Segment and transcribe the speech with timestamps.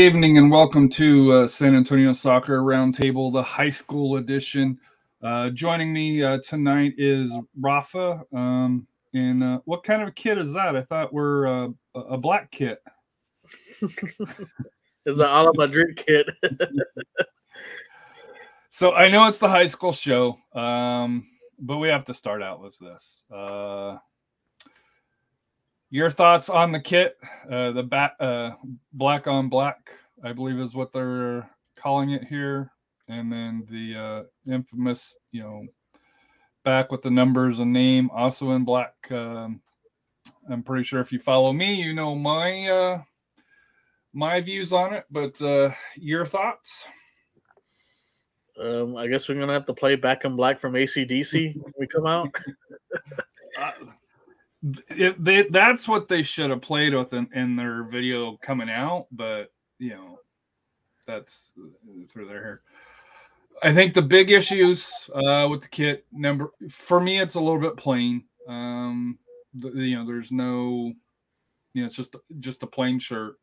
[0.00, 4.78] Evening and welcome to uh, San Antonio Soccer Roundtable, the high school edition.
[5.22, 8.22] Uh, joining me uh, tonight is Rafa.
[8.34, 10.74] Um, and uh, what kind of a kit is that?
[10.74, 12.82] I thought we're uh, a a black kit.
[15.06, 16.30] It's an Ala Madrid kit.
[18.70, 21.26] So I know it's the high school show, um,
[21.58, 23.24] but we have to start out with this.
[25.90, 27.16] Your thoughts on the kit,
[27.50, 28.52] uh, the bat, uh,
[28.92, 29.90] black on black,
[30.22, 32.70] I believe is what they're calling it here,
[33.08, 35.66] and then the uh, infamous, you know,
[36.64, 38.94] back with the numbers and name, also in black.
[39.10, 39.60] Um,
[40.48, 43.02] I'm pretty sure if you follow me, you know my uh,
[44.12, 45.06] my views on it.
[45.10, 46.86] But uh, your thoughts?
[48.60, 51.86] um, I guess we're gonna have to play Back in Black from ACDC when we
[51.86, 52.34] come out.
[54.88, 59.06] It, they, that's what they should have played with in, in their video coming out,
[59.10, 60.18] but you know,
[61.06, 61.52] that's
[62.08, 62.62] through their hair.
[63.62, 67.60] I think the big issues uh, with the kit number for me, it's a little
[67.60, 68.24] bit plain.
[68.48, 69.18] Um,
[69.54, 70.92] the, you know, there's no,
[71.74, 73.34] you know, it's just just a plain shirt.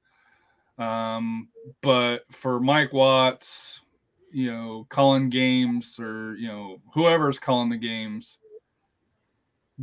[0.77, 1.49] Um,
[1.81, 3.81] but for Mike Watts,
[4.31, 8.37] you know, calling games or you know whoever's calling the games,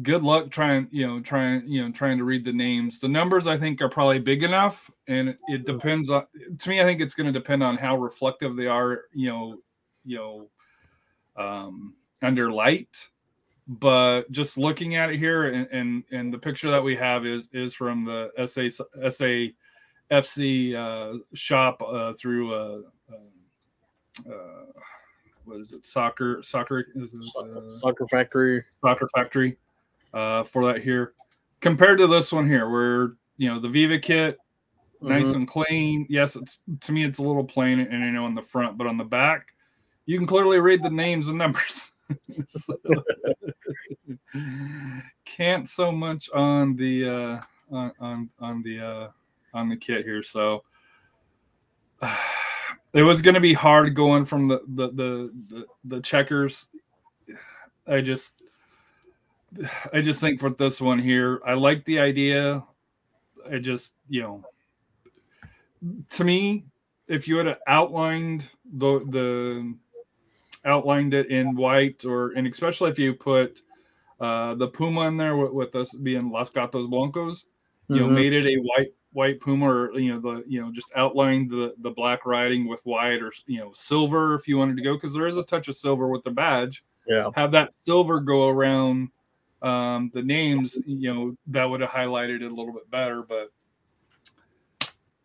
[0.03, 2.99] good luck trying you know trying you know trying to read the names.
[2.99, 6.25] The numbers i think are probably big enough and it, depends on
[6.59, 9.59] to me i think it's going to depend on how reflective they are you know
[10.05, 10.51] you know
[11.37, 13.09] um under light.
[13.67, 17.49] But just looking at it here and and, and the picture that we have is
[17.53, 18.63] is from the sa
[20.11, 22.79] safc uh shop uh through uh,
[23.11, 24.65] uh, uh
[25.45, 25.87] what is it?
[25.87, 28.65] Soccer soccer is it, uh, Soccer Factory.
[28.83, 29.57] Soccer Factory
[30.15, 31.13] uh, for that here.
[31.61, 34.39] Compared to this one here, where you know the Viva kit,
[35.01, 35.35] nice Mhm.
[35.35, 36.07] and clean.
[36.09, 38.87] Yes, it's to me it's a little plain, and you know on the front, but
[38.87, 39.55] on the back,
[40.07, 41.91] you can clearly read the names and numbers.
[42.47, 42.77] So,
[45.25, 47.41] can't so much on the uh,
[47.75, 49.09] on on on the uh,
[49.55, 50.23] on the kit here.
[50.23, 50.65] So
[52.93, 56.67] it was going to be hard going from the the the the, the checkers.
[57.87, 58.43] I just
[59.93, 62.65] I just think for this one here, I like the idea.
[63.51, 64.45] I just, you know,
[66.11, 66.65] to me,
[67.09, 68.49] if you had outlined
[68.79, 69.75] the the
[70.65, 73.61] outlined it in white or and especially if you put
[74.21, 77.47] uh the puma in there with, with us being Las Gatos Blancos,
[77.89, 78.15] you know, Mhm.
[78.15, 81.75] made it a white white puma or you know the you know just outlined the
[81.79, 85.13] the black writing with white or you know silver if you wanted to go because
[85.13, 87.31] there is a touch of silver with the badge Yeah.
[87.35, 89.11] have that silver go around
[89.65, 93.23] um, the names, you know, that would have highlighted it a little bit better.
[93.23, 93.51] But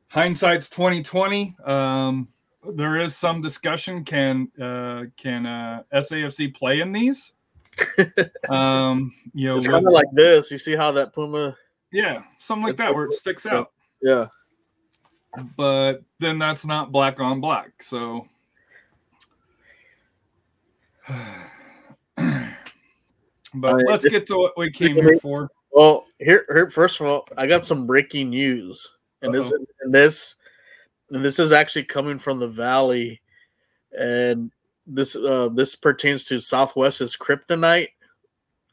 [0.08, 1.56] hindsight's twenty twenty.
[1.66, 2.30] Um,
[2.76, 4.06] there is some discussion.
[4.06, 7.34] Can uh, can uh, SAFC play in these?
[8.50, 10.52] um, you know, It's kind of like this.
[10.52, 11.56] You see how that Puma?
[11.92, 13.72] yeah, something like that where it sticks out.
[14.02, 14.28] Yeah.
[15.56, 17.84] But then that's not black on black.
[17.84, 18.28] So.
[23.54, 25.50] But I- let's get to what we came here for.
[25.72, 28.88] Well, here, here, first of all, I got some breaking news,
[29.22, 29.66] and this, Uh-oh.
[29.82, 30.36] and this,
[31.12, 33.22] and this is actually coming from the Valley,
[33.98, 34.52] and
[34.88, 37.90] this, uh, this pertains to Southwest's Kryptonite,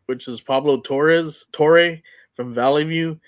[0.06, 1.99] which is Pablo Torres Torre
[2.34, 3.20] from Valley View.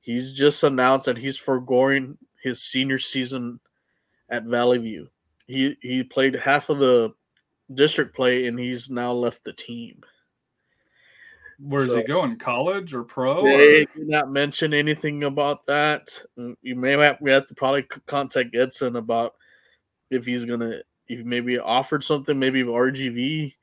[0.00, 3.58] He's just announced that he's foregoing his senior season
[4.28, 5.08] at Valley View.
[5.48, 7.12] He he played half of the
[7.74, 10.00] district play, and he's now left the team.
[11.58, 12.38] Where's So- he going?
[12.38, 13.42] College or pro?
[13.44, 16.08] They or- did not mention anything about that.
[16.38, 19.34] Mm, You may have we have to probably contact Edson about
[20.10, 23.54] if he's gonna if maybe offered something, maybe RGV,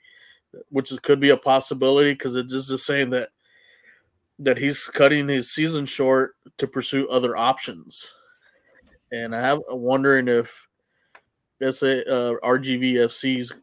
[0.69, 3.30] which is, could be a possibility because it's just, just saying that
[4.40, 8.13] that he's cutting his season short to pursue other options.
[9.12, 10.68] And I have I'm wondering if
[11.69, 13.54] say uh, RGVFC's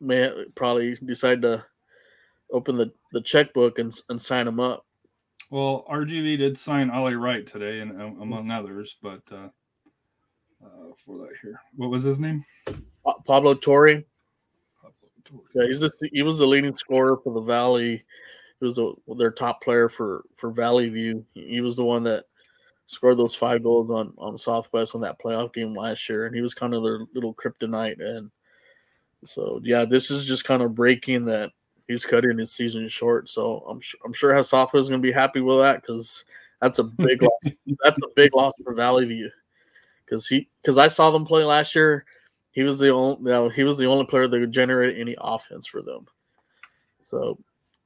[0.00, 1.64] may probably decide to
[2.52, 4.84] open the, the checkbook and, and sign them up.
[5.50, 9.48] Well, RGV did sign Ollie Wright today, and um, among others, but uh,
[10.64, 12.44] uh, for that here, what was his name?
[13.04, 14.02] Pa- Pablo Torre.
[15.54, 18.04] Yeah, he's the, he was the leading scorer for the Valley.
[18.60, 18.78] He was
[19.16, 21.24] their top player for for Valley View.
[21.34, 22.24] He was the one that
[22.86, 26.42] scored those five goals on on Southwest on that playoff game last year, and he
[26.42, 28.00] was kind of their little kryptonite.
[28.00, 28.30] And
[29.24, 31.52] so, yeah, this is just kind of breaking that
[31.88, 33.28] he's cutting his season short.
[33.28, 36.24] So I'm sure I'm sure how Southwest is going to be happy with that because
[36.60, 37.52] that's a big loss.
[37.84, 39.30] That's a big loss for Valley View
[40.04, 42.04] because he because I saw them play last year.
[42.50, 45.66] He was the only you he was the only player that could generate any offense
[45.66, 46.06] for them.
[47.02, 47.38] So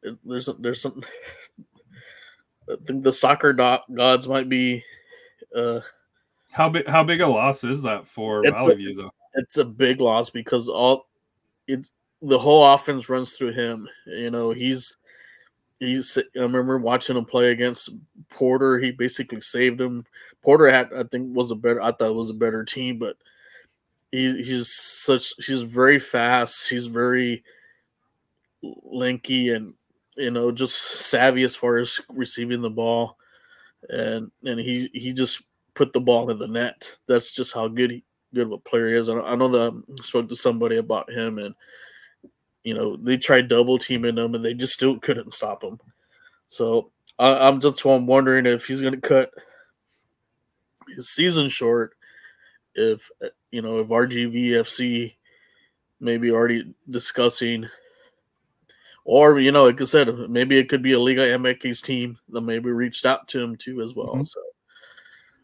[0.03, 1.03] it, there's there's some.
[2.71, 4.83] I think the soccer do- gods might be.
[5.55, 5.81] Uh,
[6.51, 6.87] How big?
[6.87, 9.11] How big a loss is that for Valley View, though?
[9.35, 11.07] it's a big loss because all
[11.67, 11.91] it's
[12.23, 13.89] the whole offense runs through him.
[14.07, 14.97] You know, he's
[15.81, 16.17] he's.
[16.17, 17.91] I remember watching him play against
[18.31, 18.79] Porter.
[18.79, 20.05] He basically saved him.
[20.43, 21.83] Porter had, I think, was a better.
[21.83, 23.17] I thought was a better team, but
[24.11, 25.33] he, he's such.
[25.45, 26.69] He's very fast.
[26.69, 27.43] He's very
[28.85, 29.75] lanky and
[30.17, 33.17] you know just savvy as far as receiving the ball,
[33.89, 35.43] and and he he just
[35.75, 36.91] put the ball in the net.
[37.09, 38.05] That's just how good he
[38.35, 39.09] good of a player he is.
[39.09, 41.55] I I know that I spoke to somebody about him, and
[42.65, 45.81] you know they tried double teaming him, and they just still couldn't stop him.
[46.49, 49.31] So I, I'm just I'm wondering if he's going to cut
[50.95, 51.95] his season short.
[52.75, 53.11] If
[53.51, 55.15] you know if RGVFC
[56.01, 57.69] maybe already discussing,
[59.05, 62.41] or you know, like I said, maybe it could be a Liga MX team that
[62.41, 64.17] maybe reached out to him too as well.
[64.17, 64.27] Mhm.
[64.27, 64.41] So,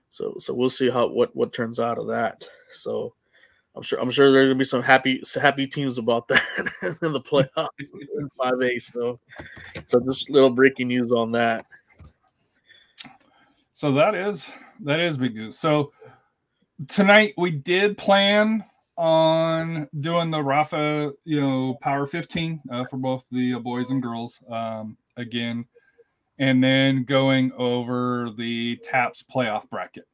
[0.09, 2.49] so so we'll see how what what turns out of that.
[2.73, 3.15] So
[3.79, 6.43] I'm sure I'm sure there's gonna be some happy happy teams about that
[7.01, 8.77] in the playoff in five A.
[8.81, 9.21] So
[9.87, 11.65] so just little breaking news on that.
[13.75, 15.61] So that is that is big news.
[15.61, 15.93] So
[16.89, 18.65] tonight we did plan
[18.97, 24.41] on doing the Rafa, you know, Power 15 uh, for both the boys and girls
[24.51, 25.65] um, again,
[26.41, 30.09] and then going over the TAPPS playoff bracket.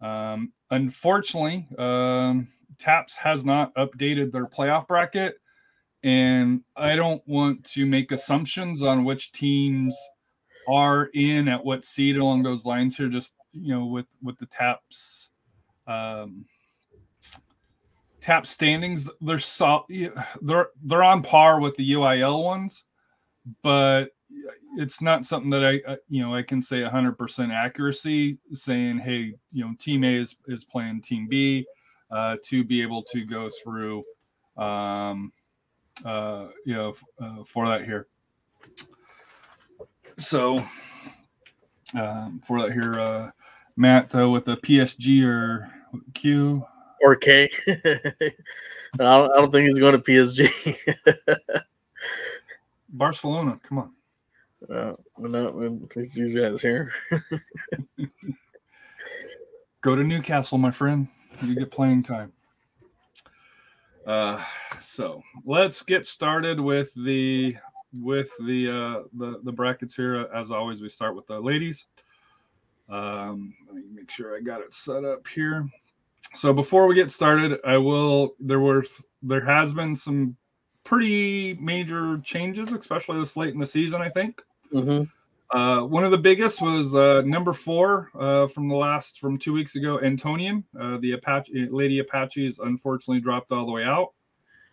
[0.00, 2.48] Um, unfortunately, um,
[2.82, 5.36] TAPPS has not updated their playoff bracket,
[6.02, 9.96] and I don't want to make assumptions on which teams
[10.68, 13.08] are in at what seed along those lines here.
[13.08, 15.30] Just you know, with with the TAPPS,
[15.86, 16.44] um,
[18.20, 19.86] Tap standings, they're so
[20.40, 22.84] they're they're on par with the UIL ones,
[23.62, 24.10] but
[24.76, 29.64] it's not something that I you know I can say 100% accuracy saying hey you
[29.64, 31.66] know team A is is playing team B
[32.12, 34.04] uh, to be able to go through
[34.56, 35.32] um,
[36.04, 38.06] uh, you know f- uh, for that here.
[40.18, 40.62] So
[41.94, 43.30] um, for that here, uh,
[43.76, 45.70] Matt uh, with a PSG or
[46.14, 46.64] Q.
[47.02, 47.50] Or K.
[47.68, 48.32] I
[48.98, 50.76] don't, I don't think he's going to PSG.
[52.90, 53.90] Barcelona, come on.
[54.70, 56.92] uh, no, it's these guys here.
[59.80, 61.08] Go to Newcastle, my friend.
[61.40, 62.32] You get playing time.
[64.06, 64.42] Uh,
[64.80, 67.56] so let's get started with the
[68.00, 70.28] with the uh, the the brackets here.
[70.34, 71.86] As always, we start with the ladies.
[72.88, 75.68] Um, let me make sure I got it set up here.
[76.34, 78.34] So before we get started, I will.
[78.40, 78.84] There were
[79.22, 80.36] there has been some
[80.84, 84.00] pretty major changes, especially this late in the season.
[84.00, 84.42] I think.
[84.72, 85.08] Mhm.
[85.52, 89.52] Uh, one of the biggest was uh, number four uh, from the last from two
[89.52, 89.98] weeks ago.
[90.02, 94.12] Antonian, uh, the Apache Lady Apaches, unfortunately dropped all the way out.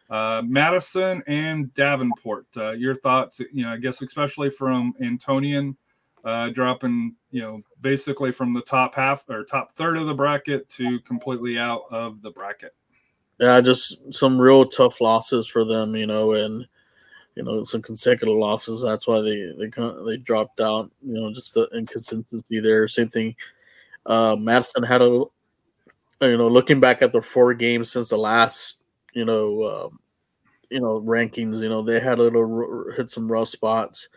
[0.09, 2.45] Uh, Madison and Davenport.
[2.55, 3.41] Uh, your thoughts?
[3.51, 5.75] You know, I guess especially from Antonian
[6.53, 10.99] dropping, you know, basically from the top half or top third of the bracket to
[11.01, 12.73] completely out of the bracket.
[13.37, 16.65] Yeah, just some real tough losses for them, you know, and
[17.39, 18.81] you know some consecutive losses.
[18.81, 19.71] That's why they they
[20.05, 20.91] they dropped out.
[21.01, 22.85] You know, just the inconsistency there.
[22.89, 23.33] Same thing.
[24.05, 28.79] Uh, Madison had a, you know, looking back at the four games since the last,
[29.13, 29.99] you know, um,
[30.69, 31.61] you know rankings.
[31.61, 34.09] You know, they had a little hit some rough spots.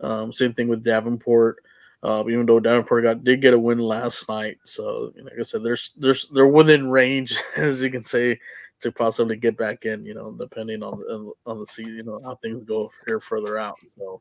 [0.00, 1.62] Um, same thing with Davenport.
[2.02, 5.38] Uh, even though Davenport got did get a win last night, so you know, like
[5.38, 8.40] I said, there's there's they're within range, as you can say,
[8.80, 10.04] to possibly get back in.
[10.04, 13.58] You know, depending on the on the season, you know how things go here further
[13.58, 13.78] out.
[13.96, 14.20] So,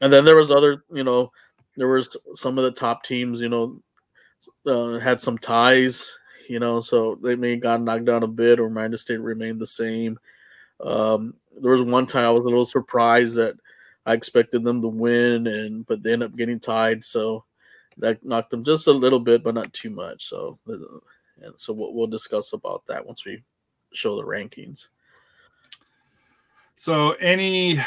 [0.00, 1.32] and then there was other, you know,
[1.76, 3.80] there was some of the top teams, you know,
[4.66, 6.12] uh, had some ties.
[6.48, 9.60] You know, so they may have got knocked down a bit, or Miranda State remained
[9.60, 10.16] the same.
[10.80, 13.56] Um, there was one time I was a little surprised that
[14.04, 17.04] I expected them to win, and but they ended up getting tied.
[17.04, 17.44] So
[17.98, 20.26] that knocked them just a little bit, but not too much.
[20.26, 23.42] So, and so we'll, we'll discuss about that once we
[23.96, 24.88] show the rankings.
[26.76, 27.80] So, any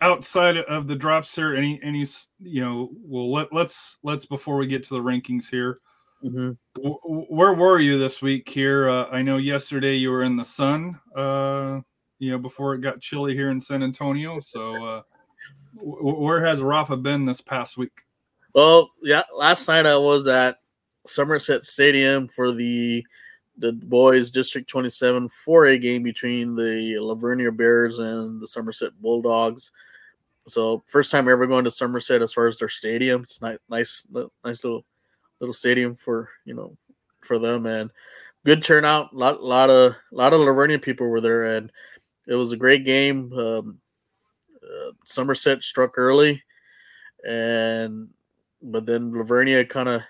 [0.00, 2.06] outside of the drops here, any any
[2.40, 5.78] you know, well let let's let's before we get to the rankings here.
[6.24, 6.50] Mm-hmm.
[6.76, 8.88] W- where were you this week here?
[8.88, 10.98] Uh, I know yesterday you were in the sun.
[11.16, 11.80] Uh,
[12.18, 14.38] you know, before it got chilly here in San Antonio.
[14.40, 15.02] So, uh,
[15.74, 18.02] where has Rafa been this past week?
[18.54, 20.56] Well, yeah, last night I was at
[21.06, 23.04] Somerset Stadium for the
[23.60, 29.70] the boys District 27 4A game between the La Vernia Bears and the Somerset Bulldogs.
[30.48, 33.22] So first time ever going to Somerset as far as their stadium.
[33.22, 34.06] It's nice, nice,
[34.44, 34.84] nice little
[35.38, 36.76] little stadium for you know
[37.20, 37.90] for them and
[38.44, 39.12] good turnout.
[39.12, 41.70] A lot, lot of lot of La Vernia people were there and
[42.26, 43.32] it was a great game.
[43.32, 43.78] Um,
[44.62, 46.42] uh, Somerset struck early,
[47.28, 48.08] and
[48.62, 50.02] but then La Vernia kind of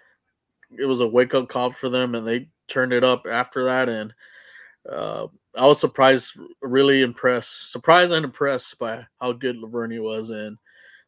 [0.79, 3.89] it was a wake up call for them, and they turned it up after that.
[3.89, 4.15] And
[4.91, 10.31] uh, I was surprised, really impressed, surprised and impressed by how good La Vernia was.
[10.31, 10.57] And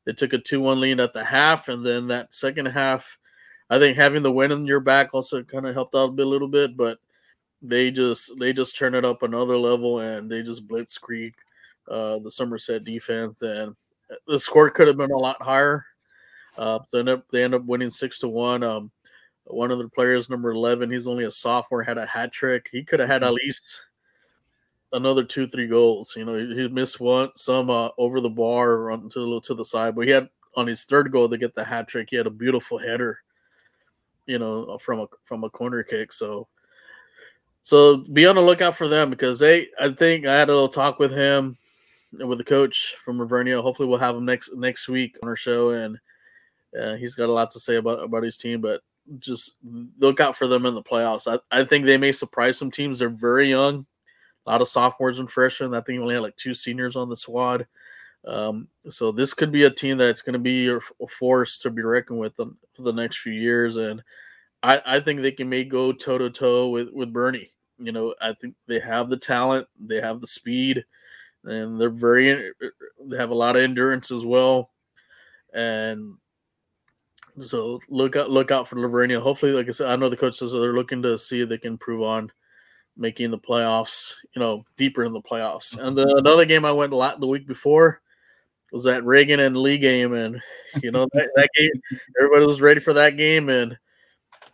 [0.04, 3.18] they took a two-one lead at the half, and then that second half,
[3.70, 6.26] I think having the win in your back also kind of helped out a, bit,
[6.26, 6.98] a little bit, but
[7.62, 11.32] they just they just turned it up another level and they just blitzkrieg
[11.88, 13.76] uh, the Somerset defense and
[14.26, 15.86] the score could have been a lot higher.
[16.58, 18.62] Uh, so end up, they end up winning six to one.
[18.62, 18.90] Um,
[19.46, 22.68] one of the players, number eleven, he's only a sophomore, had a hat trick.
[22.70, 23.82] He could have had at least
[24.92, 26.14] another two, three goals.
[26.16, 29.54] You know, he, he missed one, some uh, over the bar, run to the to
[29.54, 32.08] the side, but he had on his third goal to get the hat trick.
[32.10, 33.18] He had a beautiful header,
[34.26, 36.12] you know, from a from a corner kick.
[36.12, 36.46] So
[37.62, 39.68] so be on the lookout for them because they.
[39.80, 41.56] I think I had a little talk with him,
[42.12, 43.62] with the coach from La Vernia.
[43.62, 45.98] Hopefully, we'll have him next next week on our show, and
[46.80, 48.60] uh, he's got a lot to say about about his team.
[48.60, 48.82] But
[49.18, 49.56] just
[49.98, 51.26] look out for them in the playoffs.
[51.26, 52.98] I, I think they may surprise some teams.
[52.98, 53.86] They're very young,
[54.46, 55.74] a lot of sophomores and freshmen.
[55.74, 57.66] I think only had like two seniors on the squad.
[58.26, 61.82] Um, so this could be a team that's going to be a force to be
[61.82, 64.02] reckoned with them for the next few years, and
[64.62, 67.50] I, I think they can may go toe to toe with with Boerne.
[67.78, 70.84] You know, I think they have the talent, they have the speed,
[71.44, 72.52] and they're very
[73.04, 74.70] they have a lot of endurance as well.
[75.52, 76.14] And
[77.40, 79.20] so look out look out for La Vernia.
[79.20, 81.58] Hopefully, like I said, I know the coach says they're looking to see if they
[81.58, 82.30] can improve on
[82.96, 85.78] making the playoffs, you know, deeper in the playoffs.
[85.78, 88.02] And the, another game I went a lot the week before
[88.70, 90.40] was that Reagan and Lee game, and
[90.82, 91.70] you know that, that game,
[92.20, 93.76] everybody was ready for that game, and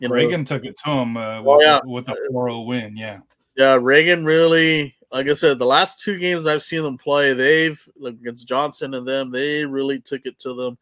[0.00, 1.80] you know, Reagan took it to him uh, with, yeah.
[1.84, 2.96] with a 4 win.
[2.96, 3.18] Yeah.
[3.56, 3.78] Yeah.
[3.80, 8.14] Reagan really, like I said, the last two games I've seen them play, they've, like
[8.14, 10.78] against Johnson and them, they really took it to them.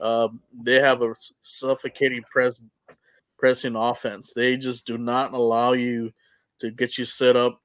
[0.00, 2.60] Um, they have a suffocating press,
[3.38, 4.32] pressing offense.
[4.32, 6.12] They just do not allow you
[6.60, 7.60] to get you set up,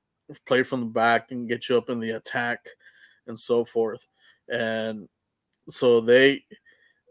[0.48, 2.60] play from the back, and get you up in the attack
[3.28, 4.06] and so forth.
[4.50, 5.08] And
[5.70, 6.44] so they,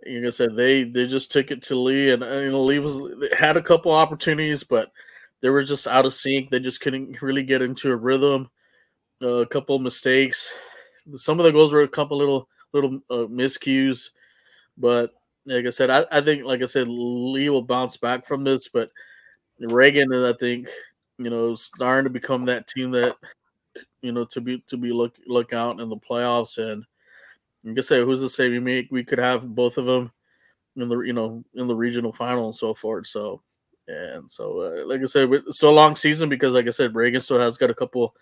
[0.07, 3.01] like I said, they they just took it to Lee, and you know Lee was
[3.37, 4.93] had a couple opportunities, but
[5.41, 6.51] they were just out of sync.
[6.51, 8.49] They just couldn't really get into a rhythm.
[9.23, 10.55] Uh, a couple mistakes.
[11.15, 14.11] Some of the goals were a couple little little uh, miscues,
[14.77, 15.13] but
[15.47, 18.69] like I said, I, I think like I said, Lee will bounce back from this.
[18.69, 18.91] But
[19.61, 20.69] Reagan, I think,
[21.19, 23.17] you know, starting to become that team that
[24.03, 26.85] you know to be to be look look out in the playoffs and
[27.65, 30.13] like I say, who's to say we make we could have both of them
[30.77, 33.07] in the you know in the regional final and so forth.
[33.07, 33.41] So
[33.89, 37.41] and so uh, like I said, so long season because like I said, Reagan still
[37.41, 38.15] has got a couple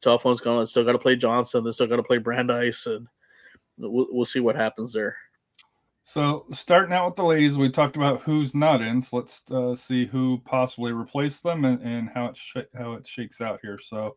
[0.00, 0.64] tough ones going.
[0.66, 1.64] Still got to play Johnson.
[1.64, 3.06] They still got to play Brandeis, and
[3.78, 5.16] we'll, we'll see what happens there.
[6.10, 9.00] So starting out with the ladies, we talked about who's not in.
[9.00, 13.06] So let's uh, see who possibly replaced them and, and how it sh- how it
[13.06, 13.78] shakes out here.
[13.80, 14.16] So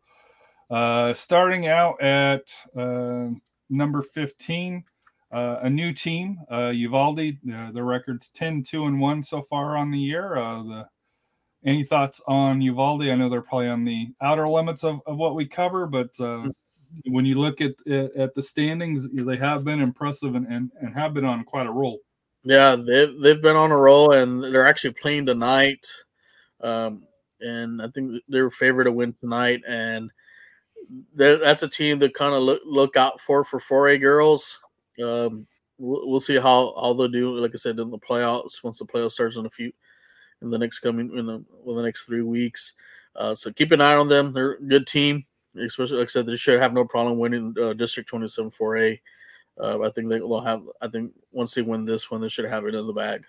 [0.72, 3.28] uh, starting out at uh,
[3.70, 4.82] number 15,
[5.32, 7.38] uh, a new team, uh, Uvalde.
[7.48, 10.34] Uh, the record's 10 2 and 1 so far on the year.
[10.34, 10.88] The
[11.64, 13.02] Any thoughts on Uvalde?
[13.02, 16.48] I know they're probably on the outer limits of, of what we cover, but uh,
[17.06, 21.14] when you look at, at, the standings, they have been impressive and, and, and have
[21.14, 22.00] been on quite a roll.
[22.42, 25.86] Yeah, they've, they've been on a roll and they're actually playing tonight.
[26.60, 27.04] Um,
[27.40, 29.62] and I think they're favored to win tonight.
[29.66, 30.10] And
[31.14, 34.58] that's a team to kind of look look out for for 4A girls.
[35.02, 35.46] Um,
[35.78, 37.36] we'll, we'll see how how they'll do.
[37.38, 39.72] Like I said, in the playoffs once the playoffs starts in a few
[40.42, 42.74] in the next coming in the, in the next three weeks.
[43.16, 44.32] Uh, so keep an eye on them.
[44.32, 45.24] They're a good team,
[45.56, 49.00] especially like I said, they should have no problem winning uh, District 27 4A.
[49.60, 50.62] Uh, I think they, they'll have.
[50.80, 53.24] I think once they win this one, they should have it in the bag.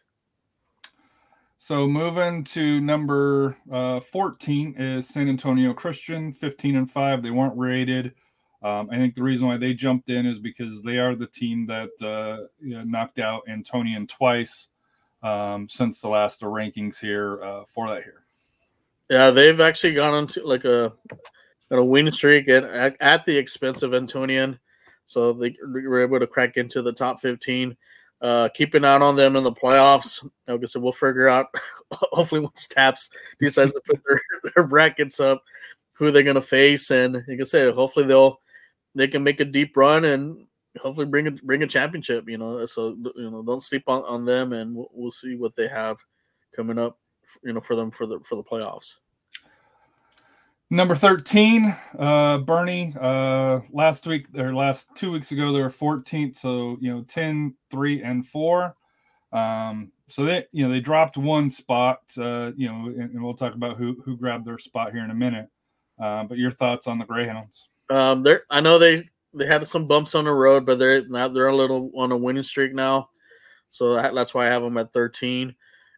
[1.58, 7.24] So moving to number uh, 14 is San Antonio Christian, 15 and 5.
[7.24, 8.14] They weren't rated.
[8.62, 11.68] Um, I think the reason why they jumped in is because they are the team
[11.68, 14.70] that uh, you know, knocked out Antonian twice
[15.24, 18.24] um, since the last the rankings here uh, for that here.
[19.10, 20.94] Yeah, they've actually gone into like a
[21.72, 24.60] on a win streak at, at, at the expense of Antonian,
[25.06, 27.76] so they were able to crack into the top 15.
[28.22, 30.28] Uh, keep an eye on them in the playoffs.
[30.48, 31.48] Like I said, we'll figure out.
[31.92, 34.22] Hopefully, once TAPPS decides to put their,
[34.56, 35.44] their brackets up,
[35.94, 38.40] who they're going to face, and like I said, hopefully they'll
[38.96, 40.46] they can make a deep run and
[40.78, 42.28] hopefully bring a bring a championship.
[42.28, 45.56] You know, so you know, don't sleep on, on them, and we'll, we'll see what
[45.56, 45.98] they have
[46.56, 46.98] coming up.
[47.44, 48.96] You know, for them for the for the playoffs.
[50.72, 52.96] Number 13, uh, Boerne.
[53.00, 56.38] Uh, last week or last two weeks ago, they were 14th.
[56.38, 58.76] So, you know, 10, 3, and 4.
[59.32, 63.36] Um, so they, you know, they dropped one spot, uh, you know, and, and we'll
[63.36, 65.50] talk about who, who grabbed their spot here in a minute.
[66.02, 67.70] Uh, but your thoughts on the Greyhounds?
[67.90, 71.28] Um, they're I know they they had some bumps on the road, but they're now
[71.28, 73.10] they're a little on a winning streak now,
[73.70, 75.56] so that, that's why I have them at 13.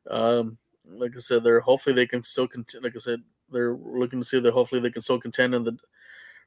[0.09, 2.83] Um, like I said, they're hopefully they can still continue.
[2.83, 3.21] Like I said,
[3.51, 5.77] they're looking to see that hopefully they can still contend in the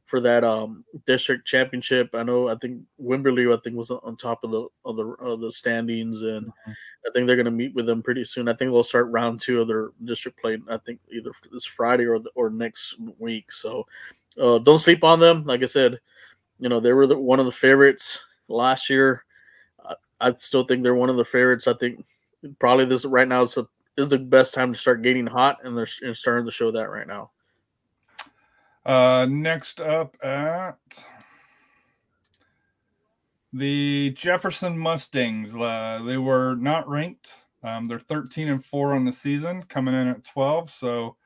[0.06, 2.10] for that um district championship.
[2.14, 5.40] I know I think Wimberley I think was on top of the of the of
[5.40, 6.74] the standings, and Mhm.
[7.06, 8.48] I think they're going to meet with them pretty soon.
[8.48, 10.58] I think they'll start round two of their district play.
[10.68, 13.52] I think either this Friday or the, or next week.
[13.52, 13.86] So
[14.40, 15.44] uh, don't sleep on them.
[15.44, 16.00] Like I said,
[16.58, 19.24] you know they were the, one of the favorites last year.
[19.84, 21.68] I, I still think they're one of the favorites.
[21.68, 22.04] I think
[22.58, 23.66] probably this right now is, a,
[24.00, 26.90] is the best time to start getting hot, and they're s- starting to show that
[26.90, 27.30] right now.
[28.84, 30.78] Uh, next up at
[33.52, 35.54] the Jefferson Mustangs.
[35.54, 37.34] Uh, they were not ranked.
[37.62, 40.70] Um, they're 13 and 4 on the season, coming in at 12.
[40.70, 41.16] So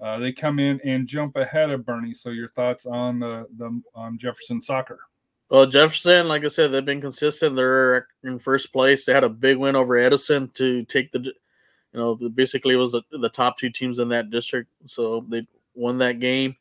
[0.00, 2.16] uh, they come in and jump ahead of Boerne.
[2.16, 5.00] So your thoughts on the, the on Jefferson soccer?
[5.50, 7.54] Well, Jefferson, like I said, they've been consistent.
[7.54, 9.04] They're in first place.
[9.04, 11.32] They had a big win over Edison to take the,
[11.94, 14.68] you know, basically it was the, the top two teams in that district.
[14.86, 16.56] So they won that game.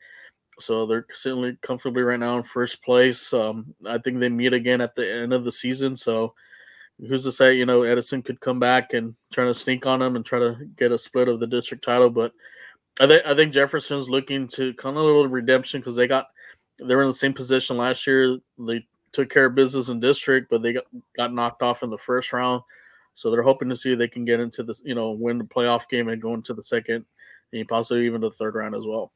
[0.59, 3.33] So they're certainly comfortably right now in first place.
[3.33, 5.95] Um, I think they meet again at the end of the season.
[5.95, 6.35] So
[6.99, 10.15] who's to say, you know, Edison could come back and try to sneak on them
[10.15, 12.11] and try to get a split of the district title.
[12.11, 12.31] But
[12.99, 16.27] I think I think Jefferson's looking to kind of a little redemption because they got
[16.77, 18.37] they were in the same position last year.
[18.59, 20.85] They took care of business in district, but they got,
[21.17, 22.61] got knocked off in the first round.
[23.15, 25.87] So they're hoping to see they can get into the you know win the playoff
[25.87, 27.05] game and go into the second
[27.51, 29.11] and possibly even the third round as well.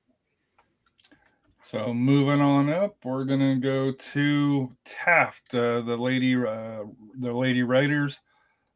[1.63, 6.83] So moving on up, we're gonna go to Taft, uh, the lady, uh,
[7.19, 8.21] the lady Raiders.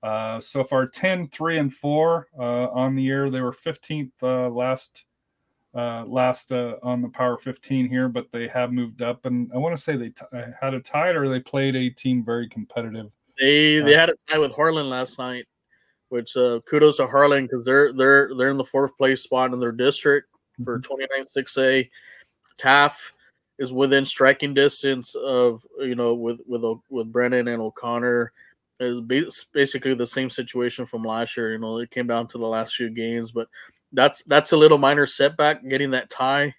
[0.03, 3.29] Uh, so far, 10, 3, and 4 uh, on the year.
[3.29, 5.05] They were 15th uh, last
[5.73, 9.25] uh, last on the Power 15 here, but they have moved up.
[9.25, 10.25] And I want to say they t-
[10.60, 13.10] had a tied or they played a team very competitive.
[13.41, 15.47] They they had a tie with Harlan last night,
[16.10, 19.60] which uh, kudos to Harlan because they're they're they're in the fourth place spot in
[19.60, 20.30] their district
[20.63, 21.89] for 29 6A.
[22.58, 23.13] Taft
[23.58, 28.32] is within striking distance of you know with with with Brennan and O'Connor.
[28.80, 28.99] Is
[29.54, 31.51] basically the same situation from last year.
[31.51, 33.47] You know, it came down to the last few games, but
[33.93, 36.54] that's that's a little minor setback getting that tie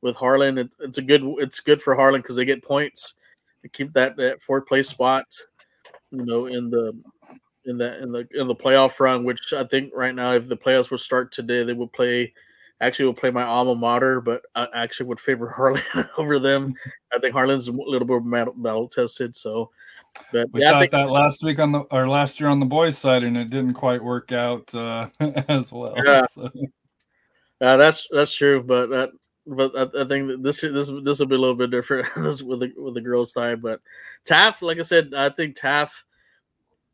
[0.00, 0.58] with Harlan.
[0.58, 3.14] It, it's a good it's good for Harlan because they get points
[3.62, 5.26] to keep that that fourth place spot.
[6.10, 6.98] You know, in the
[7.64, 10.56] in the in the in the playoff run, which I think right now, if the
[10.56, 12.32] playoffs would start today, they would play.
[12.80, 15.82] Actually, will play my alma mater, but I actually would favor Harlan
[16.16, 16.74] over them.
[17.12, 19.70] I think Harlan's a little bit battle, tested, so.
[20.32, 22.66] But We yeah, thought think, that last week on the or last year on the
[22.66, 25.08] boys' side, and it didn't quite work out uh,
[25.48, 25.94] as well.
[26.04, 26.24] Yeah.
[26.26, 26.50] So,
[27.60, 29.10] Uh, that's that's true, but that
[29.48, 32.72] but I, I think this this this will be a little bit different with the
[32.76, 33.62] with the girls' side.
[33.62, 33.80] But
[34.24, 36.04] Taft, like I said, I think Taft,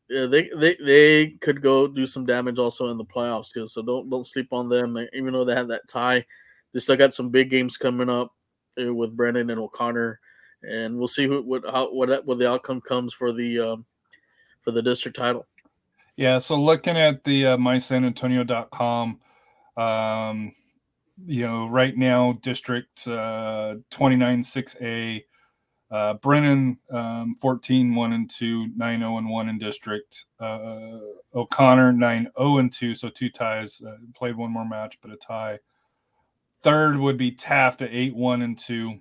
[0.08, 3.66] yeah, they they they could go do some damage also in the playoffs too.
[3.66, 4.96] So don't don't sleep on them.
[5.12, 6.24] Even though they had that tie,
[6.72, 8.32] they still got some big games coming up
[8.80, 10.20] uh, with Brennan and O'Connor,
[10.62, 13.84] and we'll see who, what how what that, what the outcome comes for the um,
[14.62, 15.46] for the district title.
[16.16, 19.20] Yeah, so looking at the uh, mysanantonio.com,
[19.76, 20.54] um,
[21.26, 25.24] you know, right now, District uh, 29 6A,
[25.90, 30.24] uh, Brennan um, 14 1 and 2, 9 0 and 1 in District.
[30.40, 30.98] Uh,
[31.34, 33.80] O'Connor 9 0 and 2, so two ties.
[33.86, 35.58] Uh, played one more match, but a tie.
[36.62, 38.94] Third would be Taft at 8 1 and 2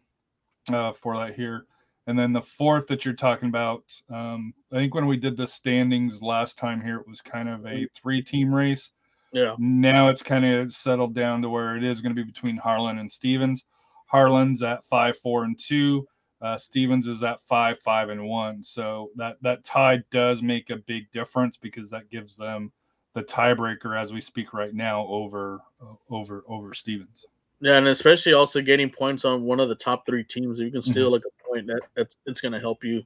[0.71, 1.65] uh, for that here.
[2.05, 5.47] And then the fourth that you're talking about, um, I think when we did the
[5.47, 8.91] standings last time here, it was kind of a three team race.
[9.33, 9.55] Yeah.
[9.57, 12.99] Now it's kind of settled down to where it is going to be between Harlan
[12.99, 13.65] and Stevens.
[14.05, 16.07] Harlan's at five, four, and two.
[16.39, 18.63] Uh, Stevens is at five, five, and one.
[18.63, 22.71] So that that tie does make a big difference because that gives them
[23.15, 27.25] the tiebreaker as we speak right now over uh, over over Stevens.
[27.59, 30.59] Yeah, and especially also getting points on one of the top three teams.
[30.59, 31.13] If you can steal Mm-hmm.
[31.13, 33.03] like a point, that that's it's going to help you.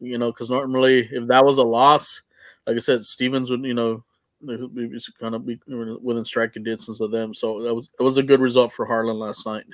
[0.00, 2.22] You know, because normally if that was a loss,
[2.66, 4.02] like I said, Stevens would you know
[4.46, 7.34] be kind of be within striking distance of them.
[7.34, 9.64] So that was it was a good result for Harlan last night.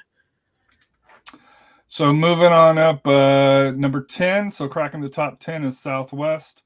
[1.89, 4.51] So moving on up, uh, number 10.
[4.51, 6.63] So cracking the top 10 is Southwest.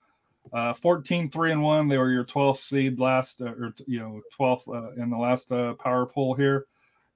[0.53, 1.89] Uh, 14, 3 and 1.
[1.89, 5.53] They were your 12th seed last, uh, or, you know, 12th uh, in the last
[5.53, 6.67] uh, power poll here.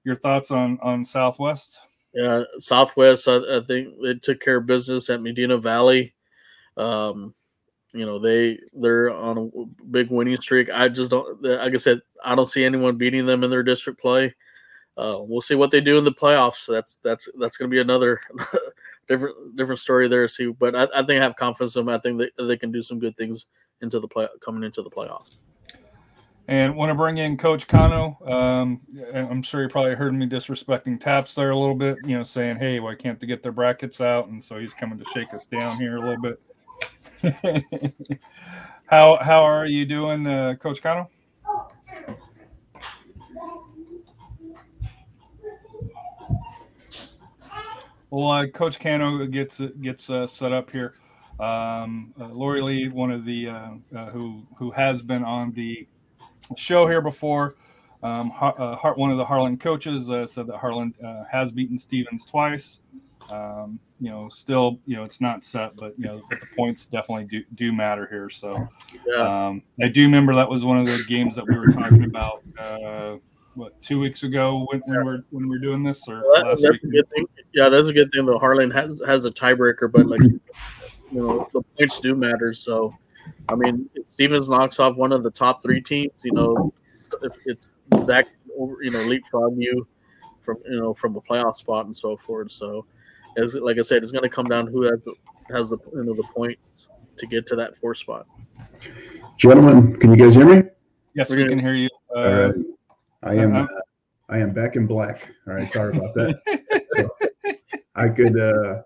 [0.03, 1.79] Your thoughts on on Southwest?
[2.13, 3.27] Yeah, Southwest.
[3.27, 6.13] I, I think they took care of business at Medina Valley.
[6.77, 7.33] Um,
[7.95, 10.69] you know they they're on a big winning streak.
[10.69, 11.41] I just don't.
[11.41, 14.35] Like I said, I don't see anyone beating them in their district play.
[14.97, 16.67] Uh, we'll see what they do in the playoffs.
[16.67, 18.19] That's that's that's going to be another
[19.07, 20.27] different different story there.
[20.27, 21.95] See, but I, I think I have confidence in them.
[21.95, 23.45] I think they, they can do some good things
[23.81, 25.37] into the play coming into the playoffs.
[26.47, 28.19] And want to bring in Coach Kano.
[28.23, 28.81] Um,
[29.15, 32.57] I'm sure you probably heard me disrespecting TAPPS there a little bit, you know, saying,
[32.57, 34.27] hey, why can't they get their brackets out?
[34.27, 36.39] And so he's coming to shake us down here a little bit.
[38.85, 41.09] how how are you doing, uh, Coach Kano?
[48.15, 50.93] Well, uh, Coach Cano gets gets uh, set up here.
[51.39, 55.85] Um, uh, Lori Lee, one of the uh, uh, who who has been on the
[56.55, 57.55] show here before,
[58.03, 60.93] um, one of the Harlan coaches said that Harlan
[61.29, 62.79] has beaten Stevens twice.
[63.31, 66.85] Um, you know, still, you know, it's not set, but you know, but the points
[66.85, 68.29] definitely do, do matter here.
[68.29, 68.67] So,
[69.07, 72.03] Yeah, um, I do remember that was one of the games that we were talking
[72.03, 72.43] about.
[72.59, 73.17] Uh,
[73.55, 76.45] what two weeks ago when, when we're when we are doing this or Well, that-
[76.49, 76.83] last that's week?
[76.83, 77.25] a good thing.
[77.53, 78.25] Yeah, that's a good thing.
[78.25, 80.39] Though Harlan has has a tiebreaker, but like you
[81.11, 82.53] know, the points do matter.
[82.53, 82.93] So,
[83.47, 86.73] I mean, Stevens knocks off one of the top three teams, you know,
[87.23, 87.69] if it's
[88.05, 89.87] that you know, leapfrog you
[90.43, 92.51] from you know from a playoff spot and so forth.
[92.51, 92.85] So,
[93.37, 95.13] as like I said, it's going to come down to who has the
[95.51, 98.27] has the you know the points to get to that four spot.
[99.37, 100.63] Gentlemen, can you guys hear me?
[101.13, 101.89] Yes, We're we can hear you.
[102.15, 102.55] Uh, All right.
[103.23, 103.55] I am.
[103.55, 103.67] Uh,
[104.27, 105.27] I am back in black.
[105.47, 105.71] All right.
[105.71, 106.39] Sorry about that.
[106.95, 107.09] So,
[107.95, 108.39] I could.
[108.39, 108.81] uh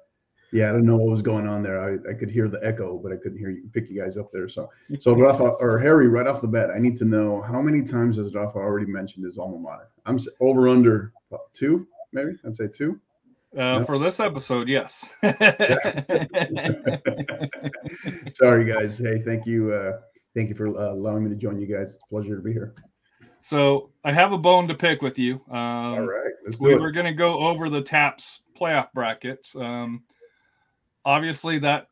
[0.52, 1.80] Yeah, I don't know what was going on there.
[1.80, 4.32] I, I could hear the echo, but I couldn't hear you pick you guys up
[4.32, 4.50] there.
[4.50, 7.84] So, so Rafa or Harry, right off the bat, I need to know how many
[7.84, 9.90] times has Rafa already mentioned his alma mater?
[10.08, 12.32] I'm over under what, two, maybe.
[12.46, 13.00] I'd say two.
[13.58, 15.12] Uh, for this episode, yes.
[18.32, 19.00] Sorry, guys.
[19.00, 19.74] Hey, thank you.
[19.74, 20.00] Uh,
[20.36, 21.96] thank you for uh, allowing me to join you guys.
[21.96, 22.76] It's a pleasure to be here.
[23.42, 25.42] so I have a bone to pick with you.
[25.50, 29.56] Um, All right, we do were going to go over the TAPPS playoff brackets.
[29.56, 30.04] Um,
[31.04, 31.88] obviously, that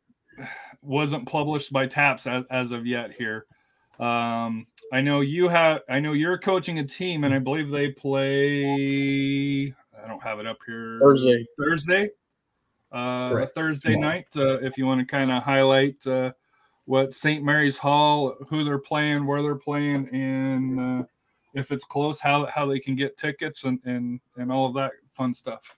[0.83, 3.47] wasn't published by TAPPS as, as of yet here.
[3.99, 5.81] Um, I know you have.
[5.89, 9.73] I know you're coaching a team, and I believe they play.
[10.03, 10.99] I don't have it up here.
[11.01, 11.45] Thursday.
[11.57, 12.09] Thursday.
[12.91, 14.13] Uh, Thursday Tomorrow.
[14.13, 14.27] night.
[14.35, 16.31] Uh, if you want to kind of highlight uh,
[16.85, 17.43] what St.
[17.43, 21.05] Mary's Hall, who they're playing, where they're playing, and uh,
[21.53, 24.91] if it's close, how how they can get tickets and and and all of that
[25.11, 25.75] fun stuff.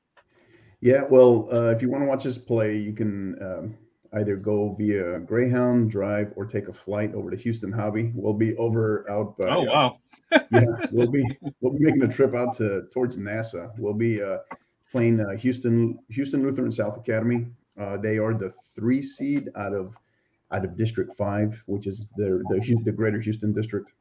[0.81, 3.77] Yeah, well, uh, if you want to watch us play, you can um,
[4.13, 8.11] either go via Greyhound, drive, or take a flight over to Houston Hobby.
[8.13, 9.45] We'll be over out by.
[9.45, 9.97] oh uh, wow!
[10.31, 11.25] Yeah, we'll be
[11.61, 13.71] we'll be making a trip out to towards NASA.
[13.77, 14.37] We'll be uh,
[14.91, 17.47] playing uh, Houston Houston Lutheran South Academy.
[17.79, 19.95] Uh, they are the three seed out of
[20.51, 23.91] out of District Five, which is the the, the Greater Houston District,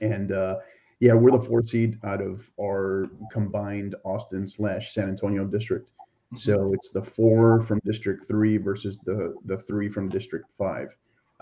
[0.00, 0.56] and uh,
[1.00, 5.90] yeah, we're the four seed out of our combined Austin slash San Antonio district.
[6.36, 10.96] So it's the four from District Three versus the the three from District Five.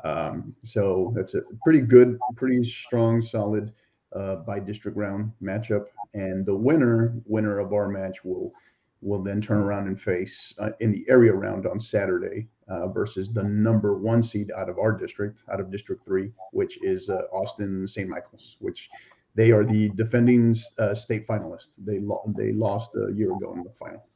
[0.05, 3.73] Um, so that's a pretty good, pretty strong, solid
[4.15, 8.53] uh, by district round matchup, and the winner winner of our match will
[9.01, 13.33] will then turn around and face uh, in the area round on Saturday uh, versus
[13.33, 17.23] the number one seed out of our district, out of District Three, which is uh,
[17.33, 18.09] Austin St.
[18.09, 18.89] Michael's, which
[19.35, 21.69] they are the defending uh, state finalist.
[21.79, 24.07] They lo- they lost a year ago in the final.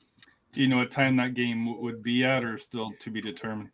[0.52, 3.70] Do you know what time that game would be at, or still to be determined?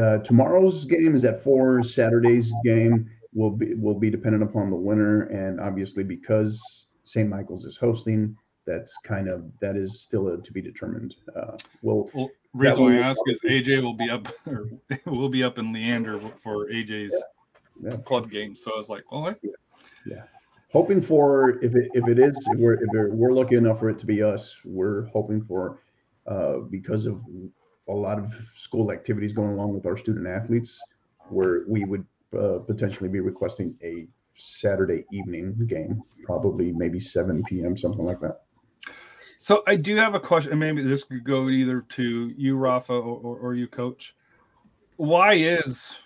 [0.00, 1.82] Uh, tomorrow's game is at four.
[1.82, 7.28] Saturday's game will be will be dependent upon the winner, and obviously because St.
[7.28, 11.14] Michael's is hosting, that's kind of that is still a, to be determined.
[11.36, 14.70] Uh, well, Well, reason why I ask is AJ will be up, or
[15.06, 17.14] will be up in Leander for AJ's
[17.80, 17.96] Yeah.
[18.06, 18.56] club game.
[18.56, 19.36] So I was like, well, I-
[20.06, 20.24] Yeah.
[20.72, 23.90] hoping for if it if it is if we're if we're, we're lucky enough for
[23.90, 25.82] it to be us, we're hoping for
[26.26, 27.20] uh, because of
[27.88, 30.82] a lot of school activities going along with our student athletes,
[31.28, 32.04] where we would
[32.38, 37.76] uh, potentially be requesting a Saturday evening game, probably maybe 7 p.m.
[37.76, 38.42] something like that.
[39.38, 42.92] So I do have a question, and maybe this could go either to you, Rafa,
[42.92, 44.14] or, or, or you, Coach.
[44.96, 45.96] Why is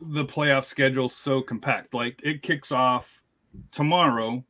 [0.00, 1.94] the playoff schedule so compact?
[1.94, 3.22] Like it kicks off
[3.70, 4.44] tomorrow.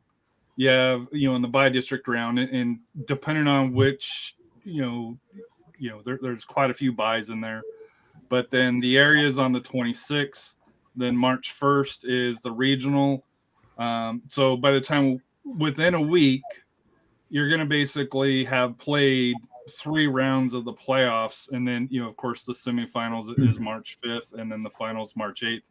[0.56, 4.82] You have you know in the by district round, and, and depending on which you
[4.82, 5.18] know,
[5.78, 7.62] you know there, there's quite a few byes in there.
[8.28, 10.54] But then the areas on the 26th.
[10.96, 13.24] Then March 1st is the regional.
[13.78, 16.42] Um, so by the time within a week,
[17.30, 19.36] you're going to basically have played
[19.78, 23.98] three rounds of the playoffs and then you know of course the semifinals is march
[24.04, 25.62] 5th and then the finals march 8th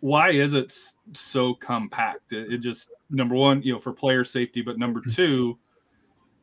[0.00, 0.74] why is it
[1.12, 5.58] so compact it, it just number one you know for player safety but number two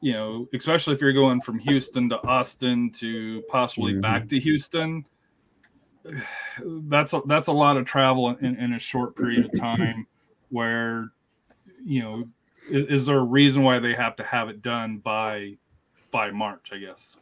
[0.01, 4.01] you know especially if you're going from houston to austin to possibly Mhm.
[4.01, 5.03] back to houston
[6.65, 10.05] that's a, that's a lot of travel in, in a short period of time
[10.49, 11.09] where
[11.85, 12.23] you know
[12.69, 15.55] is, is there a reason why they have to have it done by
[16.11, 16.71] by March?
[16.73, 17.15] I guess.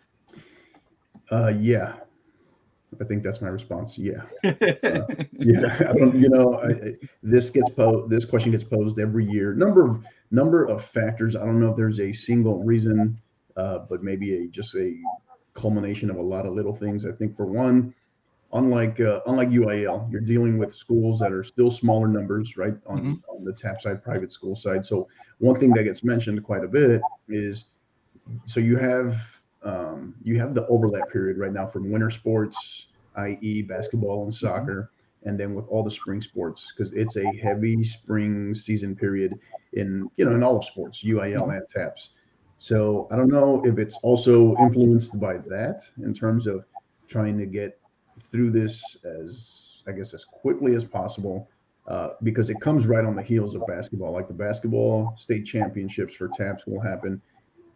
[1.32, 1.94] Uh, yeah,
[3.00, 3.98] I think that's my response.
[3.98, 4.22] Yeah.
[4.44, 9.26] yeah i don't you know I, I- this gets posed this question gets posed every
[9.26, 13.20] year number of number of factors i don't know if there's a single reason
[13.58, 14.96] uh, but maybe a just a
[15.54, 17.94] culmination of a lot of little things i think for one
[18.54, 23.22] unlike uh, unlike uil you're dealing with schools that are still smaller numbers right on,
[23.30, 25.08] on the tap side private school side so
[25.40, 27.66] one thing that gets mentioned quite a bit is
[28.46, 29.18] so you have
[29.64, 32.88] um, you have the overlap period right now from winter sports
[33.18, 34.92] i.e., basketball and soccer,
[35.24, 39.40] and then with all the spring sports because it's a heavy spring season period
[39.74, 42.10] in you know in all of sports, UIL and TAPPS.
[42.58, 46.66] So I don't know if it's also influenced by that in terms of
[47.08, 47.80] trying to get
[48.32, 51.50] through this as I guess as quickly as possible.
[51.88, 54.12] Uh, because it comes right on the heels of basketball.
[54.12, 57.20] Like the basketball state championships for TAPPS will happen,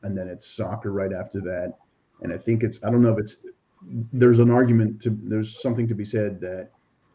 [0.04, 1.74] and then it's soccer right after that.
[2.22, 3.38] And I think it's I don't know if it's
[4.14, 6.70] there's an argument to there's something to be said that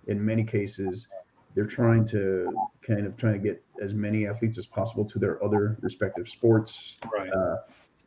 [0.09, 1.07] in many cases
[1.55, 5.43] they're trying to kind of trying to get as many athletes as possible to their
[5.45, 7.31] other respective sports right.
[7.33, 7.57] uh,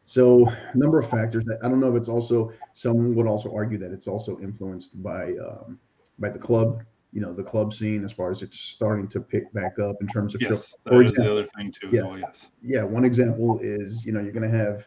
[0.06, 3.78] so a number of factors i don't know if it's also some would also argue
[3.78, 5.80] that it's also influenced by um,
[6.20, 9.52] by the club you know the club scene as far as it's starting to pick
[9.54, 11.90] back up in terms of show- Yes, for that is example- the other thing too.
[11.92, 12.02] Yeah.
[12.02, 12.50] Well, yes.
[12.62, 14.86] yeah one example is you know you're going to have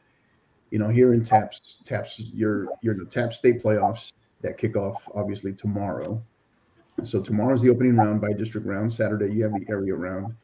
[0.71, 4.77] you know here in taps taps you're you're in the tap state playoffs that kick
[4.77, 6.21] off obviously tomorrow
[7.03, 10.35] so tomorrow's the opening round by district round saturday you have the area round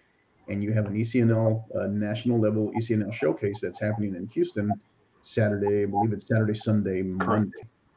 [0.53, 4.79] and you have an ecnl uh, national level ecnl showcase that's happening in houston
[5.23, 7.51] saturday i believe it's saturday sunday monday.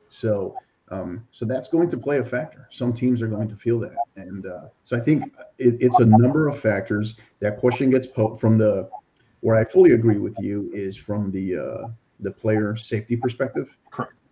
[0.09, 0.55] So
[0.91, 2.67] um, so that's going to play a factor.
[2.71, 3.97] Some teams are going to feel that.
[4.17, 7.17] And uh, so i think it, it's a number of factors.
[7.39, 8.89] That question gets po- from the
[9.41, 11.87] where I fully agree with you is from the uh,
[12.19, 13.75] the player safety perspective.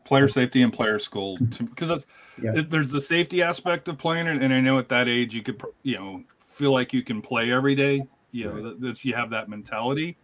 [0.06, 2.06] Player safety and player school, because that's
[2.42, 2.54] Yeah.
[2.56, 5.42] it- there's the safety aspect of playing it, and I know at that age you
[5.42, 8.08] could, you know, feel like you can play every day.
[8.34, 8.64] You know, Right.
[8.64, 10.18] that, that you have that mentality,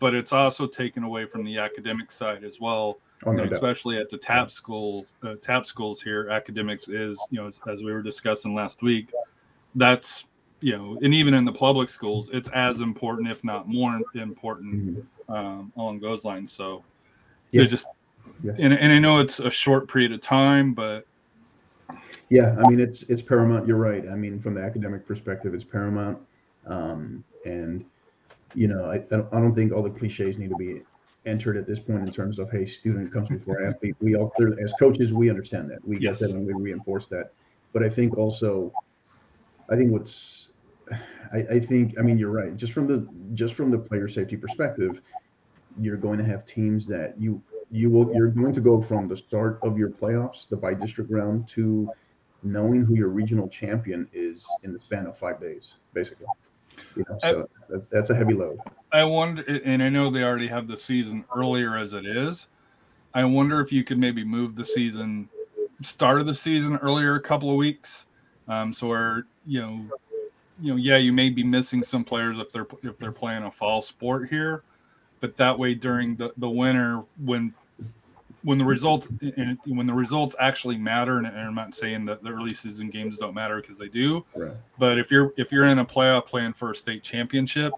[0.00, 2.98] but it's also taken away from the academic side as well.
[3.26, 7.46] Oh, no especially at the tap school uh, tap schools here academics is you know
[7.46, 9.12] as, as we were discussing last week
[9.76, 10.26] that's
[10.60, 15.06] you know and even in the public schools it's as important if not more important
[15.28, 15.34] Mhm.
[15.34, 16.84] um, along those lines so
[17.50, 17.62] Yeah.
[17.62, 17.86] yeah just
[18.42, 18.52] Yeah.
[18.58, 21.06] and, and i know it's a short period of time but
[22.28, 23.66] Yeah, I mean it's it's paramount.
[23.66, 24.04] You're right.
[24.08, 26.18] I mean, from the academic perspective, it's paramount.
[26.66, 27.84] Um, and
[28.54, 30.82] you know, I, I don't- think all the cliches need to be
[31.26, 33.96] entered at this point in terms of hey, student comes before athlete.
[34.00, 35.86] We all clearly, as coaches, we understand that.
[35.86, 36.20] We Yes.
[36.20, 37.32] get that and we reinforce that.
[37.72, 38.72] But I think also,
[39.68, 40.48] I think what's,
[41.32, 42.56] I, I think, I mean, you're right.
[42.56, 45.00] Just from the just from the player safety perspective,
[45.80, 49.16] you're going to have teams that you you will you're going to go from the
[49.16, 51.90] start of your playoffs, the by district round, to
[52.44, 56.26] knowing who your regional champion is in the span of five days, basically.
[56.96, 58.58] You know, so that's that's a heavy load.
[58.92, 62.46] I wonder, and I know they already have the season earlier as it is.
[63.14, 65.28] I wonder if you could maybe move the season,
[65.82, 68.06] start of the season earlier a couple of weeks,
[68.48, 69.86] um, so where you know,
[70.60, 73.50] you know, yeah, you may be missing some players if they're if they're playing a
[73.50, 74.62] fall sport here,
[75.20, 77.54] but that way during the the winter when
[78.44, 82.28] when the results and when the results actually matter, and I'm not saying that the
[82.28, 84.52] early season games don't matter because they do, Right.
[84.78, 87.72] but if you're if you're in a playoff playing for a state championship,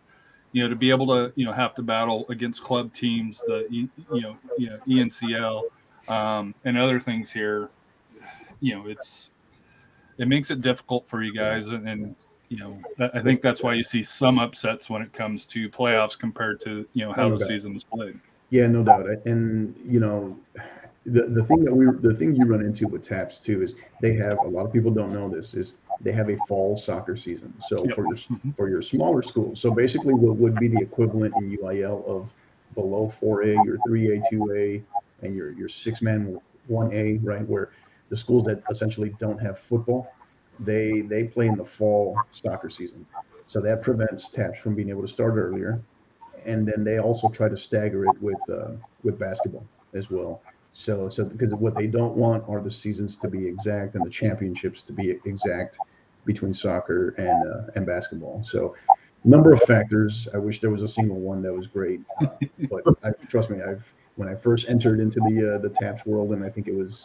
[0.53, 3.67] you know to be able to you know have to battle against club teams, the
[3.71, 5.63] you know you know ECNL
[6.09, 7.71] um, and other things here,
[8.61, 9.31] you know it's
[10.19, 12.17] it makes it difficult for you guys, and, and
[12.49, 15.69] you know that, I think that's why you see some upsets when it comes to
[15.69, 18.19] playoffs compared to you know how the season is played.
[18.51, 19.07] Yeah, no doubt.
[19.25, 20.39] And you know,
[21.05, 24.15] the the thing that we the thing you run into with TAPPS too is they
[24.15, 27.55] have a lot of people don't know this is they have a fall soccer season.
[27.61, 27.95] So Yep.
[27.95, 28.57] for your Mhm.
[28.57, 32.35] for your smaller schools, so basically what would be the equivalent in UIL of
[32.75, 34.87] below 4A, your 3A, 2A,
[35.25, 37.47] and your your six man 1A, right?
[37.49, 37.71] Where
[38.11, 40.15] the schools that essentially don't have football,
[40.59, 43.07] they they play in the fall soccer season.
[43.47, 45.85] So that prevents TAPPS from being able to start earlier
[46.47, 50.43] and then they also try to stagger it with uh, with basketball as well.
[50.73, 54.11] So so because what they don't want are the seasons to be exact and the
[54.11, 55.79] championships to be exact
[56.25, 58.43] between soccer and uh, and basketball.
[58.45, 58.75] So
[59.25, 60.29] number of factors.
[60.33, 62.27] I wish there was a single one that was great, uh,
[62.71, 63.85] but I, trust me, I've
[64.17, 67.05] when I first entered into the uh, the TAPPS world, and I think it was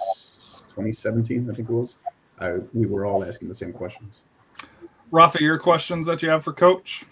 [0.69, 1.95] 2017, I think it was.
[2.39, 4.21] I, we were all asking the same questions.
[5.11, 7.03] Rafa, your questions that you have for Coach?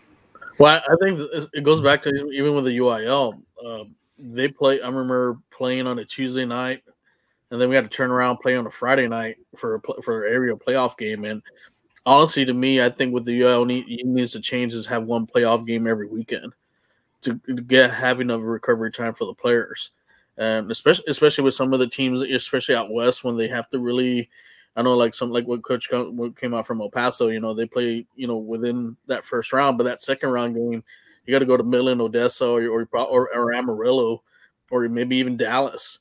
[0.60, 1.20] Well, I think
[1.54, 3.42] it goes back to even with the UIL.
[3.66, 4.82] Um, they play.
[4.82, 6.84] I remember playing on a Tuesday night,
[7.52, 10.26] and then we had to turn around play on a Friday night for a for
[10.26, 11.24] an area playoff game.
[11.24, 11.42] And
[12.06, 15.26] honestly, to me, I think what the UIL need, needs to change is have one
[15.28, 16.54] playoff game every weekend
[17.22, 17.36] to,
[17.68, 19.92] get having a recovery time for the players,
[20.38, 23.80] and especially especially with some of the teams, especially out west, when they have to
[23.80, 24.30] really.
[24.76, 27.28] I know, like some like what Coach came out from El Paso.
[27.28, 30.84] You know, they play you know within that first round, but that second round game,
[31.26, 34.24] you got to go to Midland, Odessa, or or, or or Amarillo,
[34.72, 36.00] or maybe even Dallas,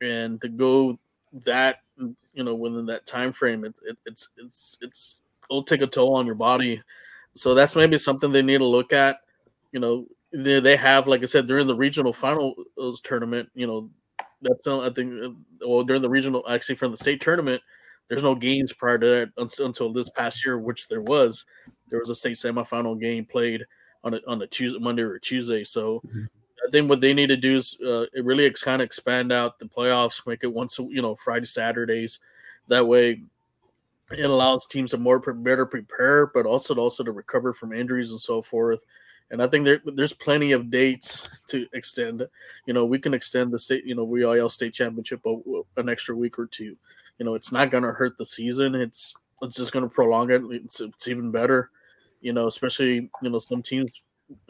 [0.00, 0.98] and to go
[1.44, 5.86] that you know within that time frame, it, it, it's it's it's it'll take a
[5.86, 6.82] toll on your body.
[7.34, 9.18] So that's maybe something they need to look at.
[9.72, 13.48] You know, they, they have like I said during the regional final uh, tournament.
[13.54, 13.90] You know,
[14.42, 15.30] that's I think uh,
[15.66, 17.62] well during the regional actually from the state tournament.
[18.10, 21.46] There's no games prior to that until, this past year, which there was.
[21.88, 23.64] There was a state semifinal game played
[24.02, 25.62] on a, on a Tuesday, Monday or Tuesday.
[25.64, 26.28] So Mhm.
[26.66, 29.58] I think what they need to do is uh, really ex- kind of expand out
[29.58, 32.18] the playoffs, make it once a- you know Friday Saturdays.
[32.68, 33.22] That way,
[34.10, 38.10] it allows teams to more pre- better prepare, but also also to recover from injuries
[38.10, 38.84] and so forth.
[39.30, 42.26] And I think there, there's plenty of dates to extend.
[42.66, 45.20] You know, we can extend the state, you know, UIL state championship
[45.76, 46.76] an extra week or two.
[47.20, 48.74] You know, it's not going to hurt the season.
[48.74, 50.42] It's it's just going to prolong it.
[50.50, 51.70] It's, it's even better.
[52.22, 53.90] You know, especially you know some teams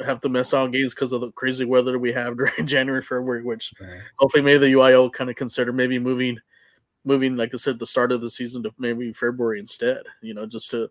[0.06, 3.02] have to miss out on games because of the crazy weather we have during January,
[3.02, 3.74] February, which
[4.18, 6.38] hopefully maybe the UIL kind of consider maybe moving
[7.04, 10.02] moving like I said the start of the season to maybe February instead.
[10.22, 10.90] You know, just to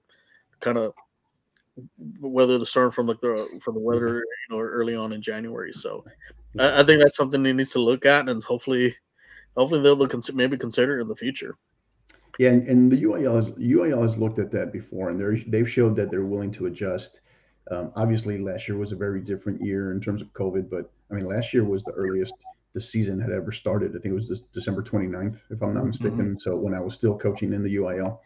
[0.59, 0.93] kind of
[2.19, 4.53] weather the storm from like the from the weather mm-hmm.
[4.53, 5.71] you know early on in January.
[5.71, 6.03] So
[6.59, 8.97] I, I think that's something they needs to look at and hopefully
[9.55, 11.55] hopefully they'll look, maybe consider in the future.
[12.39, 15.69] Yeah, and, and the UIL has UIL has looked at that before, and they're they've
[15.69, 17.19] showed that they're willing to adjust.
[17.69, 21.15] Um, obviously, last year was a very different year in terms of COVID, but I
[21.15, 22.34] mean, last year was the earliest
[22.73, 23.91] the season had ever started.
[23.91, 26.39] I think it was this December 29th, if I'm not mistaken.
[26.39, 28.19] So when I was still coaching in the UIL,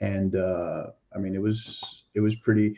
[0.00, 1.80] and uh, I mean, it was
[2.14, 2.76] it was pretty.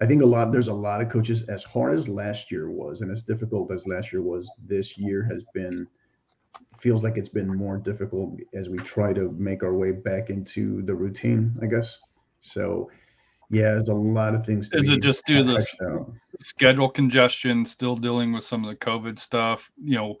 [0.00, 0.50] I think a lot.
[0.50, 1.42] There's a lot of coaches.
[1.50, 5.22] As hard as last year was, and as difficult as last year was, this year
[5.30, 5.86] has been
[6.80, 10.82] feels like it's been more difficult as we try to make our way back into
[10.82, 11.98] the routine, I guess.
[12.40, 12.90] So,
[13.50, 14.68] yeah, there's a lot of things.
[14.70, 16.06] To Is it just due to the
[16.40, 19.70] schedule congestion, still dealing with some of the COVID stuff?
[19.82, 20.16] You know,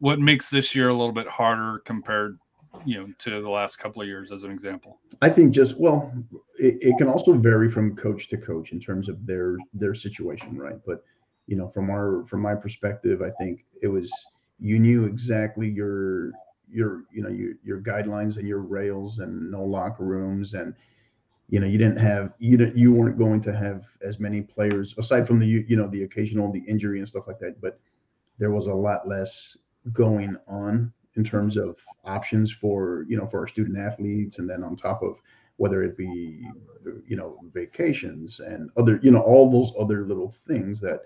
[0.00, 2.38] what makes this year a little bit harder compared,
[2.84, 4.98] you know, to the last couple of years, as an example?
[5.22, 6.12] I think just well,
[6.58, 10.58] it, it can also vary from coach to coach in terms of their their situation,
[10.58, 10.78] right?
[10.84, 11.02] But
[11.46, 14.12] you know, from our from my perspective, I think it was
[14.58, 16.32] you knew exactly your
[16.68, 20.74] your you know your your guidelines and your rails and no locker rooms and
[21.48, 24.94] you know you didn't have you didn't you weren't going to have as many players
[24.98, 27.78] aside from the you know the occasional the injury and stuff like that but
[28.38, 29.56] there was a lot less
[29.92, 34.64] going on in terms of options for you know for our student athletes and then
[34.64, 35.20] on top of
[35.58, 36.42] whether it be
[37.06, 41.02] you know vacations and other you know all those other little things that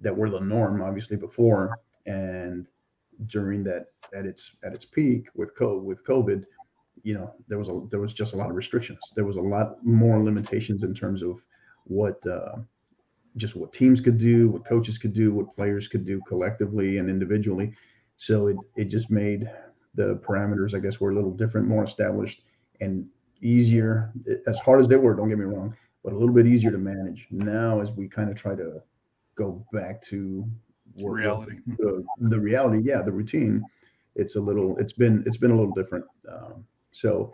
[0.00, 1.78] that were the norm obviously before.
[2.06, 2.66] And
[3.26, 6.44] during that at its at its peak with COVID, with COVID,
[7.02, 9.00] you know, there was a there was just a lot of restrictions.
[9.14, 11.42] There was a lot more limitations in terms of
[11.84, 12.56] what uh,
[13.36, 17.08] just what teams could do, what coaches could do, what players could do collectively and
[17.08, 17.74] individually.
[18.16, 19.50] So it it just made
[19.94, 22.42] the parameters, I guess, were a little different, more established,
[22.80, 23.06] and
[23.42, 24.12] easier.
[24.46, 26.78] As hard as they were, don't get me wrong, but a little bit easier to
[26.78, 27.26] manage.
[27.30, 28.82] Now, as we kind of try to
[29.34, 30.46] go back to
[30.96, 33.62] what, reality, what the, the, reality, yeah, the routine,
[34.16, 36.04] it's a little, it's been, it's been a little different.
[36.30, 37.32] Um, so,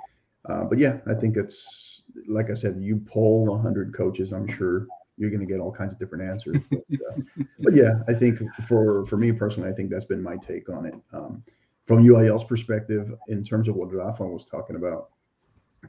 [0.49, 1.97] uh, but yeah, I think it's
[2.29, 4.87] like I said, you poll 100 coaches, I'm sure
[5.19, 6.59] you're going to get all kinds of different answers.
[6.71, 10.37] But, uh, but, yeah, I think for for me personally, I think that's been my
[10.37, 10.95] take on it.
[11.13, 11.43] Um,
[11.87, 15.11] from UIL's perspective, in terms of what Rafa was talking about,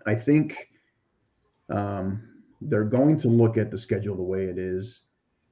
[0.06, 0.70] I think
[1.70, 2.22] um,
[2.62, 5.02] they're going to look at the schedule the way it is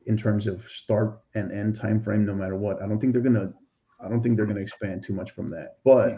[0.05, 2.81] in terms of start and end time frame, no matter what.
[2.81, 3.53] I don't think they're gonna.
[3.99, 5.77] I don't think they're gonna expand too much from that.
[5.83, 6.15] But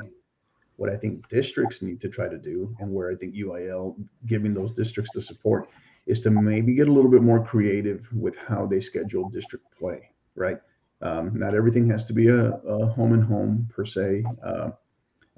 [0.75, 4.53] what I think districts need to try to do, and where I think UIL giving
[4.53, 5.69] those districts the support,
[6.05, 10.09] is to maybe get a little bit more creative with how they schedule district play.
[10.35, 10.59] Right.
[11.01, 14.23] Um, not everything has to be a, a home and home per se.
[14.43, 14.71] Uh,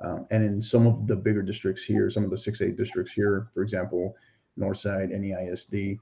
[0.01, 3.11] um, and in some of the bigger districts here, some of the six eight districts
[3.11, 4.15] here, for example,
[4.57, 5.99] Northside, NEISD,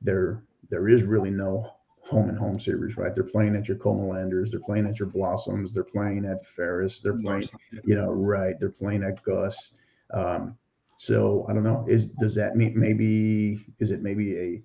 [0.00, 1.70] there there is really no
[2.02, 3.14] home and home series, right?
[3.14, 7.18] They're playing at your Comalanders, they're playing at your Blossoms, they're playing at Farris, they're
[7.18, 7.48] playing,
[7.84, 8.54] you know, right?
[8.58, 9.74] They're playing at Gus.
[10.12, 10.56] Um,
[10.98, 11.84] so I don't know.
[11.88, 14.62] Is does that mean maybe is it maybe a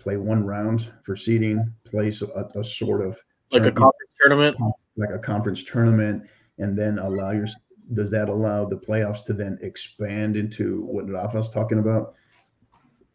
[0.00, 3.18] play one round for seeding, place a, a sort of
[3.50, 4.56] like a conference tournament,
[4.96, 6.24] like a conference tournament,
[6.58, 7.46] and then allow your
[7.94, 12.14] does that allow the playoffs to then expand into what Rafa's talking about?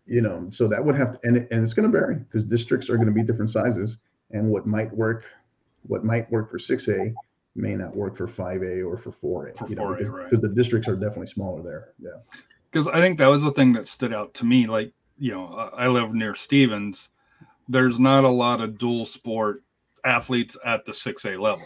[0.06, 2.46] You know, so that would have to, and, it, and it's going to vary because
[2.46, 3.98] districts are going to be different sizes,
[4.32, 5.26] and what might work,
[5.88, 7.14] what might work for six A
[7.56, 9.70] may not work for five A or for four A.
[9.70, 10.30] You know, because, right.
[10.30, 11.90] because the districts are definitely smaller there.
[12.00, 12.22] Yeah.
[12.70, 14.68] Because I think that was the thing that stood out to me.
[14.68, 17.10] Like, you know, I live near Stevens.
[17.68, 19.64] There's not a lot of dual sport
[20.04, 21.66] athletes at the 6A level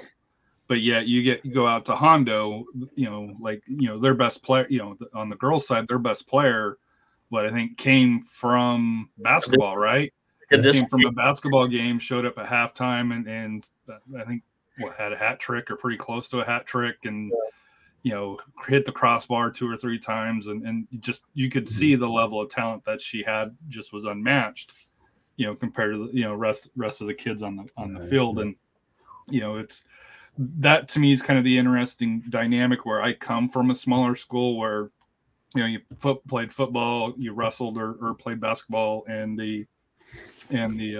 [0.69, 2.63] but yet you get you go out to Hondo,
[2.95, 5.97] you know, like you know their best player, you know, on the girls' side, their
[5.97, 6.77] best player,
[7.29, 10.11] what I think came from basketball, right?
[10.49, 14.43] came from a basketball game, showed up at halftime, and and uh, I think
[14.79, 17.31] what had a hat trick or pretty close to a hat trick, and
[18.03, 21.73] you know hit the crossbar two or three times, and and just you could hmm.
[21.73, 24.73] see the level of talent that she had just was unmatched,
[25.37, 27.93] you know, compared to the you know rest rest of the kids on the on
[27.93, 28.55] the field, and
[29.29, 29.83] you know it's
[30.37, 34.15] that to me is kind of the interesting dynamic where I come from a smaller
[34.15, 34.89] school where
[35.55, 39.65] you know you foot, played football, you wrestled or, or played basketball in the
[40.49, 40.97] in the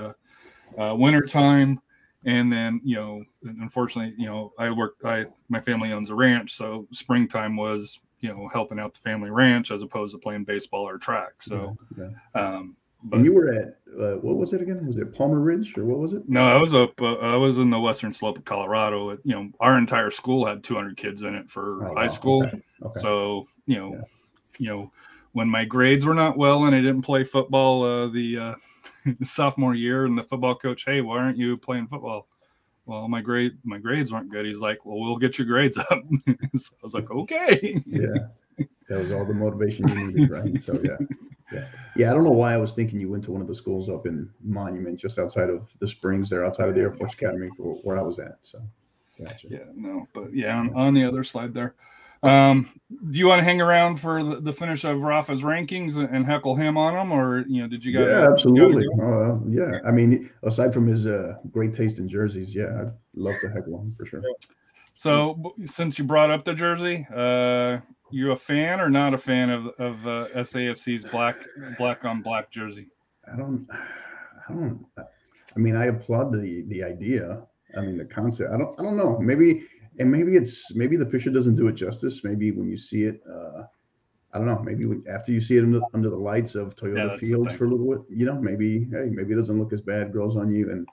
[0.77, 1.79] uh, uh, winter time,
[2.25, 6.55] and then you know unfortunately you know I work I my family owns a ranch,
[6.55, 10.87] so springtime was you know helping out the family ranch as opposed to playing baseball
[10.87, 11.41] or track.
[11.41, 12.41] So yeah, yeah.
[12.41, 14.85] Um, but, and you were at uh, what was it again?
[14.85, 16.27] Was it Palmer Ridge or what was it?
[16.27, 16.99] No, I was up.
[17.01, 19.11] Uh, I was in the western slope of Colorado.
[19.23, 22.07] You know, our entire school had 200 kids in it for oh, high wow.
[22.07, 22.43] school.
[22.45, 22.61] Okay.
[22.83, 22.99] Okay.
[22.99, 24.01] So you know, yeah.
[24.59, 24.91] You know,
[25.31, 28.55] when my grades were not well and I didn't play football uh, the, uh,
[29.23, 32.27] sophomore year, and the football coach, hey, why aren't you playing football?
[32.85, 34.45] Well, my grade my grades weren't good.
[34.45, 35.87] He's like, well, we'll get your grades up.
[36.55, 37.81] so I was like, okay.
[37.85, 38.27] yeah,
[38.89, 40.63] that was all the motivation you needed, right?
[40.63, 40.97] So yeah.
[41.51, 41.65] Yeah.
[41.95, 42.11] Yeah.
[42.11, 44.05] I don't know why I was thinking you went to one of the schools up
[44.05, 47.97] in Monument, just outside of the Springs, there, outside of the Air Force Academy, where
[47.97, 48.37] I was at.
[48.41, 48.59] So,
[49.23, 49.47] gotcha.
[49.49, 49.65] Yeah.
[49.75, 51.75] No, but yeah, on, on the other slide there.
[52.23, 52.69] Um,
[53.09, 56.55] do you want to hang around for the, the, finish of Rafa's rankings and heckle
[56.55, 58.09] him on them, or you know, did you guys?
[58.09, 58.85] Yeah, absolutely.
[59.01, 63.35] Uh, yeah, I mean, aside from his uh, great taste in jerseys, yeah, I'd love
[63.41, 64.21] to heckle him for sure.
[64.95, 67.77] So, since you brought up the jersey, uh,
[68.11, 71.37] you a fan or not a fan of of uh, SAFC's black
[71.77, 72.87] black on black jersey?
[73.31, 73.65] I don't.
[73.71, 74.85] I don't.
[74.97, 77.43] I mean, I applaud the the idea.
[77.77, 78.51] I mean, the concept.
[78.53, 78.77] I don't.
[78.77, 79.19] I don't know.
[79.19, 79.67] Maybe
[79.99, 82.23] and maybe it's maybe the picture doesn't do it justice.
[82.23, 83.63] Maybe when you see it, uh,
[84.33, 84.61] I don't know.
[84.63, 87.69] Maybe after you see it under, under the lights of Toyota yeah, Fields for a
[87.69, 90.11] little bit, you know, maybe hey, maybe it doesn't look as bad.
[90.11, 90.87] Grows on you, and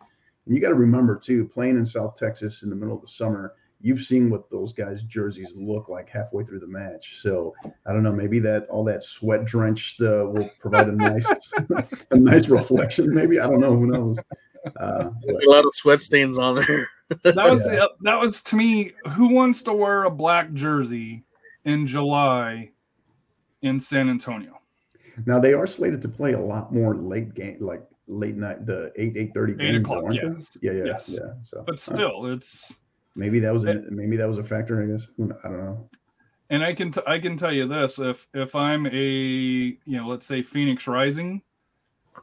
[0.47, 3.09] and you got to remember too, playing in South Texas in the middle of the
[3.09, 7.19] summer you've seen what those guys' jerseys look like halfway through the match.
[7.21, 7.55] So
[7.87, 11.53] I don't know, maybe that all that sweat drenched uh, will provide a nice
[12.11, 13.13] a nice reflection.
[13.15, 13.77] Maybe I don't know.
[13.77, 14.19] Who knows?
[14.81, 16.89] Uh, a lot of sweat stains on there.
[17.23, 17.87] That was yeah.
[18.03, 18.93] that was to me.
[19.11, 21.25] Who wants to wear a black jersey
[21.65, 22.71] in July
[23.63, 24.61] in San Antonio?
[25.25, 28.93] Now they are slated to play a lot more late game, like late night, the
[28.97, 29.77] eight eight thirty Eight games.
[29.83, 30.59] o'clock, yes.
[30.63, 31.09] Yeah, yeah, Yes.
[31.09, 31.33] yeah.
[31.43, 32.75] So, But still, it's
[33.15, 34.83] maybe that was a, maybe that was a factor.
[34.83, 35.09] I guess
[35.45, 35.89] I don't know.
[36.51, 40.07] and I can t- I can tell you this: if if I'm a you know
[40.09, 41.41] let's say Phoenix Rising,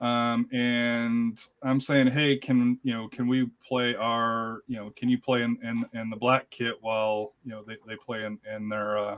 [0.01, 5.09] um, and I'm saying, hey, can you know can we play our you know can
[5.09, 8.37] you play in in, in the black kit while you know they, they play in
[8.53, 9.17] in their uh,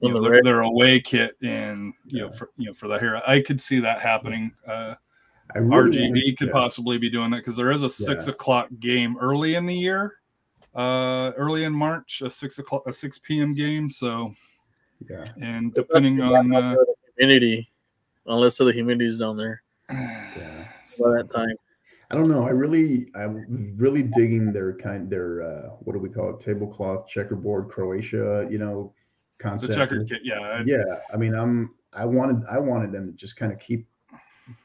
[0.00, 2.88] you In know, the their, their away kit and you know for you know for
[2.88, 3.20] the hero.
[3.26, 4.52] I could see that happening.
[4.66, 4.94] Uh,
[5.54, 6.52] I really RGB wanted- could yeah.
[6.52, 8.32] possibly be doing that because there is a six Yeah.
[8.32, 10.14] o'clock game early in the year,
[10.74, 13.54] uh, early in March, a six o'clock, a six p.m.
[13.54, 13.88] game.
[13.88, 14.34] So,
[15.08, 16.74] Yeah, and depending on, uh,
[17.16, 17.70] humidity,
[18.26, 20.68] unless the humidity's down there yeah.
[21.00, 21.54] by that time.
[22.10, 22.44] I don't know.
[22.44, 26.40] I really, I'm really digging their kind, their uh, what do we call it?
[26.40, 28.46] Tablecloth, checkerboard, Croatia.
[28.48, 28.92] You know,
[29.38, 29.74] the concept.
[29.74, 33.36] checkered kit, yeah, I- Yeah, I mean, I'm, I wanted, I wanted them to just
[33.36, 33.86] kind of keep,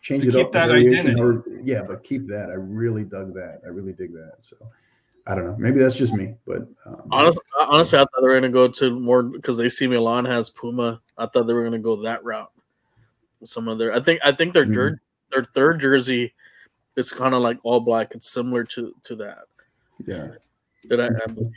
[0.01, 0.51] change To it keep up.
[0.51, 1.21] that variation identity.
[1.21, 2.49] Or, yeah, but keep that.
[2.49, 3.61] I really dug that.
[3.65, 4.33] I really dig that.
[4.41, 4.57] So,
[5.25, 5.55] I don't know.
[5.57, 8.67] Maybe that's just me, but um, Honestly, honestly, I thought they were going to go
[8.67, 11.01] to more because they see Milan has Puma.
[11.17, 12.51] I thought they were going to go that route.
[13.43, 16.33] Some of their, I think, I think their jer- their third jersey
[16.95, 18.13] is kind of like all black.
[18.13, 19.45] It's similar to to that.
[20.05, 20.27] yeah,
[20.89, 21.07] Did I?
[21.07, 21.51] I believe.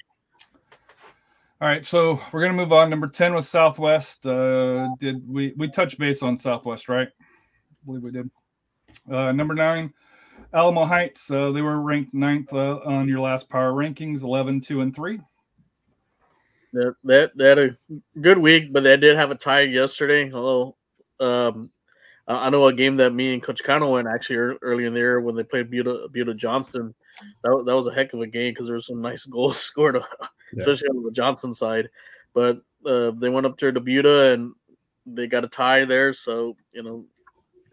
[1.61, 2.91] All right, so we're gonna move on.
[2.91, 4.27] Number ten was Southwest.
[4.27, 7.09] Uh, did we we touched base on Southwest, right?
[7.09, 8.31] I believe we did.
[9.11, 9.93] Uh, number nine,
[10.53, 11.31] Alamo Heights.
[11.31, 15.21] Uh, they were ranked ninth uh, on your last power rankings, 11, 2, and three.
[16.73, 17.77] That that they had a
[18.21, 20.33] good week, but they did have a tie yesterday.
[20.33, 20.77] Although
[21.25, 21.71] um,
[22.27, 25.01] I know a game that me and Coach Cano went actually ear- early in the
[25.01, 26.95] year when they played Buda, Buda Johnson.
[27.43, 29.99] That, that was a heck of a game because there was some nice goals scored,
[30.59, 31.91] especially on the Johnson side.
[32.33, 34.53] But uh, they went up to Buda and
[35.07, 36.15] they got a tie there.
[36.15, 37.05] So, you know,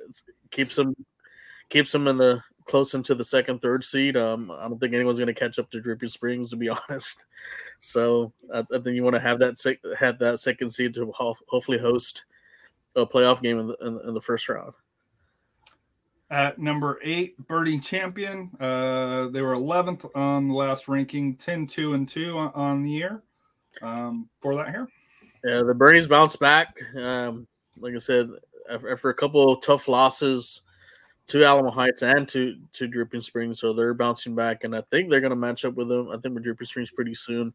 [0.07, 0.21] it's,
[0.51, 0.95] keeps them
[1.69, 4.17] keeps them in the close into the second, third seed.
[4.17, 7.23] Um, I don't think anyone's going to catch up to Dripping Springs, to be honest.
[7.79, 11.11] So I, I think you want to have that sec- have that second seed to
[11.13, 12.25] ho- hopefully host
[12.95, 14.73] a playoff game in the, in, in the first round.
[16.29, 18.49] At number eight, Boerne Champion.
[18.59, 22.89] Uh, they were 11th on the last ranking, 10, 2, and 2 on, on the
[22.89, 23.21] year
[23.81, 24.87] um, for that here.
[25.43, 26.77] Yeah, the Boernes bounced back.
[26.95, 28.29] Um, like I said,
[28.69, 30.61] after a couple of tough losses
[31.27, 35.09] to Alamo Heights and to to Dripping Springs, so they're bouncing back, and I think
[35.09, 36.09] they're going to match up with them.
[36.09, 37.53] I think with Dripping Springs pretty soon.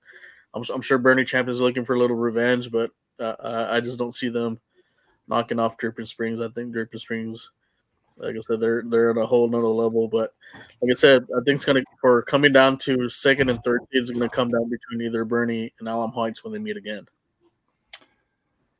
[0.54, 3.98] I'm, I'm sure Boerne Champion is looking for a little revenge, but uh, I just
[3.98, 4.58] don't see them
[5.28, 6.40] knocking off Dripping Springs.
[6.40, 7.50] I think Dripping Springs,
[8.16, 10.08] like I said, they're they're at a whole nother level.
[10.08, 10.34] But
[10.80, 14.10] like I said, I think it's gonna for coming down to second and third it's
[14.10, 17.06] gonna come down between either Boerne and Alamo Heights when they meet again.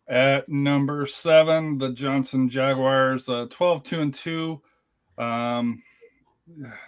[0.09, 4.63] At number seven, the Johnson Jaguars, uh, 12, 2, and 2.
[5.19, 5.83] Um,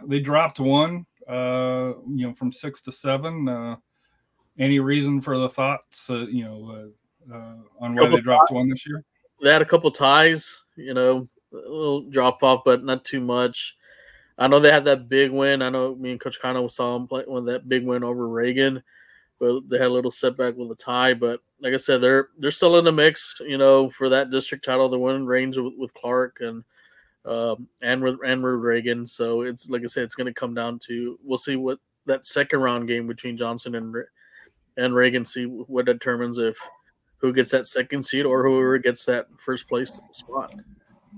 [0.06, 3.48] they dropped one, uh, you know, from six to seven.
[3.48, 3.76] Uh,
[4.58, 6.92] any reason for the thoughts, uh, you know,
[7.30, 9.04] uh, uh, on why they dropped one this year?
[9.42, 13.76] They had a couple ties, you know, a little drop off, but not too much.
[14.38, 15.62] I know they had that big win.
[15.62, 18.82] I know me and Coach Kano saw them play when that big win over Reagan,
[19.40, 21.14] but they had a little setback with a tie.
[21.14, 24.64] But like I said, they're they're still in the mix, you know, for that district
[24.64, 24.88] title.
[24.88, 26.62] They're winning range with, with Clark and
[27.24, 29.06] um, and with and with Reagan.
[29.06, 32.26] So it's like I said, it's going to come down to we'll see what that
[32.26, 33.94] second round game between Johnson and
[34.76, 36.58] and Reagan see what determines if
[37.18, 40.54] who gets that second seed or whoever gets that first place spot.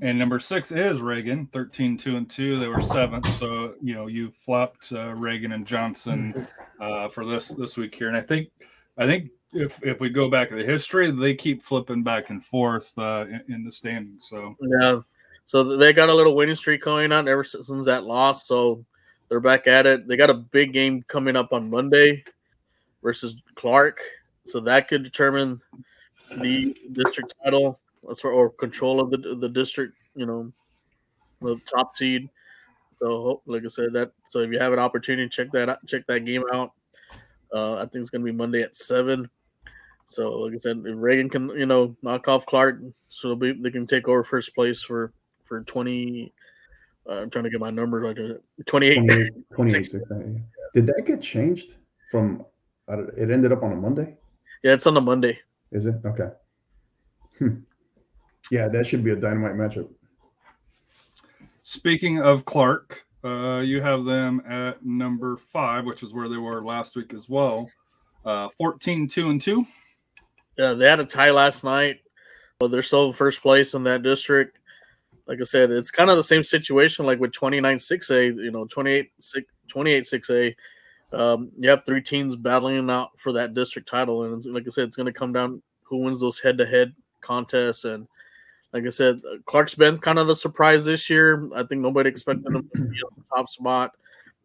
[0.03, 2.57] And number six is Reagan, 13, 2, and 2.
[2.57, 3.27] They were seventh.
[3.39, 6.47] So, you know, you flopped uh, Reagan and Johnson
[6.81, 8.09] uh, for this this week here.
[8.09, 8.49] And I think,
[8.97, 12.43] I think if if we go back to the history, they keep flipping back and
[12.43, 14.27] forth uh, in, in the standings.
[14.31, 15.01] So, Yeah.
[15.45, 18.47] So they got a little winning streak going on ever since that loss.
[18.47, 18.85] So
[19.29, 20.07] they're back at it.
[20.07, 22.23] They got a big game coming up on Monday
[23.03, 24.01] versus Clark.
[24.47, 25.61] So that could determine
[26.39, 30.53] the district title that's for, or control of the the district, you know,
[31.43, 32.29] the top seed.
[32.93, 36.07] So like I said, that so if you have an opportunity, check that out, check
[36.07, 36.73] that game out.
[37.53, 39.29] Uh, I think it's gonna be Monday at seven.
[40.05, 43.53] So like I said, if Reagan can you know knock off Clark, so they'll be,
[43.53, 45.13] they can take over first place for
[45.45, 46.33] for twenty.
[47.09, 48.35] Uh, I'm trying to get my number like uh,
[48.67, 48.97] 28.
[48.97, 50.39] 28, 28 Six- six, uh, yeah.
[50.75, 51.77] Did that get changed
[52.11, 52.45] from?
[52.89, 54.17] It ended up on a Monday.
[54.63, 55.39] Yeah, it's on a Monday.
[55.73, 56.31] Is it okay?
[57.39, 57.61] Hmm.
[58.51, 59.89] Yeah, that should be a dynamite matchup.
[61.63, 66.65] speaking of Clark, uh, you have them at number five, which is where they were
[66.65, 67.71] last week as well.
[68.25, 69.65] Uh, 14, 2, and 2.
[70.59, 72.01] Yeah, they had a tie last night.
[72.59, 74.59] But they're still first place in that district.
[75.27, 78.67] Like I said, it's kind of the same situation like with 29 6A, you know,
[78.67, 79.11] 28
[79.69, 80.55] 28 6A.
[81.13, 84.25] Um, you have three teams battling out for that district title.
[84.25, 86.95] And like I said, it's going to come down who wins those head to head
[87.21, 87.85] contests.
[87.85, 88.07] And
[88.73, 91.49] like I said, Clark's been kind of the surprise this year.
[91.55, 93.93] I think nobody expected him to be on the top spot.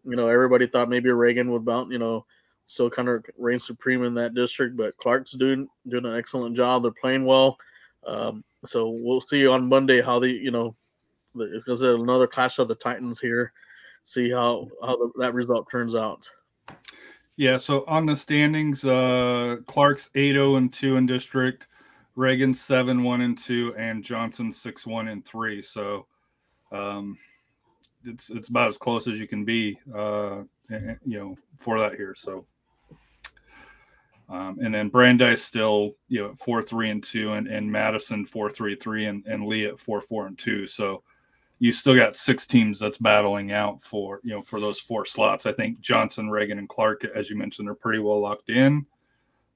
[0.04, 2.26] You know, everybody thought maybe Reagan would bounce, you know,
[2.66, 4.76] still kind of reign supreme in that district.
[4.76, 6.84] But Clark's doing doing an excellent job.
[6.84, 7.58] They're playing well.
[8.06, 10.76] Um, so we'll see on Monday how the you know
[11.36, 13.52] because another clash of the Titans here.
[14.04, 16.30] See how how the, that result turns out.
[17.38, 21.68] Yeah, so on the standings, uh Clark's 8-0 and 2 in district,
[22.16, 25.62] Reagan 7-1 and 2, and Johnson 6-1 and 3.
[25.62, 26.06] So
[26.72, 27.18] um
[28.06, 32.16] it's it's about as close as you can be uh you know for that here.
[32.16, 32.46] So
[34.28, 38.50] um, and then Brandeis still, you know, four three and two, and, and Madison four
[38.50, 40.66] three three, and and Lee at four four and two.
[40.66, 41.04] So
[41.60, 45.46] you still got six teams that's battling out for you know for those four slots.
[45.46, 48.86] I think Johnson, Reagan, and Clark, as you mentioned, are pretty well locked in.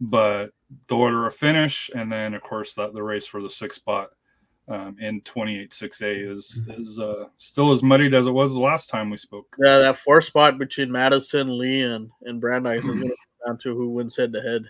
[0.02, 0.52] But
[0.88, 4.12] the order of finish, and then of course that the race for the sixth spot
[4.70, 8.88] um, in 28 6A is is uh, still as muddied as it was the last
[8.88, 9.56] time we spoke.
[9.60, 13.58] Yeah, that four spot between Madison, Lee, and, and Brandeis is going to come down
[13.60, 14.64] to who wins head to head.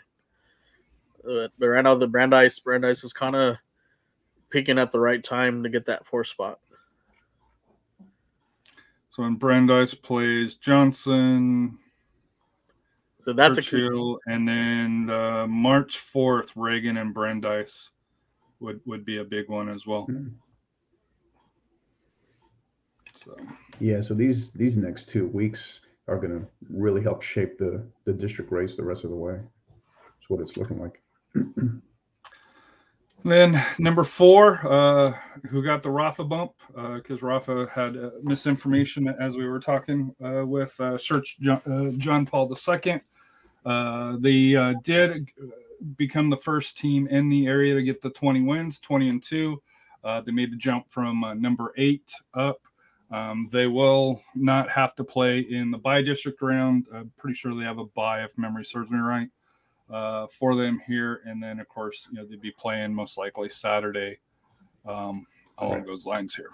[1.24, 3.58] But right now, the Brandeis Brandeis is kind of
[4.50, 6.60] peaking at the right time to get that four spot.
[9.20, 11.78] So when Brandeis plays Johnson,
[13.20, 17.90] so that's Churchill, a and then uh, March fourth, Reagan and Brandeis
[18.62, 20.04] would would be a big one as well.
[20.04, 20.28] Hmm.
[23.14, 23.36] So
[23.82, 28.14] Yeah, so these these next two weeks are going to really help shape the the
[28.14, 29.34] district race the rest of the way.
[29.34, 31.02] That's what it's looking like.
[33.24, 35.14] then number four, uh,
[35.50, 36.54] who got the Rafa bump?
[36.68, 41.62] Because uh, Rafa had uh, misinformation as we were talking uh, with uh, Search John,
[41.66, 43.02] uh, John Paul II.
[44.20, 45.28] They did
[45.98, 49.62] become the first team in the area to get the 20 wins, 20 and two.
[50.04, 52.62] They made the jump from number eight up.
[53.12, 56.86] Um, they will not have to play in the bye district round.
[56.94, 59.30] I'm pretty sure they have a bye, if memory serves me right,
[59.90, 61.22] uh, for them here.
[61.26, 64.20] And then, of course, you know they'd be playing most likely Saturday
[64.86, 65.26] um,
[65.58, 66.50] along those lines here.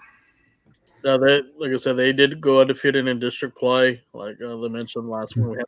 [1.04, 4.02] Yeah, they, like I said, they did go undefeated in district play.
[4.12, 5.66] Like uh, they mentioned last week, we had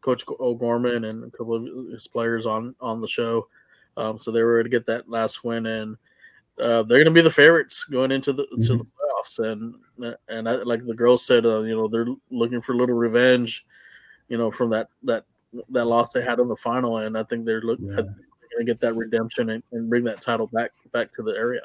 [0.00, 3.48] Coach O'Gorman and a couple of his players on on the show.
[3.96, 5.96] Um, so they were to get that last win, and
[6.58, 8.62] uh, they're going to be the favorites going into the mm-hmm.
[8.62, 9.38] to the playoffs.
[9.38, 9.74] And
[10.28, 13.66] and I, like the girls said, uh, you know, they're looking for a little revenge,
[14.28, 15.24] you know, from that that
[15.70, 17.96] that loss they had in the final, and I think they're looking yeah.
[17.96, 18.16] going
[18.58, 21.62] to get that redemption and, and bring that title back back to the area.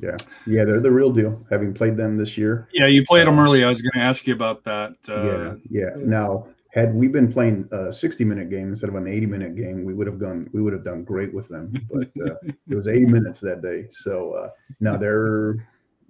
[0.00, 0.16] Yeah,
[0.46, 1.44] yeah, they're the real deal.
[1.50, 2.68] Having played them this year.
[2.72, 3.64] Yeah, you played them um, early.
[3.64, 4.94] I was going to ask you about that.
[5.08, 5.90] Uh, yeah, yeah.
[5.96, 9.84] Now had we been playing a 60 minute game instead of an 80 minute game,
[9.84, 11.72] we would have gone, we would have done great with them.
[11.90, 12.36] But uh,
[12.68, 13.86] it was 80 minutes that day.
[13.90, 15.54] So uh, now they're,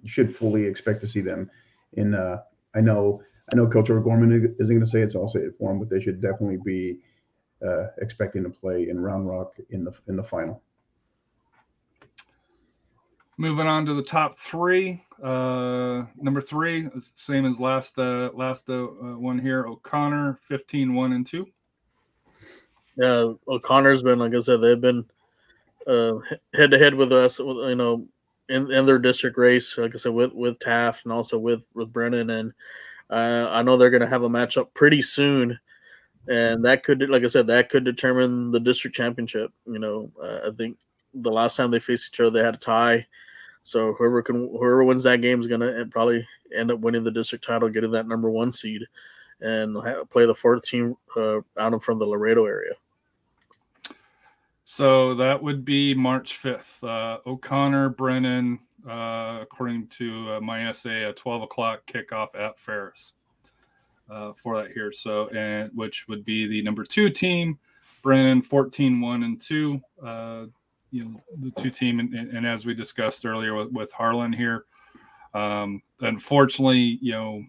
[0.03, 1.49] you should fully expect to see them
[1.93, 2.41] in, uh,
[2.75, 5.79] I know, I know Coach O'Gorman isn't going to say it's all set for them,
[5.79, 6.99] but they should definitely be
[7.65, 10.61] uh, expecting to play in Round Rock in the, in the final.
[13.37, 15.03] Moving on to the top three.
[15.23, 19.65] Uh, number three same as last uh, last uh, uh one here.
[19.65, 21.47] O'Connor, 15, 1 and 2.
[22.97, 25.05] Yeah, O'Connor's been, like I said, they've been
[25.87, 28.07] head to head with us, you know,
[28.49, 31.91] in, in their district race, like I said, with, with Taft and also with, with
[31.91, 32.29] Brennan.
[32.29, 32.53] And
[33.09, 35.59] uh, I know they're going to have a matchup pretty soon.
[36.27, 39.51] And that could, like I said, that could determine the district championship.
[39.65, 40.77] You know, uh, I think
[41.13, 43.07] the last time they faced each other, they had a tie.
[43.63, 47.45] So whoever can whoever wins that game is gonna probably end up winning the district
[47.45, 48.83] title, getting that number one seed,
[49.39, 49.77] and
[50.09, 52.73] play the fourth team uh, out from the Laredo area.
[54.65, 56.83] So that would be March fifth.
[56.83, 63.13] Uh, O'Connor, Brennan, uh, according to uh, MySA, a twelve o'clock kickoff at Farris
[64.11, 64.91] uh, for that here.
[64.91, 67.57] So and which would be the number two team,
[68.01, 69.81] Brennan 14, 1 and two.
[70.03, 70.45] Uh,
[70.91, 74.65] you know the two team and, and as we discussed earlier with, with Harlan here
[75.33, 77.43] um, unfortunately you know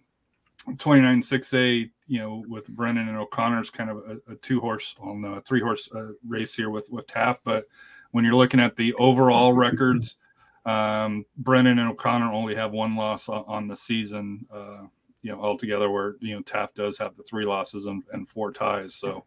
[0.78, 5.24] 29 6a you know with Brennan and O'Connor's kind of a, a two horse on
[5.24, 7.64] a three horse uh, race here with with Taft but
[8.12, 10.16] when you're looking at the overall records
[10.64, 14.82] um, Brennan and O'Connor only have one loss on, on the season uh,
[15.22, 18.52] you know altogether where you know Taft does have the three losses and, and four
[18.52, 19.24] ties so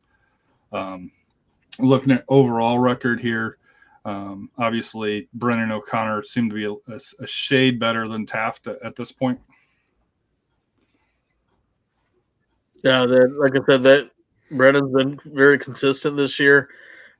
[0.72, 1.12] um,
[1.80, 3.58] looking at overall record here
[4.06, 8.80] Um, obviously, Brennan O'Connor seemed to be a, a, a shade better than Taft at,
[8.84, 9.40] at this point.
[12.84, 14.12] Yeah, like I said, that
[14.52, 16.70] Brennan's been very consistent this year.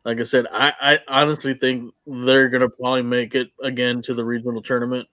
[0.04, 4.24] Like I said, I, I honestly think they're gonna probably make it again to the
[4.24, 5.08] regional tournament.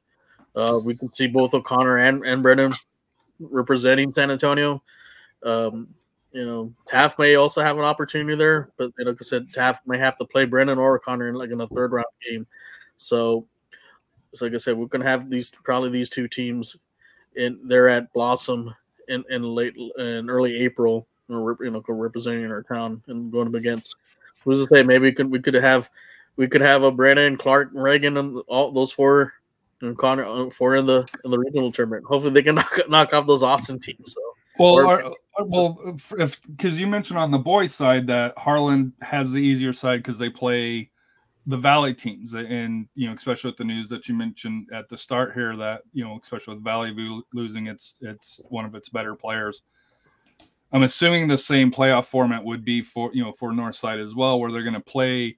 [0.55, 2.75] Uh, we can see both O'Connor and, and Brennan
[3.51, 4.83] representing San Antonio.
[5.45, 5.89] Um,
[6.33, 9.87] you know, Taft may also have an opportunity there, but you like I said, Taft
[9.87, 12.47] may have to play Brennan or O'Connor in like in a third round game.
[12.97, 13.47] So,
[14.33, 16.77] so like I said, we're gonna have these probably these two teams
[17.37, 18.75] and they're at Blossom
[19.09, 23.97] in, in late in early April, you know, representing our town and going up against.
[24.45, 24.83] Who's to say?
[24.83, 25.91] Maybe we could we could have
[26.37, 29.35] we could have a Brandon, Clark, Reagan, and all those four
[29.83, 32.05] and Connor uh, four in the in the regional tournament.
[32.07, 34.15] Hopefully, they can knock knock off those Austin teams.
[34.15, 34.21] So.
[34.59, 35.13] Well, or, are,
[35.47, 39.99] well, if because you mentioned on the boys' side that Harlan has the easier side
[39.99, 40.91] because they play
[41.47, 44.97] the Valley teams, and you know, especially with the news that you mentioned at the
[44.97, 46.95] start here, that you know, especially with Valley
[47.33, 49.63] losing its its one of its better players.
[50.73, 54.39] I'm assuming the same playoff format would be for you know for Northside as well,
[54.39, 55.37] where they're going to play,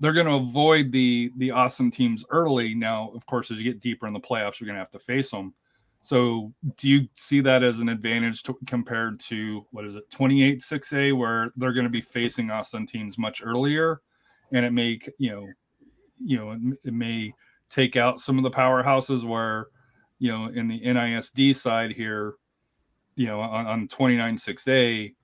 [0.00, 2.74] they're going to avoid the the Austin teams early.
[2.74, 4.98] Now, of course, as you get deeper in the playoffs, you're going to have to
[4.98, 5.54] face them.
[6.02, 10.60] So, do you see that as an advantage to, compared to what is it, 28
[10.60, 14.02] 6A, where they're going to be facing Austin teams much earlier,
[14.52, 15.48] and it may you know,
[16.22, 17.32] you know, it may
[17.70, 19.68] take out some of the powerhouses where,
[20.18, 22.34] you know, in the NISD side here,
[23.16, 25.14] you know, on, on 29 6A,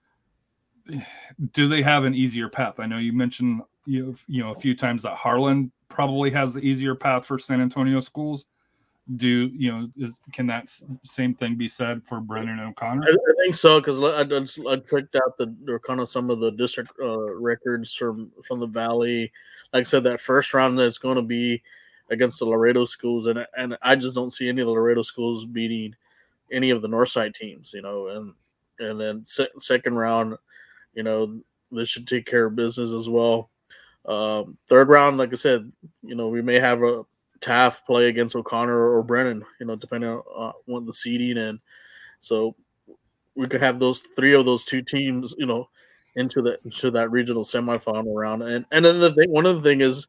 [1.53, 2.81] do they have an easier path?
[2.81, 6.55] I know you mentioned you know, you know a few times that Harlan probably has
[6.55, 8.47] the easier path for San Antonio schools.
[9.17, 9.89] Do you know?
[9.97, 10.71] Is can that
[11.03, 13.03] same thing be said for Brennan O'Connor?
[13.07, 16.31] I, I think so because I, I, I checked out the or kind of some
[16.31, 19.33] of the district uh, records from from the Valley.
[19.73, 21.63] Like I said, that first round that's going to be
[22.11, 25.45] against the Laredo schools, and and I just don't see any of the Laredo schools
[25.45, 25.95] beating
[26.53, 28.35] any of the Northside teams, you know, and
[28.79, 30.37] and then se- second round,
[30.95, 31.41] you know,
[31.73, 33.51] they should take care of business as well.
[34.07, 35.71] Um, third round, like I said,
[36.03, 37.05] you know, we may have a
[37.41, 41.59] Taft play against O'Connor or Brennan, you know, depending on uh, what the seeding, and
[42.19, 42.55] so
[43.35, 45.69] we could have those three of those two teams, you know,
[46.17, 48.43] into the into that regional semifinal round.
[48.43, 50.07] And and then the thing, one of the thing is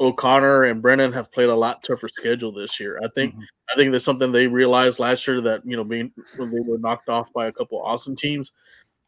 [0.00, 2.98] O'Connor and Brennan have played a lot tougher schedule this year.
[3.04, 3.42] I think mm-hmm.
[3.70, 6.78] I think that's something they realized last year that you know being when they were
[6.78, 8.52] knocked off by a couple Austin teams,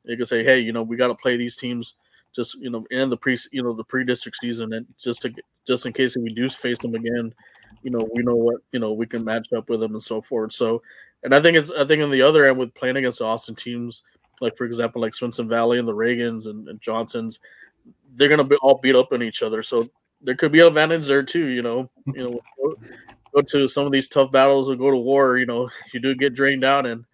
[0.04, 1.94] they could say, hey, you know, we got to play these teams
[2.34, 5.32] just you know in the pre you know the pre district season and just to
[5.66, 7.32] just in case we do face them again,
[7.82, 10.20] you know we know what you know we can match up with them and so
[10.20, 10.52] forth.
[10.52, 10.82] So,
[11.22, 14.02] and I think it's I think on the other end with playing against Austin teams
[14.42, 17.38] like for example like Smithson Valley and the Reagans and, and Johnsons,
[18.16, 19.62] they're gonna be all beat up on each other.
[19.62, 19.88] So
[20.20, 21.46] there could be an advantage there too.
[21.46, 22.76] You know, you know, go,
[23.34, 25.38] go, to some of these tough battles or go to war.
[25.38, 27.04] You know, you do get drained out and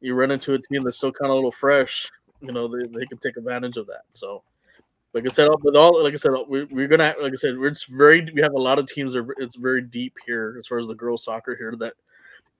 [0.00, 2.10] you run into a team that's still kind of a little fresh.
[2.40, 4.02] You know, they, they can take advantage of that.
[4.12, 4.42] So,
[5.12, 7.84] like I said, with all like I said, we, we're gonna like I said, it's
[7.84, 9.16] very we have a lot of teams.
[9.16, 11.94] Are, it's very deep here as far as the girls soccer here that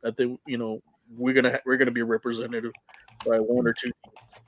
[0.03, 0.83] that they you know
[1.17, 2.65] we're gonna we're gonna be represented
[3.25, 3.93] by one or two.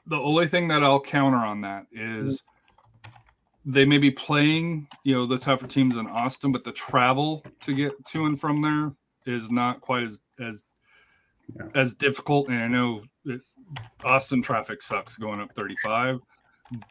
[0.06, 2.36] The only thing that I'll counter on that is.
[2.36, 2.48] Mm-hmm
[3.64, 7.74] they may be playing, you know, the tougher teams in Austin, but the travel to
[7.74, 8.92] get to and from there
[9.26, 10.64] is not quite as as
[11.56, 11.66] yeah.
[11.74, 12.48] as difficult.
[12.48, 13.40] And I know it,
[14.04, 16.18] Austin traffic sucks going up 35,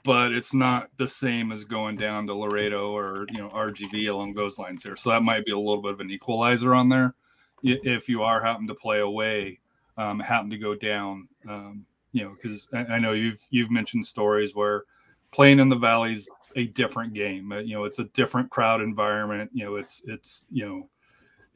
[0.04, 4.34] but it's not the same as going down to Laredo or you know RGV along
[4.34, 4.96] those lines here.
[4.96, 7.16] So that might be a little bit of an equalizer on there
[7.64, 9.60] if you are happen to play away,
[9.98, 11.28] um, happen to go down.
[11.48, 14.84] Um, you know, because I, I know you've you've mentioned stories where
[15.32, 17.52] playing in the valleys a different game.
[17.52, 19.50] Uh, you know, it's a different crowd environment.
[19.54, 20.90] You know, it's it's you know,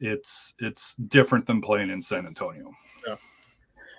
[0.00, 2.70] it's it's different than playing in San Antonio.
[3.06, 3.16] Yeah,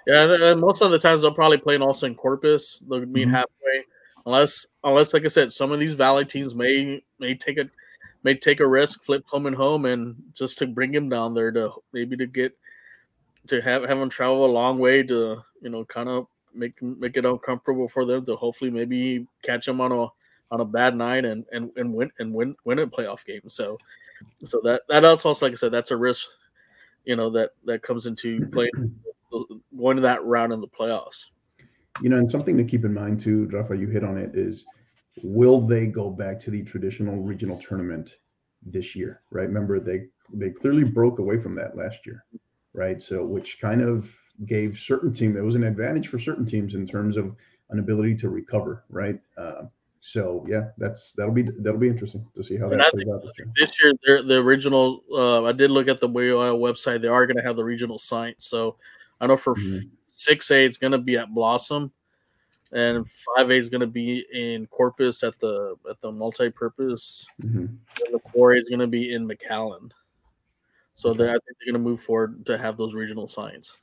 [0.08, 0.52] yeah.
[0.52, 2.82] And most of the times they'll probably play in Austin Corpus.
[2.90, 3.36] They'll meet mm-hmm.
[3.36, 3.84] halfway,
[4.28, 7.70] unless unless like I said, some of these Valley teams may may take a
[8.24, 11.72] may take a risk, flip coming home, and just to bring him down there to
[11.94, 12.56] maybe to get
[13.48, 17.16] to have have him travel a long way to you know kind of make make
[17.16, 20.08] it uncomfortable for them to hopefully maybe catch him on a
[20.52, 23.48] on a bad night and and, and win and win win a playoff game.
[23.48, 23.78] So
[24.44, 26.26] so that that also like I said, that's a risk,
[27.06, 28.70] you know, that that comes into play
[29.78, 31.26] going to that round in the playoffs.
[32.02, 34.66] You know, and something to keep in mind too, Rafa, you hit on it is
[35.24, 38.18] will they go back to the traditional regional tournament
[38.64, 39.22] this year?
[39.32, 39.48] Right.
[39.48, 42.24] Remember they they clearly broke away from that last year.
[42.74, 43.02] Right.
[43.02, 44.08] So which kind of
[44.46, 47.36] gave certain team there was an advantage for certain teams in terms of
[47.72, 49.20] an ability to recover, right?
[49.38, 49.64] Uh,
[50.00, 53.22] So yeah, that's that'll be that'll be interesting to see how And that plays out
[53.24, 53.48] this year.
[53.56, 53.72] this
[54.06, 57.44] year the original uh, i did look at the UIL website they are going to
[57.44, 58.78] have the regional site so
[59.20, 59.56] i know for
[60.18, 60.38] Mhm.
[60.38, 61.92] 6a is going to be at blossom
[62.74, 63.06] and
[63.38, 67.68] 5a is going to be in corpus at the at the multi-purpose Mhm.
[67.68, 67.80] and
[68.14, 69.92] the 4a is going to be in mcallen
[70.94, 71.20] so Okay.
[71.20, 73.78] they, i think they're going to move forward to have those regional sites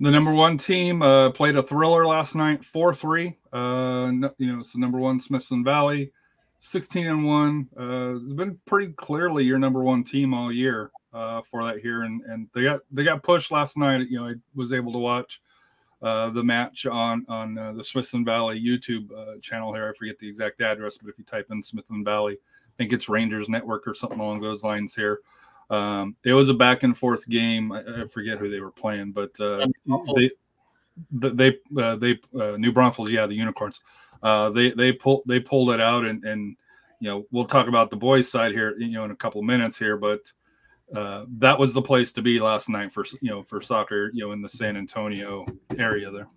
[0.00, 3.38] The number one team uh, played a thriller last night, four three.
[3.52, 6.12] Uh, no- you know, it's the number one Smithson Valley,
[6.58, 7.68] sixteen and one.
[7.78, 12.02] Uh, it's been pretty clearly your number one team all year uh, for that here,
[12.02, 14.08] and and they got they got pushed last night.
[14.08, 15.40] You know, I was able to watch
[16.02, 19.88] uh, the match on on uh, the Smithson Valley YouTube uh, channel here.
[19.88, 23.08] I forget the exact address, but if you type in Smithson Valley, I think it's
[23.08, 25.20] Rangers Network or something along those lines here.
[25.70, 27.72] Um, it was a back and forth game.
[27.72, 29.66] I, I forget who they were playing, but uh,
[30.12, 30.30] they
[31.10, 33.80] they uh, they uh, New Braunfels, yeah, the Unicorns.
[34.22, 36.56] Uh, they they pulled they pulled it out, and and
[37.00, 39.46] you know we'll talk about the boys' side here, you know, in a couple of
[39.46, 40.20] minutes here, but
[40.94, 44.24] uh, that was the place to be last night for you know for soccer, you
[44.24, 45.46] know, in the San Antonio
[45.78, 46.28] area there.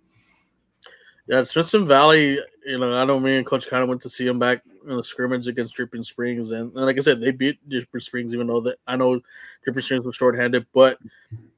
[1.28, 4.24] Yeah, Smithson Valley, you know, I know me and Coach kind of went to see
[4.24, 6.52] them back in the scrimmage against Dripping Springs.
[6.52, 9.20] And, and like I said, they beat Dripping Springs, even though that I know
[9.64, 10.66] Dripping Springs was shorthanded.
[10.72, 10.98] But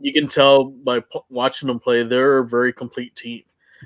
[0.01, 3.43] you can tell by p- watching them play, they're a very complete team.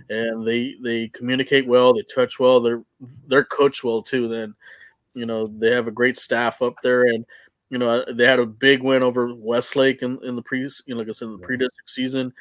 [0.08, 2.82] And they they communicate well, they touch well, they're
[3.26, 4.28] they're coached well too.
[4.28, 4.54] Then,
[5.14, 7.02] you know, they have a great staff up there.
[7.02, 7.26] And,
[7.72, 10.96] you know, they had a big win over Westlake in, in the pre, you know,
[10.98, 11.46] like I said, in the Yeah.
[11.46, 12.32] pre district season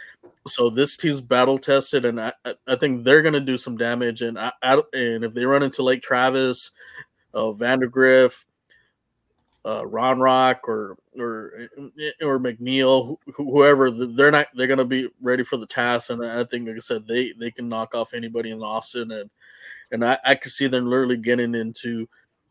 [0.48, 3.78] so this team's battle tested, and I, I- I think they're going to do some
[3.78, 4.22] damage.
[4.22, 6.72] And I, I and if they run into Lake Travis,
[7.34, 8.46] uh, Vandegrift,
[9.66, 11.68] uh, Round Rock, or or
[12.22, 16.10] or McNeil, wh- whoever, they're not they're going to be ready for the task.
[16.10, 19.30] And I think, like I said, they they can knock off anybody in Austin, and
[19.92, 22.10] and I, I could see them literally getting into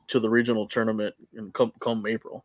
[0.09, 2.45] to the regional tournament in come come April.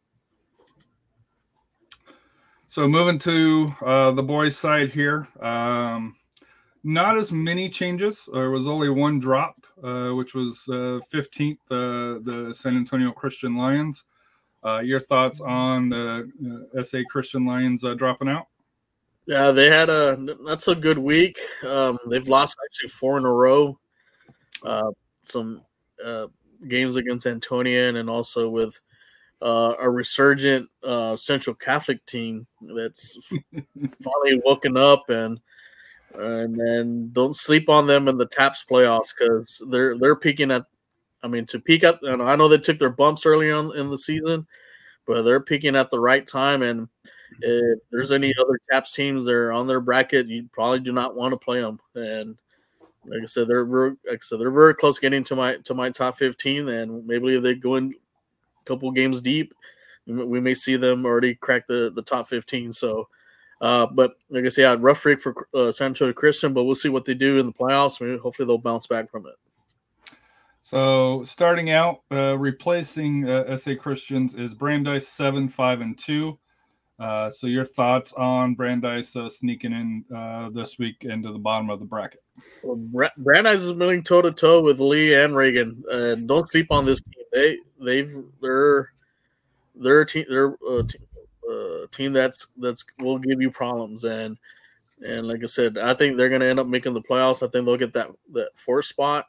[2.67, 6.15] So moving to uh, the boys' side here, um,
[6.83, 8.27] not as many changes.
[8.33, 13.55] There was only one drop, uh, which was uh, 15th, uh, the San Antonio Christian
[13.55, 14.05] Lions.
[14.65, 16.27] Uh, your thoughts on the
[16.75, 18.47] uh, SA Christian Lions dropping out?
[19.27, 21.37] Yeah, they had a that's a good week.
[21.67, 23.77] Um, they've lost actually four in a row.
[25.21, 25.61] Some
[26.67, 28.79] games against Antonian and also with
[29.41, 33.17] uh, a resurgent uh, Central Catholic team that's
[34.03, 35.39] finally woken up and
[36.17, 40.65] and then don't sleep on them in the TAPPS playoffs because they're they're peaking at.
[41.23, 43.89] I mean, to peak at, and I know they took their bumps early on in
[43.89, 44.45] the season,
[45.07, 46.87] but they're peaking at the right time and
[47.41, 51.15] if there's any other TAPPS teams that are on their bracket, you probably do not
[51.15, 51.79] want to play them.
[51.95, 52.37] And
[53.05, 55.73] like I said, they're very, like I said, they're very close getting to my to
[55.73, 56.69] my top 15.
[56.69, 57.93] And maybe if they go in
[58.65, 59.53] couple games deep,
[60.07, 62.73] we may- see them already crack the the top 15.
[62.73, 63.07] So,
[63.61, 66.75] uh, but like I said, yeah, rough rig for uh, San Antonio Christian, but we'll
[66.75, 67.99] see what they do in the playoffs.
[68.01, 69.35] Maybe hopefully they'll bounce back from it.
[70.61, 76.39] So starting out, uh, replacing uh, SA Christians is Brandeis seven five and two.
[76.97, 81.69] Uh, so your thoughts on Brandeis uh, sneaking in uh, this week into the bottom
[81.69, 82.23] of the bracket?
[82.63, 82.77] Well,
[83.17, 85.83] Brandeis is milling toe to toe with Lee and Reagan.
[85.91, 87.24] And don't sleep on this team.
[87.35, 88.93] They they've they're
[89.75, 90.99] they're a team they're a te-
[91.49, 94.37] uh, team that's that's will give you problems and
[95.05, 97.43] and like I said, I think they're gonna end up making the playoffs.
[97.43, 99.27] I think they'll get that that fourth spot.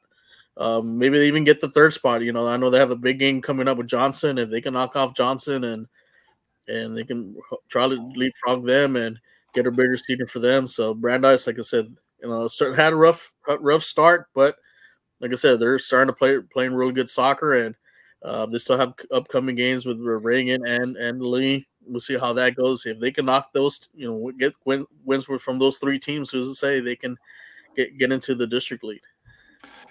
[0.58, 2.22] Um, maybe they even get the third spot.
[2.22, 4.38] You know, I know they have a big game coming up with Johnson.
[4.38, 5.86] If they can knock off Johnson and
[6.68, 7.36] and they can
[7.68, 9.18] try to leapfrog them and
[9.54, 10.66] get a bigger seating for them.
[10.66, 14.56] So Brandeis, like I said, you know, had a rough rough start, but
[15.20, 17.74] like I said, they're starting to play playing really good soccer, and
[18.26, 21.66] uh, they still have upcoming games with Reagan and and Lee.
[21.86, 22.84] We'll see how that goes.
[22.84, 26.48] If they can knock those, you know, get win, wins from those three teams, who's
[26.48, 27.16] to say they can
[27.76, 29.00] get get into the district lead.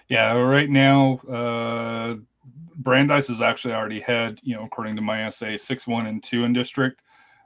[0.09, 2.15] Yeah, right now, uh,
[2.75, 6.51] Brandeis is actually already head, you know, according to MySA, six one and two in
[6.51, 7.01] district,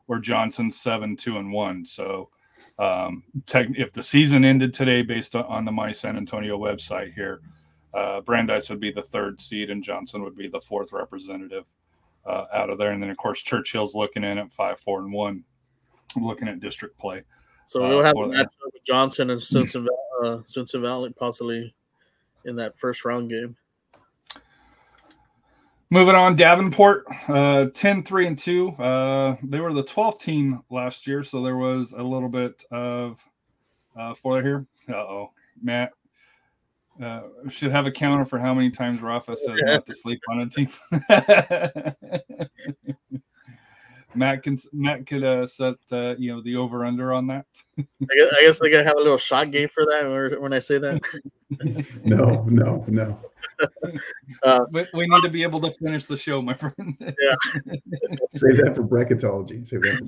[0.07, 1.85] or Johnson seven two and one.
[1.85, 2.27] So,
[2.79, 7.41] um, tech, if the season ended today, based on the My San Antonio website here,
[7.93, 11.65] uh, Brandeis would be the third seed, and Johnson would be the fourth representative
[12.25, 12.91] uh, out of there.
[12.91, 15.43] And then, of course, Churchill's looking in at five four and one,
[16.15, 17.23] looking at district play.
[17.65, 19.87] So Uh, we'll have a matchup with Johnson and Smithson,
[20.23, 21.73] uh, Smithson Valley possibly
[22.45, 23.55] in that first round game.
[25.91, 28.69] Moving on, Davenport, uh, 10 3 and 2.
[28.73, 33.23] Uh, they were the 12th team last year, so there was a little bit of
[33.97, 34.67] uh, for here.
[34.87, 35.31] Uh oh,
[35.61, 35.91] Matt.
[37.01, 40.41] Uh, should have a counter for how many times Rafa says not to sleep on
[40.41, 40.69] a team.
[44.15, 47.45] Matt can Matt could uh, set uh, you know the over under on that.
[47.77, 47.83] I
[48.17, 50.77] guess, I guess they gotta have a little shot game for that when I say
[50.77, 51.01] that.
[52.03, 53.19] No, no, no.
[54.71, 56.95] we, we need to be able to finish the show, my friend.
[56.99, 57.35] Yeah.
[58.35, 59.67] Save that for bracketology.
[59.67, 60.05] Save that for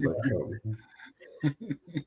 [1.55, 2.05] bracketology.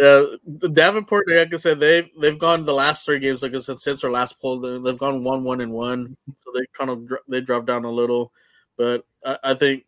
[0.00, 3.42] Uh, the Davenport, like I said, they've they've gone the last three games.
[3.42, 6.16] Like I said, since their last poll, they- they've gone one, one, and one.
[6.38, 8.32] So they kind of they dropped down a little,
[8.76, 9.84] but I, I think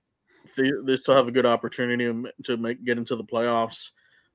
[0.57, 2.05] they, they still have a good opportunity
[2.45, 3.91] to make get into the playoffs.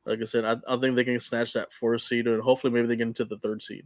[0.05, 2.87] Like I said, I, I think they can snatch that fourth seed, and hopefully maybe
[2.87, 3.85] they get into the third seed.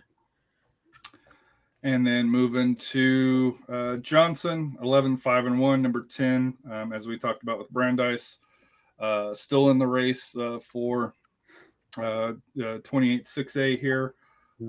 [1.83, 7.19] And then moving to uh, Johnson, 11, 5 and 1, number 10, um, as we
[7.19, 8.39] talked about with Brandeis,
[8.99, 11.13] uh, still in the race uh, for
[11.97, 12.33] uh,
[12.63, 14.13] uh, 28 6A here.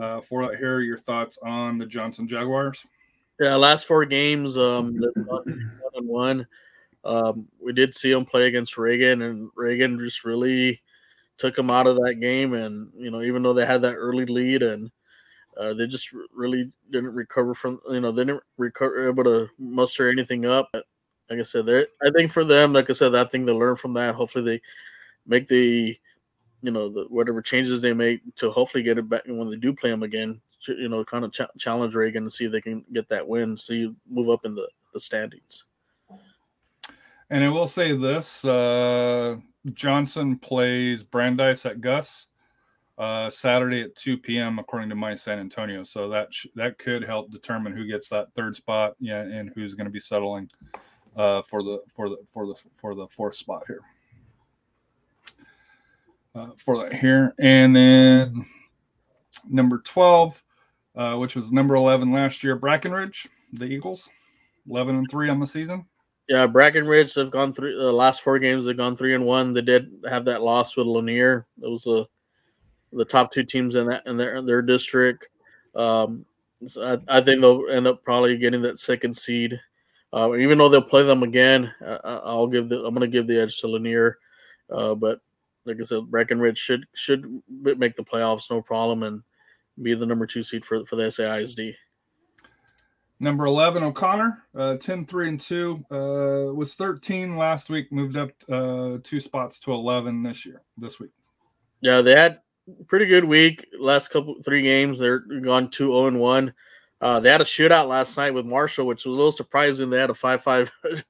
[0.01, 2.85] Uh, for that here, your thoughts on the Johnson Jaguars?
[3.41, 6.47] Yeah, last four games, um, one and one.
[7.05, 10.81] Um, we did see them play against Reagan, and Reagan just really
[11.39, 12.55] took them out of that game.
[12.55, 14.91] And you know, even though they had that early lead, and
[15.57, 20.11] uh, they just really didn't recover from, you know, they didn't recover able to muster
[20.11, 20.69] anything up.
[20.73, 20.85] But
[21.31, 23.77] like I said, they I think for them, like I said, I think they learn
[23.77, 24.15] from that.
[24.15, 24.61] Hopefully, they
[25.27, 25.97] make the,
[26.63, 29.73] you know, the whatever changes they make to hopefully get it back when they do
[29.73, 32.85] play them again you know, kind of ch- challenge Reagan and see if they can
[32.93, 35.65] get that win, so you move up in the, the standings.
[37.31, 39.37] And I will say this uh,
[39.75, 42.27] Johnson plays Brandeis at Gus
[42.99, 44.59] uh, Saturday at 2 p.m.
[44.59, 45.83] according to my San Antonio.
[45.83, 49.75] So that sh- that could help determine who gets that third spot, yeah, and who's
[49.75, 50.49] going to be settling
[51.17, 53.83] uh, for the for the for the for the fourth spot here.
[56.37, 58.45] Uh, for that here, and then
[59.49, 60.43] number 12,
[60.97, 64.11] uh, which was number 11 last year, Brackenridge, the Eagles,
[64.69, 65.87] 11 and three on the season.
[66.29, 68.67] Yeah, Brackenridge have gone through the last four games.
[68.67, 69.55] They've gone three and one.
[69.55, 71.47] They did have that loss with Lanier.
[71.59, 72.07] That was the
[72.93, 75.29] the top two teams in that in their in their district.
[75.75, 76.25] Um,
[76.67, 79.59] so I, I think they'll end up probably getting that second seed.
[80.13, 83.27] Uh, even though they'll play them again, uh, I'll give the I'm going to give
[83.27, 84.19] the edge to Lanier.
[84.69, 85.21] Uh, but
[85.67, 89.23] like I said, Brackenridge should should make the playoffs no problem and
[89.83, 91.75] be the number two seed for for the SAISD.
[93.19, 95.87] Number 11, O'Connor, uh, 10, 3, and 2.
[95.91, 95.97] Uh,
[96.53, 101.13] was 13 last week, moved up uh, two spots to 11 this year, this week.
[101.81, 102.41] Yeah, they had
[102.87, 103.67] pretty good week.
[103.79, 106.53] Last couple three games, they're gone two zero and one.
[107.01, 109.91] Uh, they had a shootout last night with Marshall, which was a little surprising.
[109.91, 110.71] They had a five five,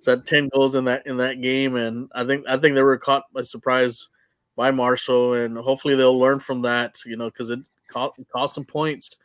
[0.00, 2.82] so had ten goals in that in that game, and I think I think they
[2.82, 4.08] were caught by surprise
[4.56, 6.98] by Marshall, and hopefully they'll learn from that.
[7.04, 9.16] You know, because it cost, cost them points.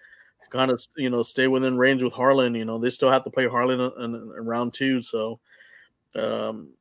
[0.50, 2.56] Kind of, you know, stay within range with Harlan.
[2.56, 5.00] You know, they still have to play Harlan in, in, in round two.
[5.02, 5.40] So,
[6.14, 6.72] um,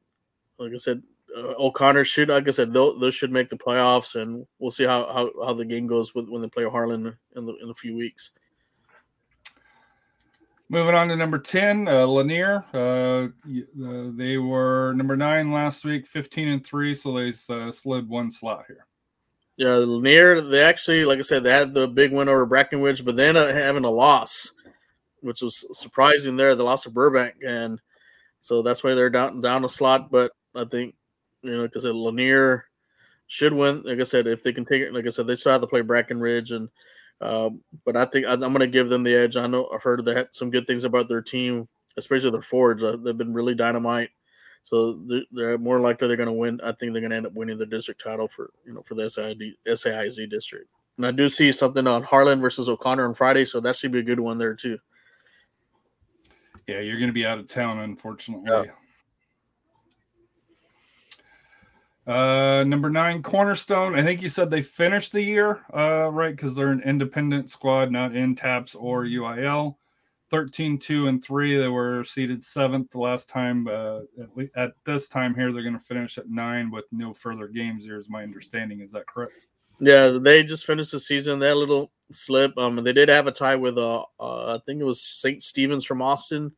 [0.59, 1.01] like I said,
[1.38, 5.07] uh, O'Connor should, like I said, they'll, should make the playoffs, and we'll see how,
[5.12, 7.95] how, how the game goes with, when they play Harlan in the, in a few
[7.95, 8.32] weeks.
[10.70, 12.64] Moving on to number 10, uh, Lanier.
[12.72, 13.26] Uh,
[13.84, 18.30] uh, they were number nine last week, 15 and 3, so they uh, slid one
[18.30, 18.86] slot here.
[19.56, 23.16] Yeah, Lanier, they actually, like I said, they had the big win over Brackenridge, but
[23.16, 24.52] then uh, having a loss,
[25.22, 26.54] which was surprising there.
[26.54, 27.80] The loss of Burbank, and
[28.38, 30.08] so that's why they're down down a slot.
[30.08, 30.94] But I think,
[31.42, 32.66] you know, because Lanier
[33.26, 33.82] should win.
[33.82, 35.66] Like I said, if they can take it, like I said, they still have to
[35.66, 36.68] play Brackenridge, and
[37.20, 39.36] um, but I think I, I'm going to give them the edge.
[39.36, 42.82] I know I've heard they had some good things about their team, especially their forwards.
[42.82, 44.10] Uh, they've been really dynamite.
[44.62, 46.60] So they're, they're more likely they're going to win.
[46.62, 48.94] I think they're going to end up winning the district title for you know for
[48.94, 50.68] the SID, SAISD district.
[50.96, 54.00] And I do see something on Harlan versus O'Connor on Friday, so that should be
[54.00, 54.78] a good one there too.
[56.66, 58.50] Yeah, you're going to be out of town, unfortunately.
[62.07, 63.94] Uh, number nine, Cornerstone.
[63.94, 66.34] I think you said they finished the year, uh, right?
[66.34, 69.76] Because they're an independent squad, not in TAPPS or UIL.
[70.30, 71.59] 13, 2, and 3.
[71.59, 73.66] They were seated seventh the last time.
[73.66, 77.12] Uh, at, le- at this time here, they're going to finish at nine with no
[77.12, 77.84] further games.
[77.84, 78.80] Here is my understanding.
[78.80, 79.46] Is that correct?
[79.80, 81.42] Yeah, they just finished the season.
[81.42, 82.57] A little slip.
[82.59, 85.42] Um, they did have a tie with uh, uh I think it was St.
[85.42, 86.53] Stephen's from Austin.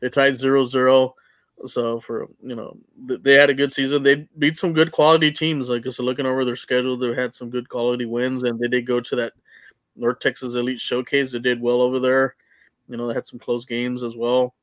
[0.00, 1.12] They tied 0-0.
[1.66, 4.02] So for you know, they had a good season.
[4.02, 5.68] They beat some good quality teams.
[5.68, 8.68] Like I said, looking over their schedule, they had some good quality wins, and they
[8.68, 9.32] did go to that
[9.96, 11.32] North Texas Elite Showcase.
[11.32, 12.36] They did well over there.
[12.88, 14.54] You know, they had some close games as well.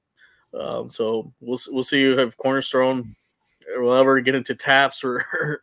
[0.57, 3.13] Um, so we'll we'll see if Cornerstone
[3.75, 5.25] will ever get into TAPPS or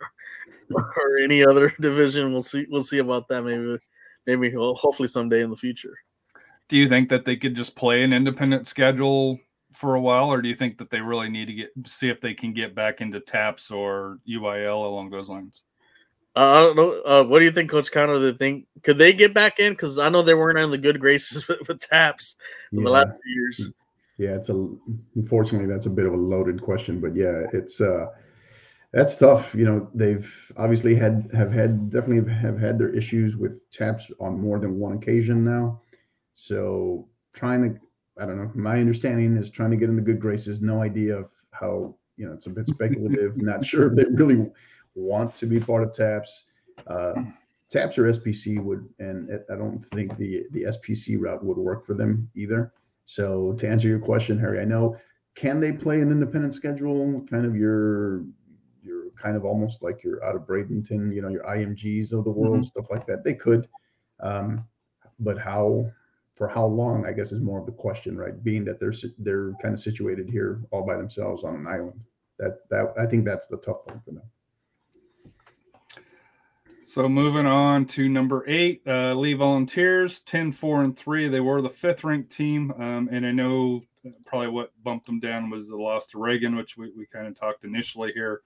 [0.74, 2.32] or any other division.
[2.32, 2.66] We'll see.
[2.68, 3.42] We'll see about that.
[3.42, 3.78] Maybe
[4.26, 5.96] maybe hopefully someday in the future.
[6.68, 9.38] Do you think that they could just play an independent schedule
[9.74, 12.20] for a while, or do you think that they really need to get see if
[12.20, 15.62] they can get back into TAPPS or UIL along those lines?
[16.34, 17.02] Uh, I don't know.
[17.04, 18.18] Uh, what do you think, Coach Cano?
[18.18, 19.72] Do you think could they get back in?
[19.72, 22.36] Because I know they weren't in the good graces with, with TAPS
[22.72, 22.84] in Yeah.
[22.84, 23.72] the last few years.
[24.18, 24.68] Yeah, it's a
[25.16, 28.06] unfortunately that's a bit of a loaded question, but yeah, it's uh
[28.92, 29.54] that's tough.
[29.54, 34.40] You know, they've obviously had have had definitely have had their issues with TAPPS on
[34.40, 35.80] more than one occasion now.
[36.34, 37.80] So trying to
[38.20, 41.16] I don't know, my understanding is trying to get in the good graces, no idea
[41.16, 44.50] of how, you know, it's a bit speculative, not sure if they really
[44.94, 46.44] want to be part of TAPPS.
[46.86, 47.22] Uh
[47.72, 51.94] TAPPS or SPC would and I don't think the the SPC route would work for
[51.94, 52.72] them either.
[53.06, 54.96] So to answer your question, Harry, I know
[55.34, 57.24] can they play an independent schedule?
[57.30, 58.24] Kind of your
[58.82, 62.30] your kind of almost like you're out of Bradenton, you know, your IMGs of the
[62.30, 63.24] world, stuff like that.
[63.24, 63.66] They could,
[64.20, 64.66] um,
[65.18, 65.90] but how
[66.34, 67.06] for how long?
[67.06, 68.42] I guess is more of the question, right?
[68.42, 72.00] Being that they're they're kind of situated here all by themselves on an island.
[72.38, 74.22] That that I think that's the tough one for them.
[76.84, 81.28] So moving on to number eight, uh, Lee Volunteers, 10, 4, and 3.
[81.28, 82.72] They were the fifth ranked team.
[82.72, 83.82] Um, and I know
[84.26, 87.38] probably what bumped them down was the loss to Reagan, which we, we kind of
[87.38, 88.42] talked initially here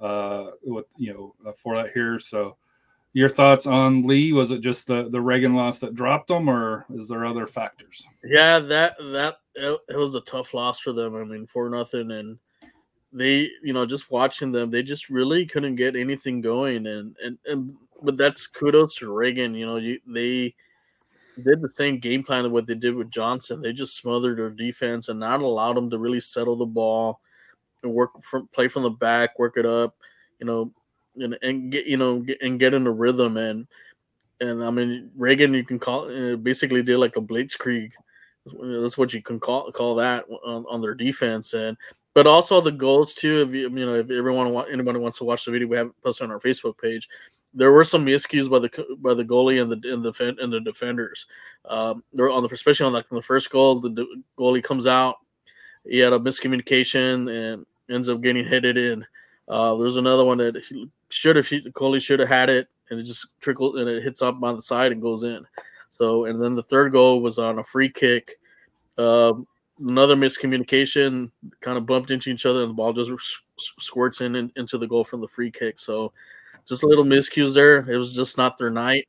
[0.00, 2.18] uh, with, you know, uh, for that here.
[2.18, 2.56] So
[3.16, 4.34] your thoughts on Lee?
[4.34, 8.04] Was it just the, the Reagan loss that dropped them, or is there other factors?
[8.22, 11.16] Yeah, that that it, it was a tough loss for them.
[11.16, 12.38] I mean, for nothing, and
[13.14, 17.38] they, you know, just watching them, they just really couldn't get anything going, and and
[17.46, 19.54] and but that's kudos to Reagan.
[19.54, 20.54] You know, you they
[21.42, 23.62] did the same game plan of what they did with Johnson.
[23.62, 27.20] They just smothered their defense and not allowed them to really settle the ball
[27.82, 29.96] and work from play from the back, work it up,
[30.38, 30.70] you know,
[31.16, 33.66] and and get you know get, and get in a rhythm and
[34.40, 37.90] and I mean Reagan, you can call uh, basically did like a blitzkrieg.
[38.62, 41.76] That's what you can call call that on, on their defense and
[42.14, 43.42] but also the goals too.
[43.42, 46.02] If you you know if everyone anybody wants to watch the video, we have it
[46.02, 47.08] posted on our Facebook page.
[47.52, 50.60] There were some miscues by the by the goalie and the and the and the
[50.60, 51.26] defenders.
[51.66, 54.06] Um, they're on the especially on like the first goal, the
[54.38, 55.16] goalie comes out.
[55.84, 59.04] He had a miscommunication and ends up getting headed in.
[59.46, 63.04] Uh, there's another one that he should have goalie should have had it and it
[63.04, 65.46] just trickled and it hits up on the side and goes in.
[65.90, 68.38] So and then the third goal was on a free kick.
[68.98, 69.46] Um,
[69.78, 71.30] another miscommunication,
[71.60, 73.10] kind of bumped into each other, and the ball just
[73.58, 75.78] squirts in, in into the goal from the free kick.
[75.78, 76.12] So
[76.66, 77.88] just a little miscues there.
[77.90, 79.08] It was just not their night,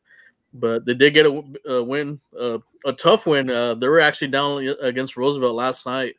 [0.53, 3.49] but they did get a win, uh, a tough win.
[3.49, 6.15] Uh, they were actually down against Roosevelt last night,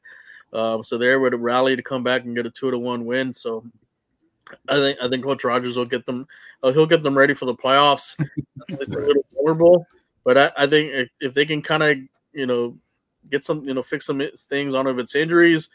[0.52, 2.78] um, so they were able to rally to come back and get a two to
[2.78, 3.34] one win.
[3.34, 3.64] So
[4.68, 6.26] I think I think Coach Rogers will get them.
[6.62, 8.16] Uh, he'll get them ready for the playoffs.
[8.68, 9.86] it's a little vulnerable,
[10.24, 11.98] but I, I think if, if they can kind of
[12.32, 12.76] you know
[13.30, 15.68] get some you know fix some things on of its injuries,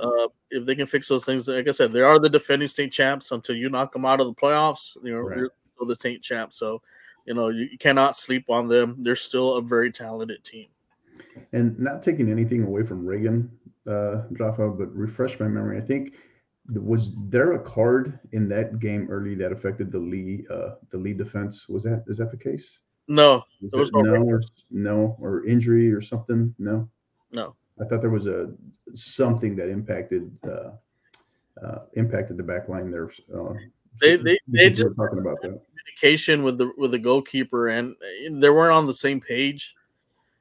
[0.00, 2.92] uh, if they can fix those things, like I said, they are the defending state
[2.92, 4.96] champs until you knock them out of the playoffs.
[5.02, 5.36] You know, Right.
[5.36, 6.56] they're still the state champs.
[6.56, 6.82] So
[7.26, 8.96] you know you, you cannot sleep on them.
[9.00, 10.68] They're still a very talented team.
[11.52, 13.50] And not taking anything away from Reagan,
[13.86, 15.78] uh, Jaffa, but refresh my memory.
[15.78, 16.20] I think th-
[16.74, 21.18] was there a card in that game early that affected the Lee uh, the lead
[21.18, 21.68] defense?
[21.68, 22.80] Was that is that the case?
[23.10, 26.54] No, There was no no, or, no, or injury or something.
[26.58, 26.86] No,
[27.32, 27.54] no.
[27.80, 28.52] I thought there was a
[28.94, 30.72] something that impacted uh,
[31.64, 33.10] uh, impacted the back line there.
[33.34, 33.54] Uh,
[34.00, 35.58] They- they- they just- talking about that.
[35.70, 37.96] communication with the with the goalkeeper and
[38.30, 39.74] they weren't on the same page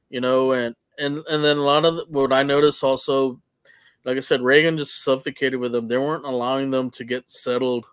[0.09, 3.41] you know and and and then a lot of the, what i noticed also
[4.07, 5.87] like i said reagan just suffocated with them.
[5.87, 7.85] They weren't allowing them to get settled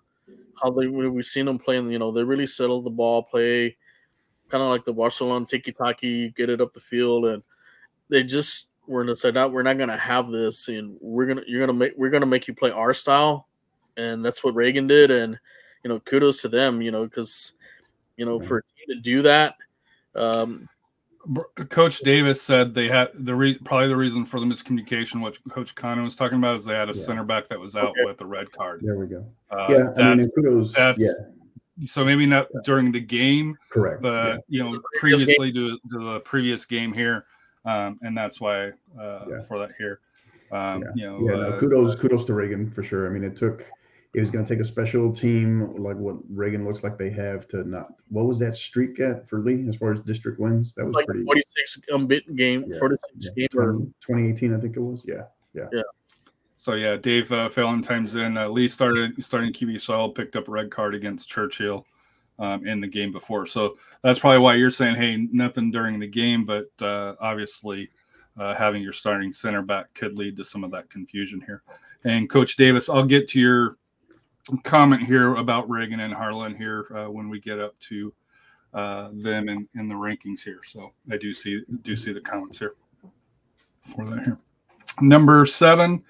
[0.62, 3.76] how they we've seen them playing you know they really settled the ball play
[4.48, 7.42] kind of like the barcelona tiki taki get it up the field and
[8.08, 11.60] they just were gonna say no we're not gonna have this and we're gonna you're
[11.60, 13.48] gonna make we're gonna make you play our style
[13.98, 15.38] and that's what reagan did and
[15.84, 17.52] you know, kudos to them, you know, because
[18.16, 19.54] you know, for a team to do that,
[20.16, 20.68] um,
[21.70, 25.74] Coach Davis said they had the re- probably the reason for the miscommunication, what Coach
[25.74, 27.02] Connor was talking about, is they had a Yeah.
[27.04, 28.04] center back that was out Okay.
[28.04, 28.80] with a red card.
[28.82, 29.24] There we go.
[29.50, 30.72] Uh, Yeah, I mean, that's- and kudos.
[30.72, 30.98] that's-
[31.78, 34.02] Yeah, so maybe not during the game, correct.
[34.02, 37.24] but you know, previously to, to the previous game here,
[37.64, 38.68] um, and that's why
[38.98, 39.40] uh, Yeah.
[39.48, 40.00] for that here,
[40.52, 40.88] um, Yeah.
[40.94, 43.06] you know, Yeah, no, uh, kudos, kudos to Reagan for sure.
[43.06, 43.64] I mean, it took,
[44.14, 47.48] it was going to take a special team like what Reagan looks like they have
[47.48, 47.88] to not.
[48.08, 50.74] What was that streak at for Lee as far as district wins?
[50.76, 51.22] That was like pretty.
[51.22, 53.72] a 46 unbeaten game, Yeah, 46 yeah, game, or
[54.06, 55.02] 2018, I think it was.
[55.04, 55.22] Yeah,
[55.52, 55.82] yeah, yeah.
[56.56, 58.38] So yeah, Dave uh, Valentine's in.
[58.38, 61.86] Uh, Lee started starting QB Saul picked up a red card against Churchill.
[62.38, 63.46] um, in the game before.
[63.46, 67.90] So that's probably why you're saying, hey, nothing during the game, but uh, obviously
[68.36, 71.62] uh, having your starting center back could lead to some of that confusion here.
[72.04, 73.76] And Coach Davis, I'll get to your
[74.62, 78.12] comment here about Reagan and Harlan here uh, when we get up to
[78.72, 80.60] uh, them in, in the rankings here.
[80.66, 82.74] So I do see do see the comments here
[83.94, 84.38] for that here.
[85.00, 86.04] Number seven,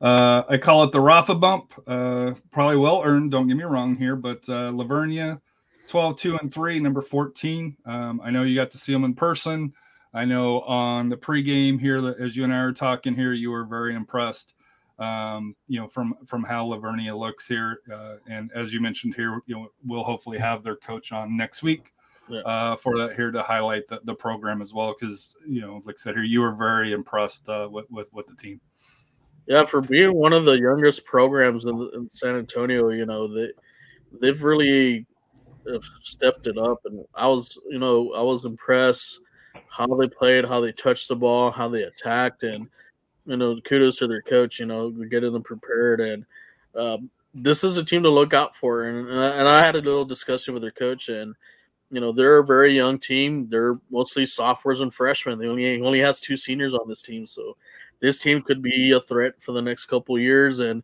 [0.00, 1.74] uh, I call it the Rafa bump.
[1.86, 3.30] Uh, probably well earned.
[3.30, 5.40] Don't get me wrong here, but uh, La Vernia,
[5.88, 7.76] 12, 2, and 3, number 14.
[7.84, 9.72] Um, I know you got to see them in person.
[10.14, 13.64] I know on the pregame here, as you and I are talking here, you were
[13.64, 14.54] very impressed.
[14.98, 19.14] Um, you know, from from how La Vernia looks here, uh, and as you mentioned
[19.14, 21.92] here, you know, we'll hopefully have their coach on next week
[22.28, 22.40] Yeah.
[22.40, 24.94] uh, for that here to highlight the, the program as well.
[24.98, 28.26] Because you know, like I said here, you were very impressed uh, with, with with
[28.26, 28.60] the team.
[29.46, 33.50] Yeah, for being one of the youngest programs in, in San Antonio, you know they
[34.20, 35.06] they've really
[36.00, 39.18] stepped it up, and I was you know I was impressed
[39.68, 42.68] how they played, how they touched the ball, how they attacked, and
[43.26, 46.24] you know kudos to their coach, you know getting them prepared, and
[46.76, 49.76] um, this is a team to look out for, and and I, and I had
[49.76, 51.34] a little discussion with their coach, and
[51.90, 53.48] you know they're a very young team.
[53.48, 55.38] They're mostly sophomores and freshmen.
[55.38, 57.56] They only only has two seniors on this team, so
[58.00, 60.58] this team could be a threat for the next couple years.
[60.58, 60.82] And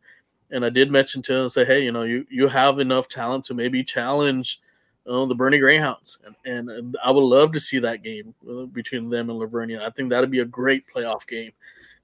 [0.50, 3.44] and I did mention to him, say, hey, you know, you you have enough talent
[3.46, 4.60] to maybe challenge
[5.06, 9.10] uh, the Boerne Greyhounds, and, and I would love to see that game uh, between
[9.10, 9.80] them and La Vernia.
[9.82, 11.52] I think that'd be a great playoff game.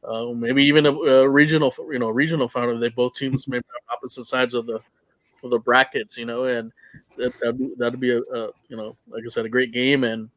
[0.06, 2.78] Uh, maybe even a, a regional, you know, regional final.
[2.78, 4.80] They both teams maybe on opposite sides of the
[5.42, 6.72] of the brackets, you know, and
[7.16, 10.04] that that'd be, that'd be a, a you know, like I said, a great game.
[10.04, 10.28] And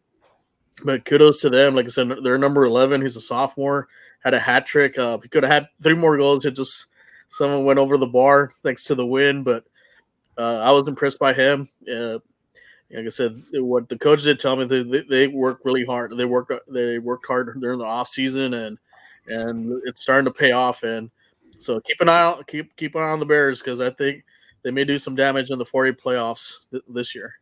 [0.84, 1.76] but kudos to them.
[1.76, 3.02] Like I said, they're number eleven.
[3.02, 3.88] He's a sophomore.
[4.24, 4.98] Had a hat trick.
[4.98, 6.46] Uh, he could have had three more goals.
[6.46, 6.88] It just
[7.30, 9.44] someone went over the bar thanks to the win.
[9.44, 9.66] But
[10.38, 11.68] uh, I was impressed by him.
[11.92, 12.20] Uh,
[12.94, 16.16] like I said, what the coach did tell me, they, they, they work really hard.
[16.16, 18.78] They work they worked hard during the off season, and
[19.28, 20.84] and it's starting to pay off.
[20.84, 21.10] And
[21.58, 24.24] so keep an eye out, keep keep an eye on the Bears because I think
[24.64, 27.36] they may do some damage in the 4A playoffs th- this year.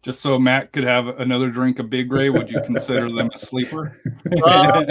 [0.00, 3.38] Just so Matt could have another drink of Big Red, would you consider them a
[3.38, 4.00] sleeper?
[4.44, 4.84] Uh,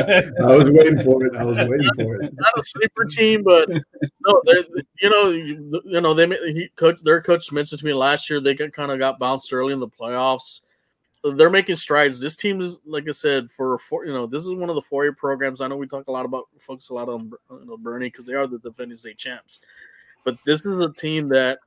[0.44, 1.36] I was waiting for it.
[1.36, 2.34] I was waiting for it.
[2.38, 4.64] not a sleeper team, but no, they're,
[5.02, 8.42] you know, you, you know, they he, coach their coach mentioned to me last year
[8.42, 10.60] they got kind of got bounced early in the playoffs.
[11.32, 12.20] They're making strides.
[12.20, 14.82] This team is, like I said, for four, you know, this is one of the
[14.82, 15.62] four year programs.
[15.62, 18.26] I know we talk a lot about focus a lot on you know, Boerne because
[18.26, 19.62] they are the defending state champs,
[20.24, 21.60] but this is a team that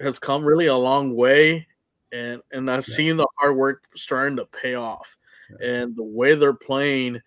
[0.00, 1.66] has come really a long way,
[2.12, 2.94] and and I've Yeah.
[2.94, 5.16] seen the hard work starting to pay off,
[5.60, 5.66] Yeah.
[5.68, 7.20] and the way they're playing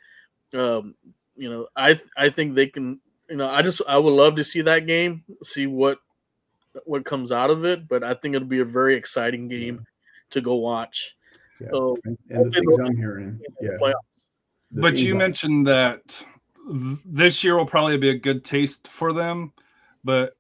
[0.54, 0.96] um,
[1.36, 3.00] you know, I I think they can.
[3.30, 6.00] You know, I just I would love to see that game, see what
[6.86, 7.88] what comes out of it.
[7.88, 9.86] But I think it'll be a very exciting game
[10.32, 11.16] to go watch.
[11.60, 11.68] Yeah.
[11.72, 13.78] So And, and the things I'm hearing, yeah.
[14.72, 16.24] but you I'm- mentioned that
[17.06, 19.52] this year will probably be a good taste for them,
[20.04, 20.34] but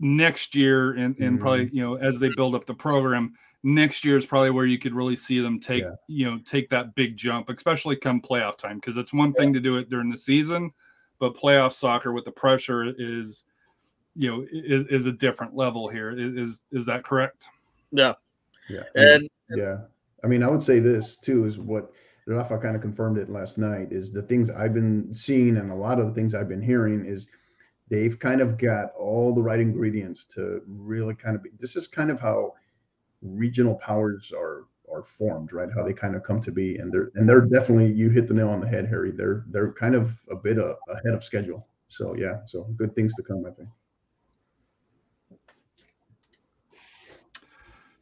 [0.00, 1.38] next year and, and mm-hmm.
[1.38, 4.78] probably you know as they build up the program, next year is probably where you
[4.78, 5.94] could really see them take Yeah.
[6.06, 9.60] you know take that big jump, especially come playoff time because it's one thing to
[9.60, 10.72] do it during the season,
[11.18, 13.44] but playoff soccer with the pressure is
[14.14, 16.10] you know is, is a different level here.
[16.10, 17.48] Is is, is that correct?
[17.90, 18.14] Yeah,
[18.68, 18.82] yeah.
[18.94, 19.78] and Yeah.
[20.24, 21.92] I mean, I would say this too is what
[22.26, 25.74] Rafa kind of confirmed it last night is the things I've been seeing and a
[25.74, 27.26] lot of the things I've been hearing is
[27.88, 31.86] they've kind of got all the right ingredients to really kind of be this is
[31.86, 32.52] kind of how
[33.22, 35.68] regional powers are are formed, right?
[35.74, 36.76] How they kind of come to be.
[36.76, 39.10] And they're and they're definitely you hit the nail on the head, Harry.
[39.10, 41.66] They're they're kind of a bit uh, ahead of schedule.
[41.88, 43.68] So yeah, so good things to come, I think.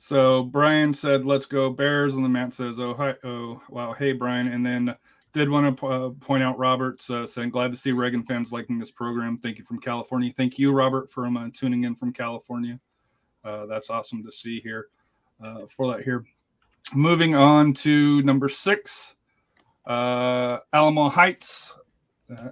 [0.07, 4.13] So Brian said, "Let's go Bears," and then Matt says, "Oh hi, oh wow, hey
[4.13, 4.95] Brian." And then
[5.33, 8.79] did want to uh, point out Robert's uh, saying, "Glad to see Reagan fans liking
[8.79, 9.37] this program.
[9.37, 10.33] Thank you from California.
[10.33, 12.79] Thank you, Robert, for uh, tuning in from California.
[13.45, 14.87] Uh, that's awesome to see here
[15.45, 16.25] uh, for that here."
[16.95, 19.17] Moving on to number six,
[19.89, 21.75] uh, Alamo Heights.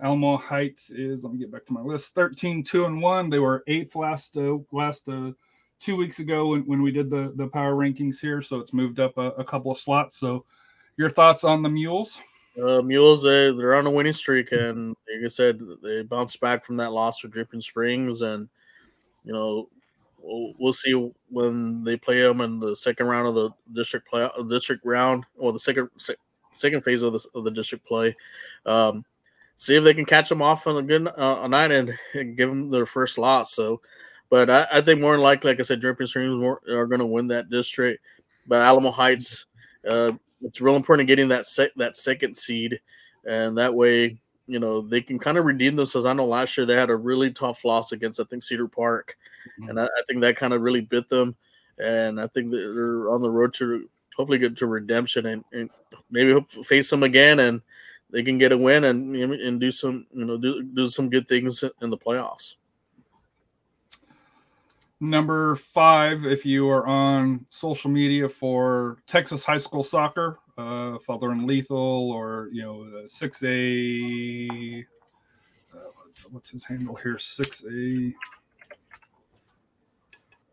[0.02, 2.16] Alamo Heights is let me get back to my list.
[2.16, 3.30] 13, 2 and 1.
[3.30, 4.36] They were eighth last
[4.72, 5.08] last
[5.80, 8.40] two weeks ago when, when we did the, the power rankings here.
[8.42, 10.16] So it's moved up a, a couple of slots.
[10.16, 10.44] So
[10.96, 12.18] your thoughts on the mules?
[12.62, 16.64] uh, Mules they, they're on a winning streak, and like I said, they bounced back
[16.64, 18.48] from that loss to Dripping Springs, and
[19.24, 19.68] you know.
[20.26, 24.26] We'll, we'll see when they play them in the second round of the district play,
[24.48, 26.16] district round, or the second se-
[26.52, 28.16] second phase of the of the district play.
[28.64, 29.04] Um,
[29.58, 32.48] see if they can catch them off on a good uh, night and, and give
[32.48, 33.52] them their first loss.
[33.52, 33.82] So,
[34.34, 36.08] but I, I think more than likely, like I said, Dripping
[36.40, 38.04] more, are going to win that district.
[38.48, 39.46] but Alamo Heights,
[39.88, 40.10] uh,
[40.42, 42.80] it's real important getting that sec- that second seed,
[43.24, 46.04] and that way, you know, they can kind of redeem themselves.
[46.04, 49.16] I know last year they had a really tough loss against I think Cedar Park,
[49.60, 49.70] Mhm.
[49.70, 51.36] and I, I think that kind of really bit them.
[51.78, 55.70] And I think they're on the road to hopefully get to redemption and, and
[56.10, 57.62] maybe hope, face them again and
[58.10, 61.28] they can get a win and and do some you know do, do some good
[61.28, 62.54] things in the playoffs.
[65.00, 71.30] Number five, if you are on social media for Texas high school soccer, uh, Father
[71.32, 74.86] and Lethal, or you know, six A.
[75.74, 77.18] Uh, what's, what's his handle here?
[77.18, 78.14] Six A.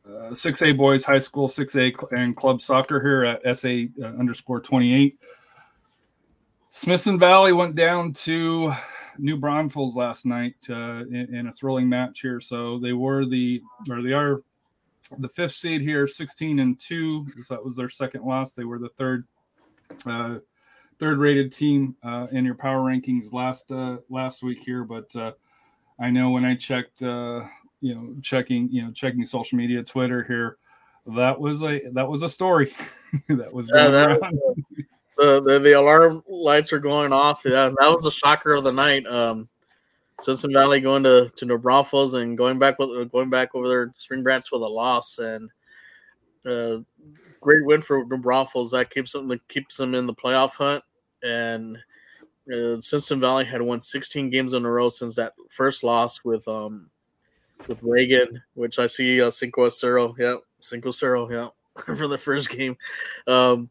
[0.03, 4.59] Uh, 6A boys high school, 6A cl- and club soccer here at SA uh, underscore
[4.59, 5.17] 28.
[6.71, 8.73] Smithson Valley went down to
[9.21, 12.41] New Braunfels last night uh, in, in a thrilling match here.
[12.41, 14.41] So they were the, or they are
[15.19, 17.27] the fifth seed here, 16 and two.
[17.43, 18.53] So that was their second loss.
[18.53, 19.25] They were the third,
[20.05, 20.39] uh,
[20.99, 24.83] third rated team uh, in your power rankings last uh, last week here.
[24.83, 25.33] But uh,
[25.99, 27.43] I know when I checked, uh,
[27.79, 30.57] you know, checking, you know, checking social media, Twitter here,
[31.05, 32.73] that was a that was a story
[33.29, 34.65] that was Yeah, that around.
[35.21, 37.43] The, the the alarm lights are going off.
[37.45, 39.05] Yeah, that was the shocker of the night.
[39.05, 39.47] Um,
[40.19, 43.93] Smithson Valley going to to New Braunfels and going back with going back over there
[43.97, 45.49] Spring Branch with a loss and
[46.43, 46.77] uh,
[47.39, 48.71] great win for New Braunfels.
[48.71, 50.83] That keeps them keeps them in the playoff hunt.
[51.21, 51.77] And
[52.51, 56.47] uh, Smithson Valley had won 16 games in a row since that first loss with
[56.47, 56.89] um
[57.67, 60.15] with Reagan, which I see uh, Cinco Cero.
[60.17, 61.29] Yep, Cinco Cero.
[61.29, 62.75] Yep, for the first game.
[63.27, 63.69] Um,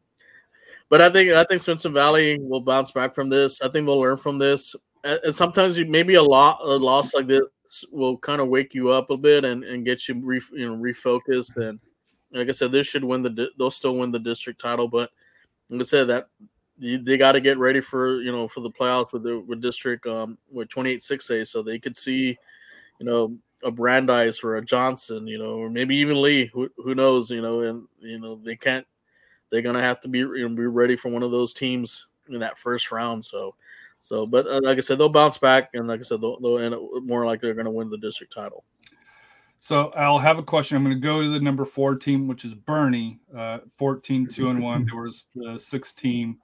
[0.90, 3.62] but I think I think Smithson Valley will bounce back from this.
[3.62, 4.76] I think they'll learn from this.
[5.02, 7.40] And sometimes you, maybe a lot a loss like this
[7.90, 10.76] will kind of wake you up a bit and, and get you re, you know
[10.76, 11.56] refocused.
[11.56, 11.78] And
[12.32, 14.88] like I said, this should win the they'll still win the district title.
[14.88, 15.10] But
[15.70, 16.26] like I said, that
[16.78, 19.62] you, they got to get ready for you know for the playoffs with the with
[19.62, 22.36] district um with twenty eight six A, so they could see
[22.98, 26.46] you know a Brandeis or a Johnson, you know, or maybe even Lee.
[26.52, 27.30] Who, who knows?
[27.30, 28.86] You know, and you know they can't.
[29.50, 32.92] They're gonna have to be be ready for one of those teams in that first
[32.92, 33.24] round.
[33.24, 33.54] So,
[33.98, 36.58] so but uh, like I said, they'll bounce back, and like I said, they'll, they'll
[36.58, 38.64] end up more likely they're gonna win the district title.
[39.60, 40.78] So I'll have a question.
[40.78, 44.48] I'm going to go to the number four team, which is Boerne, uh, 14, two
[44.48, 44.86] and one.
[44.86, 46.38] There was the six team,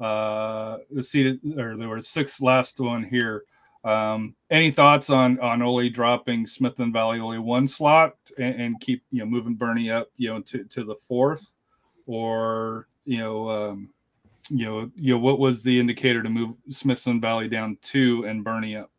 [0.00, 3.44] uh, seated, or there were six last one here.
[3.84, 9.04] Um, any thoughts on on Ole dropping Smithson Valley only one slot and, and keep
[9.12, 11.52] you know moving Boerne up you know to, to the fourth,
[12.08, 13.88] or you know um,
[14.48, 18.44] you know you know what was the indicator to move Smithson Valley down two and
[18.44, 18.90] Boerne up?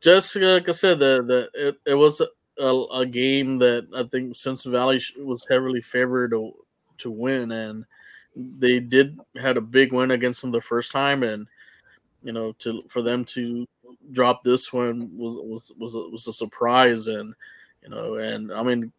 [0.00, 2.28] Just like I said, the the it, it was a,
[2.62, 6.52] a, a game that I think Smithson Valley was heavily favored to
[6.98, 7.84] to win, and
[8.36, 11.46] they did had a big win against them the first time, and
[12.22, 13.66] you know to for them to
[14.10, 17.34] drop this one was was was a, was a surprise, and
[17.82, 18.92] you know, and I mean,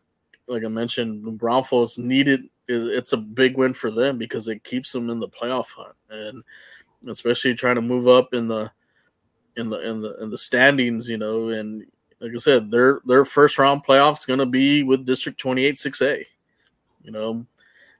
[0.47, 5.09] like I mentioned, Braunfels needed it's a big win for them because it keeps them
[5.09, 6.43] in the playoff hunt, and
[7.09, 8.71] especially trying to move up in the
[9.57, 11.85] in the in the in the standings, you know, and
[12.19, 16.25] like I said, their their first round playoffs going to be with District 28 6A.
[17.03, 17.45] You know,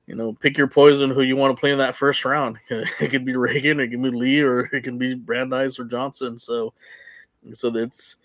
[0.07, 2.57] you know, pick your poison who you want to play in that first round.
[2.69, 6.37] it could be Reagan, it could be Lee, or it can be Brandeis or Johnson.
[6.37, 6.73] So,
[7.51, 8.15] so it's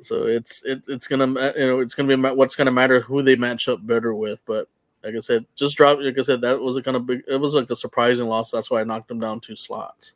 [0.00, 3.36] so it's it, it's gonna you know it's gonna be what's gonna matter who they
[3.36, 4.42] match up better with.
[4.46, 4.68] But
[5.04, 5.98] like I said, just drop.
[6.00, 7.22] Like I said, that was a kind of big.
[7.28, 8.50] It was like a surprising loss.
[8.50, 10.12] That's why I knocked them down two slots.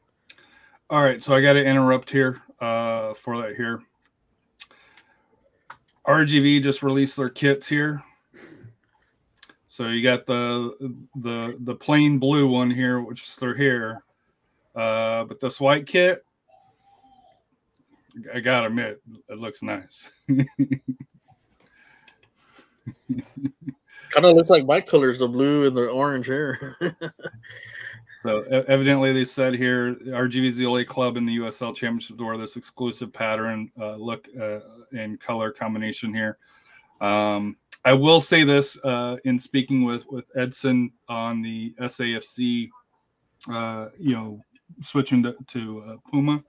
[0.91, 3.83] All right, so I got to interrupt here uh, for that here.
[6.07, 8.03] RGV just released their kits here.
[9.69, 14.03] So you got the the the plain blue one here, which is their hair.
[14.75, 16.25] Uh, but this white kit,
[18.35, 20.11] I gotta admit, it looks nice.
[24.11, 26.77] Kind of looks like my colors, the blue and the orange here.
[28.23, 32.25] So evidently, they said here RGV is the only club in the USL Championship to
[32.25, 34.59] wear this exclusive pattern, uh, look, uh,
[34.97, 36.37] and color combination here.
[37.01, 42.69] Um, I will say this uh, in speaking with with Edson on the SAFC,
[43.53, 44.45] uh, you know,
[44.83, 46.43] switching to, to uh, Puma,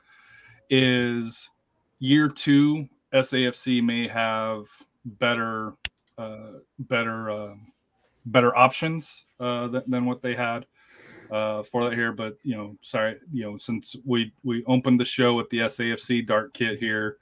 [0.71, 1.51] is
[1.99, 4.65] year two SAFC may have
[5.05, 5.73] better,
[6.17, 7.55] uh, better, uh,
[8.25, 10.65] better options uh, than, than what they had
[11.31, 12.11] uh, for that here.
[12.11, 16.25] But you know, sorry, you know, since we we opened the show with the SAFC
[16.25, 17.17] Dart kit here,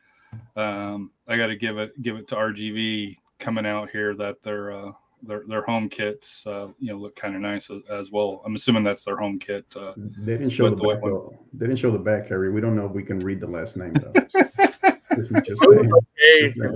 [0.56, 4.72] um, I got to give it give it to RGV coming out here that they're
[4.72, 4.91] uh,
[5.24, 8.41] their their home kits, uh, you know, look kind of nice as, as, well.
[8.45, 9.66] I'm assuming that's their home kit.
[9.76, 11.02] Uh, they didn't show the, the back.
[11.02, 11.38] Though.
[11.54, 12.52] They didn't show the back, Harry.
[12.52, 14.66] We don't know if we can read the last name though.
[15.44, 16.72] just okay, they're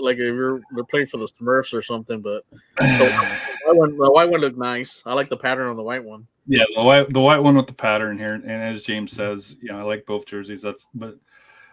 [0.00, 2.44] like they're, they're playing for the Smurfs or something, but
[2.78, 5.02] the white, one, the white one looked nice.
[5.06, 6.26] I like the pattern on the white one.
[6.46, 9.70] Yeah, the white the white one with the pattern here, and as James says, you
[9.70, 10.62] know, I like both jerseys.
[10.62, 11.18] That's but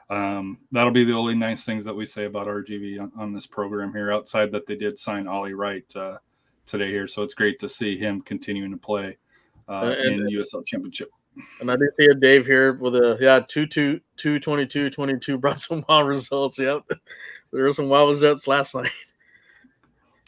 [0.10, 3.48] um, that'll be the only nice things that we say about RGV on, on this
[3.48, 4.12] program here.
[4.12, 6.18] Outside that they did sign Ollie Wright uh,
[6.66, 9.18] today here, so it's great to see him continuing to play
[9.68, 11.10] uh, and, in the USL Championship.
[11.60, 14.90] And I did see a Dave here with a yeah two two two twenty two
[14.90, 16.58] twenty two brought some wild results.
[16.58, 16.84] Yep,
[17.52, 18.92] there were some wild results last night.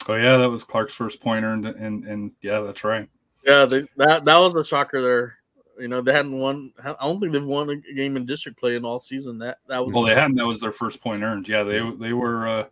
[0.10, 3.10] Oh yeah, that was Clark's first pointer, and and, and yeah, that's right.
[3.44, 5.38] Yeah, they, that that was a shocker there.
[5.80, 6.72] You know, they hadn't won.
[6.82, 9.38] I don't think they've won a game in district play in all season.
[9.40, 10.36] That that was well, they hadn't.
[10.36, 11.50] That was their first point earned.
[11.50, 12.48] Yeah, they they were.
[12.48, 12.64] Uh,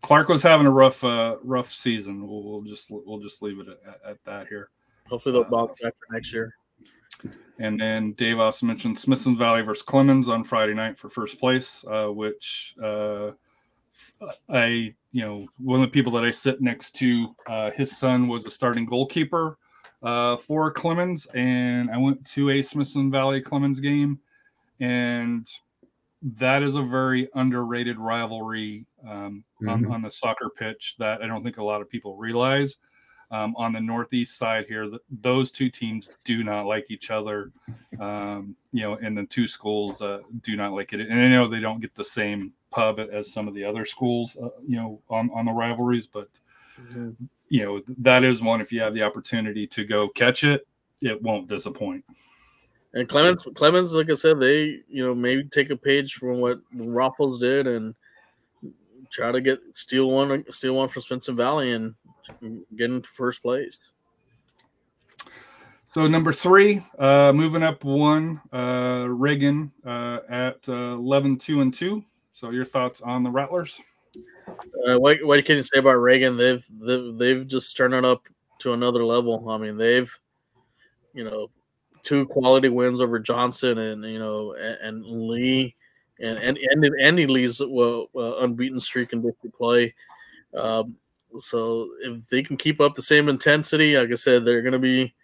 [0.00, 2.26] Clark was having a rough uh, rough season.
[2.26, 4.70] We'll, we'll just we'll just leave it at, at that here.
[5.08, 6.54] Hopefully they'll bounce back for next year.
[7.58, 11.84] And then Dave also mentioned Smithson Valley versus Clemens on Friday night for first place,
[11.90, 13.32] uh, which uh,
[14.48, 18.28] I, you know, one of the people that I sit next to, uh, his son
[18.28, 19.58] was a starting goalkeeper
[20.02, 24.18] uh, for Clemens, and I went to a Smithson Valley Clemens game,
[24.80, 25.46] and
[26.22, 29.68] that is a very underrated rivalry um, mm-hmm.
[29.68, 32.76] on, on, the soccer pitch that I don't think a lot of people realize.
[33.32, 37.52] Um, on the northeast side here, the, those two teams do not like each other.
[38.00, 41.00] Um, you know, and the two schools uh, do not like it.
[41.00, 44.36] And I know they don't get the same pub as some of the other schools,
[44.42, 46.28] uh, you know, on, on the rivalries, but
[46.80, 50.66] mm-hmm you know that is one if you have the opportunity to go catch it
[51.02, 52.02] it won't disappoint
[52.94, 56.58] and clemens clemens like i said they you know maybe take a page from what
[56.72, 57.94] Braunfels did and
[59.10, 61.94] try to get steal one steal one from Smithson Valley and
[62.76, 63.78] get into first place
[65.84, 71.74] so number three uh moving up one uh reagan uh at uh, 11 2 and
[71.74, 73.80] 2 so your thoughts on the rattlers
[74.86, 76.36] uh, what what can you say about Reagan?
[76.36, 78.26] They've they've, they've just turned it up
[78.60, 79.48] to another level.
[79.48, 80.12] I mean, they've
[81.14, 81.50] you know
[82.02, 85.76] two quality wins over Johnson and you know and, and Lee
[86.20, 89.94] and and and Andy Lee's well, uh, unbeaten streak in district play.
[90.54, 90.96] Um,
[91.38, 94.78] so if they can keep up the same intensity, like I said, they're going to
[94.78, 95.14] be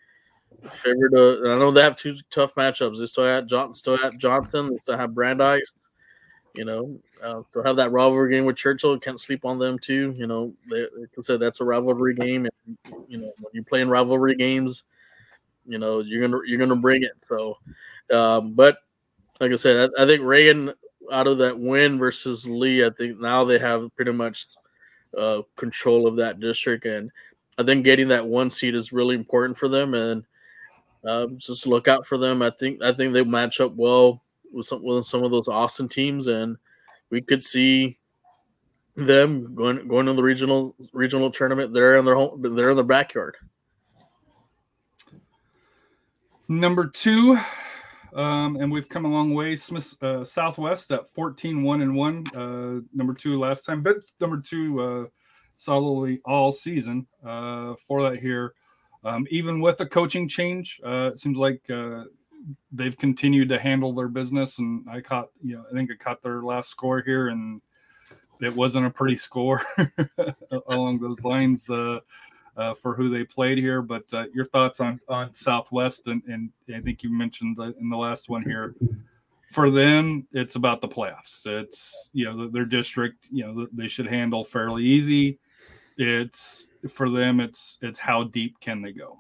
[0.71, 1.13] favored.
[1.13, 2.99] To, I know they have two tough matchups.
[2.99, 4.71] They still have Johnson, still have Johnson.
[4.71, 5.73] They still have Brandeis.
[6.55, 8.99] You know, uh, they'll have that rivalry game with Churchill.
[8.99, 10.15] Can't sleep on them too.
[10.17, 12.79] You know, they, like I said, that's a rivalry game, and
[13.09, 14.85] you know when you're playing rivalry games,
[15.67, 17.13] you know you're gonna you're gonna bring it.
[17.29, 17.59] So,
[18.11, 18.79] um, but
[19.39, 20.73] like I said, I, I, think Reagan
[21.13, 24.47] out of that win versus Lee, I think now they have pretty much
[25.17, 27.11] uh, control of that district, and
[27.59, 30.25] I think getting that one seat is really important for them, and
[31.07, 32.43] uh, just look out for them.
[32.43, 34.23] I think I think they match up well
[34.53, 36.57] with some with some of those Austin teams, and
[37.11, 37.99] we could see
[38.97, 41.73] them going going to the regional regional tournament.
[41.73, 42.41] They're in their home.
[42.43, 43.37] They're in their backyard.
[46.49, 47.39] Number two,
[48.17, 49.55] um, and we've come a long way.
[49.55, 52.27] Smith uh, Southwest at 14 1 and 1.
[52.35, 55.05] Uh, number two last time, but number two uh,
[55.57, 58.55] solidly all season uh, for that here.
[59.05, 62.05] Um, even with a coaching change, uh, it seems like uh,
[62.73, 64.59] they've continued to handle their business.
[64.59, 67.61] And I caught, you know, I think I caught their last score here, and
[68.41, 69.63] it wasn't a pretty score
[70.69, 72.01] along those lines uh,
[72.57, 73.83] uh, for who they played here.
[73.83, 77.97] But uh, your thoughts on on Southwest, and, and I think you mentioned in the
[77.97, 78.75] last one here.
[79.53, 81.47] For them, it's about the playoffs.
[81.47, 83.29] It's you know their district.
[83.31, 85.39] You know they should handle fairly easy.
[85.99, 87.41] It's for them.
[87.41, 89.17] It's it's how deep can they go.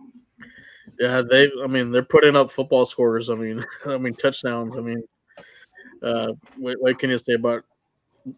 [0.98, 1.50] Yeah, they.
[1.62, 3.30] I mean, they're putting up football scores.
[3.30, 4.76] I mean, I mean touchdowns.
[4.76, 5.02] I mean,
[6.02, 7.64] uh, what, what can you say about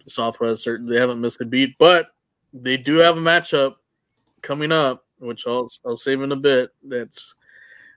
[0.07, 0.69] Southwest?
[0.81, 2.07] They haven't missed a beat, but
[2.53, 3.77] they do have a matchup
[4.43, 6.70] coming up, which I'll I'll save in a bit.
[6.82, 7.35] That's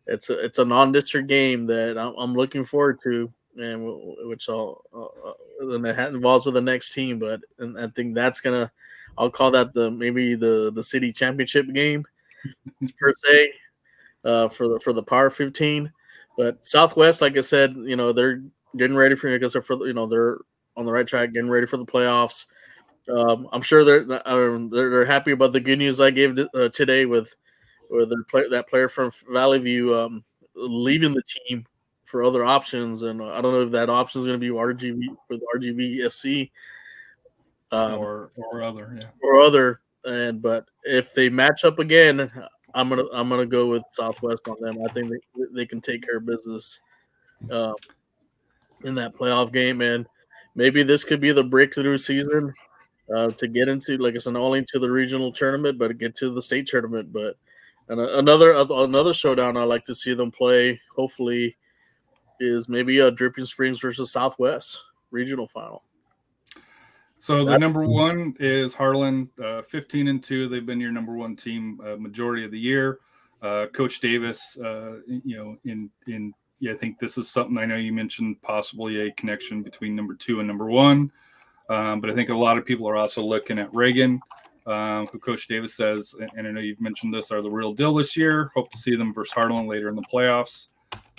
[0.07, 3.83] it's a it's a non-district game that I'm, I'm looking forward to, and
[4.27, 5.31] which I'll uh,
[5.61, 7.19] and it involves with the next team.
[7.19, 8.71] But and I think that's gonna
[9.17, 12.05] I'll call that the maybe the the city championship game
[12.99, 13.51] per se
[14.25, 15.91] uh, for the for the Power 15.
[16.37, 18.41] But Southwest, like I said, you know they're
[18.77, 20.37] getting ready for you because they're for you know they're
[20.77, 22.45] on the right track, getting ready for the playoffs.
[23.09, 26.69] Um, I'm sure they're, um, they're, they're happy about the good news I gave uh,
[26.69, 27.33] today with
[27.89, 30.23] with the play, that player from Valley View um,
[30.55, 31.65] leaving the team
[32.05, 35.15] for other options, and I don't know if that option is going to be RGV
[35.29, 36.51] with RGV FC
[37.71, 39.07] um, or or other, yeah.
[39.21, 39.81] or other.
[40.05, 42.31] and but if they match up again,
[42.73, 44.77] I'm gonna I'm gonna go with Southwest on them.
[44.87, 46.79] I think they they can take care of business
[47.49, 47.73] uh,
[48.83, 50.05] in that playoff game, and
[50.55, 52.53] maybe this could be the breakthrough season
[53.15, 56.15] uh, to get into, like it's said, not only to the regional tournament, but get
[56.17, 57.11] to the state tournament.
[57.11, 57.35] But
[57.89, 60.79] and another another showdown I like to see them play.
[60.95, 61.57] Hopefully,
[62.39, 64.79] is maybe a Dripping Springs versus Southwest
[65.11, 65.83] regional final.
[67.17, 70.49] So the number one is Harlan, uh, 15 and two.
[70.49, 72.97] They've been your number one team uh, majority of the year.
[73.43, 77.65] Uh, Coach Davis, uh, you know, in in yeah, I think this is something I
[77.65, 81.11] know you mentioned possibly a connection between number two and number one.
[81.71, 84.19] Um, but I think a lot of people are also looking at Reagan,
[84.67, 87.93] um, who Coach Davis says, and I know you've mentioned this, are the real deal
[87.93, 88.51] this year.
[88.55, 90.67] Hope to see them versus Harlan later in the playoffs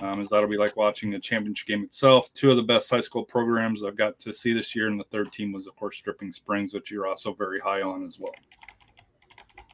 [0.02, 2.32] um, as that'll be like watching the championship game itself.
[2.34, 5.04] Two of the best high school programs I've got to see this year, and the
[5.04, 8.34] third team was, of course, Dripping Springs, which you're also very high on as well.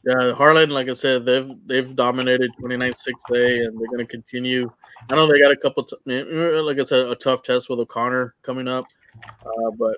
[0.05, 4.71] Yeah, Harlan, like I said, they've they've dominated 29 6A, and they're going to continue.
[5.11, 8.35] I know they got a couple, t- like I said, a tough test with O'Connor
[8.43, 8.85] coming up,
[9.25, 9.97] uh, but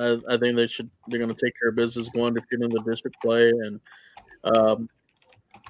[0.00, 2.62] I, I, think they should they're going to take care of business going to get
[2.62, 3.80] in the district play, and
[4.44, 4.88] um,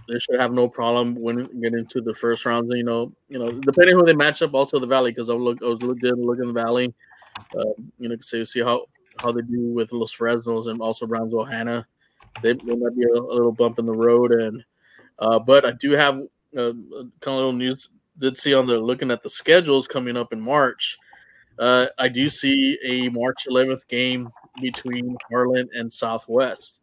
[0.08, 2.72] they should have no problem winning, getting into the first rounds.
[2.74, 5.58] You know, you know, depending who they match up, also the Valley, because I look,
[5.62, 6.94] I was looked at look in the Valley.
[7.56, 7.64] Uh,
[7.98, 8.86] you know, see see how
[9.20, 11.86] how they do with Los Fresnos and also Brownsville Hanna.
[12.42, 14.62] They, they might be a, a, little bump in the road, and
[15.18, 16.16] uh, but I do have
[16.56, 16.74] uh, kind
[17.24, 17.88] of little news.
[18.18, 20.98] Did see on the looking at the schedules coming up in March.
[21.58, 24.30] Uh, I do see a March 11th game
[24.60, 26.80] between Harlan and Southwest.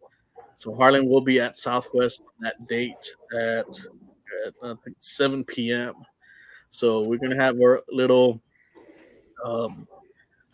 [0.56, 5.94] So Harlan will be at Southwest that date at, at I think 7 p.m.
[6.70, 8.42] So we're gonna have our little,
[9.46, 9.88] um,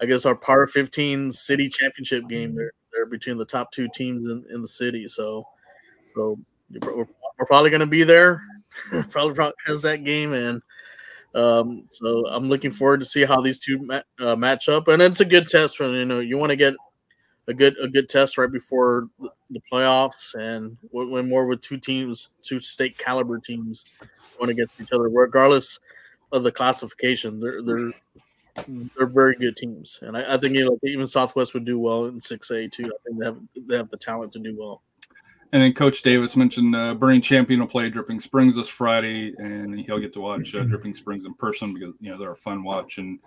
[0.01, 2.55] I guess our Power 15 City Championship game.
[2.55, 5.07] They're, they're between the top two teams in, in the city.
[5.07, 5.45] So,
[6.13, 6.37] so
[6.81, 8.43] we're, we're probably gonna be there.
[9.09, 10.61] probably has that game and.
[11.35, 15.01] Um, so I'm looking forward to see how these two ma- uh, match up, and
[15.01, 16.73] it's a good test for you know you want to get
[17.47, 22.29] a good a good test right before the playoffs, and when more with two teams,
[22.43, 23.85] two state caliber teams,
[24.37, 25.79] going against each other, regardless
[26.31, 27.39] of the classification.
[27.39, 27.91] They're they're
[28.67, 32.05] they're very good teams, and I, I think you know even Southwest would do well
[32.05, 32.85] in six A too.
[32.85, 33.37] I think they have
[33.67, 34.81] they have the talent to do well.
[35.51, 39.79] And then Coach Davis mentioned uh, Boerne Champion will play Dripping Springs this Friday, and
[39.79, 42.63] he'll get to watch uh, Dripping Springs in person because you know they're a fun
[42.63, 42.99] watch.
[42.99, 43.17] And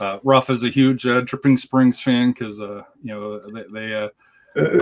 [0.00, 3.94] uh, Rafa is a huge uh, Dripping Springs fan because uh, you know they, they
[3.94, 4.08] uh,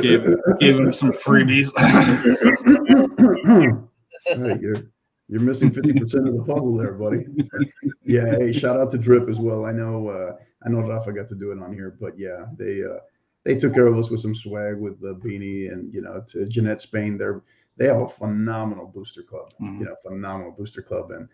[0.00, 0.24] gave
[0.58, 1.70] gave him some freebies.
[4.24, 4.90] hey, you're,
[5.28, 7.26] you're missing fifty percent of the puzzle there, buddy.
[8.06, 9.66] yeah, hey, shout out to Drip as well.
[9.66, 12.82] I know I know Rafa got to do it on here, but yeah, they
[13.46, 16.46] they took care of us with some swag with the beanie and you know to
[16.46, 17.16] Jeanette Spain.
[17.16, 17.42] They're
[17.76, 19.80] they have a phenomenal booster club, mm-hmm.
[19.80, 21.28] you know, phenomenal booster club, and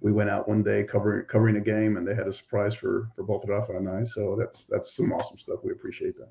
[0.00, 3.08] we went out one day covering covering a game, and they had a surprise for
[3.14, 4.02] for both Rafa and I.
[4.04, 5.60] So that's that's some awesome stuff.
[5.62, 6.30] We appreciate that.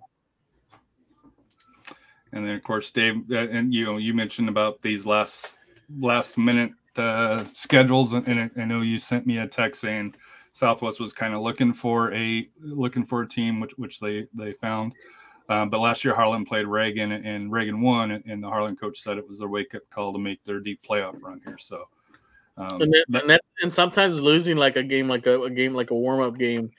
[2.34, 5.58] And then of course, Dave, uh, and you know, you mentioned about these last
[6.00, 10.16] last minute uh, schedules, and I know you sent me a text saying
[10.54, 14.54] Southwest was kind of looking for a looking for a team, which which they they
[14.54, 14.94] found.
[15.52, 19.18] Um, but last year Harlan played Reagan, and Reagan won, and the Harlan coach said
[19.18, 21.58] it was their wake up call to make their deep playoff run here.
[21.60, 21.90] So
[22.56, 25.74] um, and, then, and, that, and, sometimes losing like a game, like a, a game,
[25.74, 26.72] like a warm up game,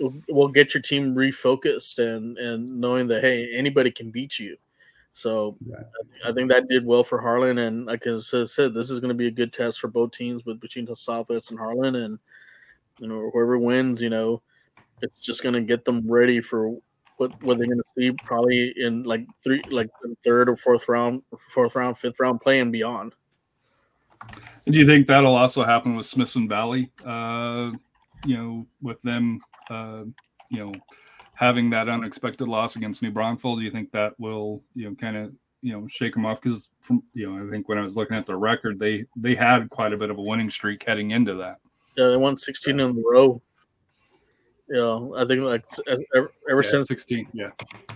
[0.00, 4.56] will, will, get your team refocused and and knowing that hey, anybody can beat you.
[5.12, 5.84] So right.
[6.24, 9.10] I, I, think that did well for Harlan, and like I said, this is going
[9.10, 12.18] to be a good test for both teams, with between the Southwest and Harlan, and
[13.00, 14.40] you know whoever wins, you know,
[15.02, 16.74] it's just going to get them ready for
[17.18, 19.90] what what they're going to see probably in like three, like
[20.24, 21.22] third or fourth round,
[21.52, 23.14] fourth round, fifth round play and beyond.
[24.66, 26.90] Do you think that'll also happen with Smithson Valley?
[27.04, 27.72] Uh,
[28.24, 29.40] you know, with them,
[29.70, 30.04] uh,
[30.50, 30.72] you know,
[31.34, 35.16] having that unexpected loss against New Braunfels, do you think that will, you know, kind
[35.16, 35.32] of,
[35.62, 36.40] you know, shake them off?
[36.40, 39.34] Because from, you know, I think when I was looking at their record, they they
[39.34, 41.58] had quite a bit of a winning streak heading into that.
[41.96, 43.40] Yeah, they won 16 in a row.
[44.68, 45.64] You know, I think like
[46.14, 47.50] ever, ever yeah, since 16, yeah,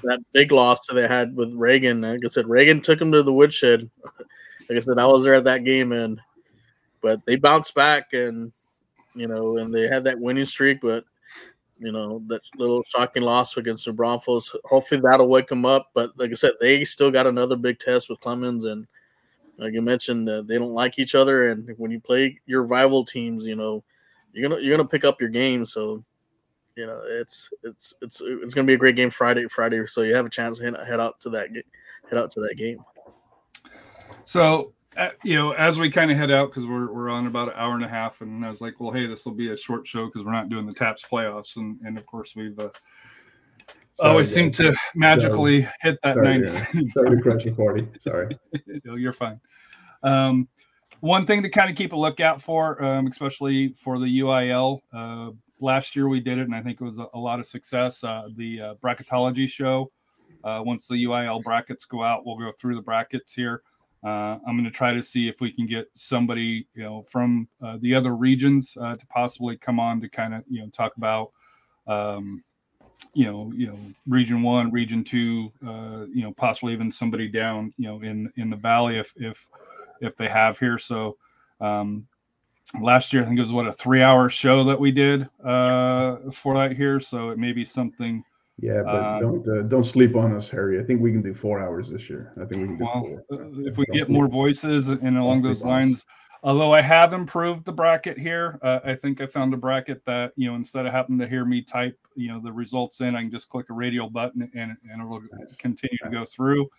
[0.05, 2.01] that big loss that they had with Reagan.
[2.01, 3.91] Like I said, Reagan took them to the woodshed.
[4.69, 6.21] Like I said, I was there at that game, and
[7.03, 8.53] but they bounced back and
[9.15, 11.05] you know, and they had that winning streak, but
[11.79, 14.55] you know, that little shocking loss against the Braunfels.
[14.65, 15.91] Hopefully that'll wake them up.
[15.95, 18.87] But like I said, they still got another big test with Clemens, and
[19.59, 21.51] like you mentioned, uh, they don't like each other.
[21.51, 23.83] And when you play your rival teams, you know,
[24.33, 25.67] you're gonna you're gonna pick up your game.
[25.67, 26.05] So,
[26.77, 29.47] you know, it's it's it's it's gonna be a great game Friday.
[29.49, 31.49] Friday, so you have a chance to head out to that
[32.09, 32.79] head out to that game.
[34.25, 37.49] So, uh, you know, as we kind of head out, because we're, we're on about
[37.49, 39.57] an hour and a half, and I was like, well, hey, this will be a
[39.57, 41.57] short show because we're not doing the TAPPS playoffs.
[41.57, 42.69] And, and of course, we've uh,
[43.95, 44.35] Sorry, always guys.
[44.35, 46.47] seem to magically hit that Sorry, 90.
[46.47, 46.83] yeah.
[46.93, 47.89] Sorry to crash the party.
[47.99, 48.29] Sorry.
[48.85, 49.41] No, you're fine.
[50.03, 50.49] Um,
[51.01, 54.81] one thing to kind of keep a lookout for, um, especially for the UIL.
[54.93, 55.31] Uh,
[55.63, 58.03] last year we did it, and I think it was a, a lot of success.
[58.05, 59.91] Uh, the uh, bracketology show.
[60.45, 63.63] Uh, once the UIL brackets go out, we'll go through the brackets here.
[64.05, 67.47] Uh, I'm going to try to see if we can get somebody, you know, from
[67.63, 71.31] uh, the other regions to possibly come on to kind of, you know, talk about,
[71.87, 72.43] um,
[73.15, 73.79] you know, you know,
[74.09, 78.57] region one, region two, you know, possibly even somebody down, you know, in in the
[78.57, 79.47] valley if if
[80.01, 80.79] if they have here.
[80.79, 81.17] So
[81.61, 82.09] um,
[82.81, 86.17] last year, I think it was what a three hour show that we did uh,
[86.33, 87.01] for that here.
[87.01, 88.25] So it may be something.
[88.59, 90.79] Yeah, but Uh, don't uh, don't sleep on us, Harry.
[90.79, 92.33] I think we can do four hours this year.
[92.37, 93.41] I think we can do Well, four.
[93.41, 94.17] uh, if we Don't get sleep.
[94.17, 96.07] more voices and along those lines,
[96.43, 100.33] although I have improved the bracket here, uh, I think I found a bracket that
[100.37, 103.23] you know instead of having to hear me type you know the results in, I
[103.23, 105.57] can just click a radio button and and it will Nice.
[105.57, 106.71] continue to go through.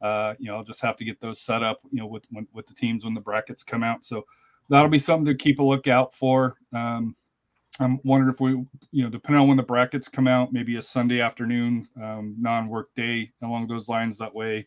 [0.00, 2.46] Uh, you know, I'll just have to get those set up, you know, with when,
[2.52, 4.04] with the teams when the brackets come out.
[4.04, 4.24] So
[4.68, 6.56] that'll be something to keep a lookout for.
[6.72, 7.16] Um,
[7.80, 8.50] I'm wondering if we,
[8.90, 12.90] you know, depending on when the brackets come out, maybe a Sunday afternoon, um, non-work
[12.94, 14.18] day along those lines.
[14.18, 14.66] That way,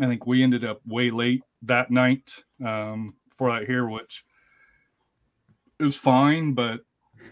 [0.00, 2.32] I think we ended up way late that night
[2.64, 4.24] um, for that here, which
[5.80, 6.54] is fine.
[6.54, 6.80] But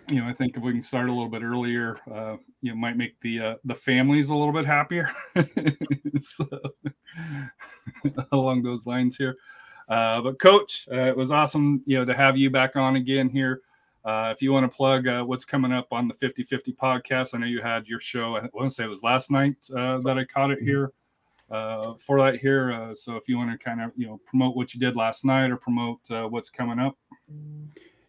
[0.09, 2.77] you know, I think if we can start a little bit earlier, uh, you know,
[2.77, 5.11] might make the uh, the families a little bit happier.
[6.21, 6.47] so,
[8.33, 9.37] along those lines here.
[9.89, 13.29] Uh, but coach, uh, it was awesome, you know, to have you back on again
[13.29, 13.61] here.
[14.05, 17.35] Uh, if you want to plug uh, what's coming up on the 50 50 podcast,
[17.35, 19.99] I know you had your show, I want to say it was last night uh,
[19.99, 20.93] that I caught it here
[21.51, 22.73] uh, for that here.
[22.73, 25.25] Uh, so if you want to kind of, you know, promote what you did last
[25.25, 26.97] night or promote uh, what's coming up.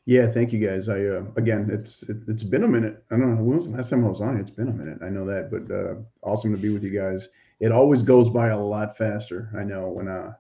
[0.06, 0.88] Yeah, thank you guys.
[0.88, 3.04] I uh, again, it's it, it's been a minute.
[3.10, 4.38] I don't know when was the last time I was on.
[4.38, 5.00] It's been a minute.
[5.02, 7.30] I know that, but uh, awesome to be with you guys.
[7.60, 9.50] It always goes by a lot faster.
[9.58, 10.34] I know when uh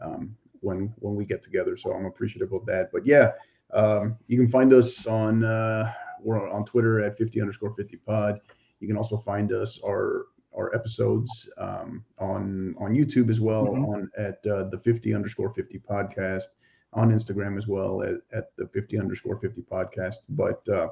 [0.00, 2.90] um, when when we get together, so I'm appreciative of that.
[2.92, 3.32] But yeah,
[3.72, 5.92] um, you can find us on uh,
[6.22, 8.40] we're on Twitter at 50 underscore 50 pod.
[8.80, 10.26] You can also find us our
[10.56, 13.88] our episodes um, on on YouTube as well Mhm.
[13.88, 16.44] on at uh, the 50 underscore 50 podcast
[16.92, 20.16] on Instagram as well at, at the 50 underscore 50 podcast.
[20.30, 20.88] But uh,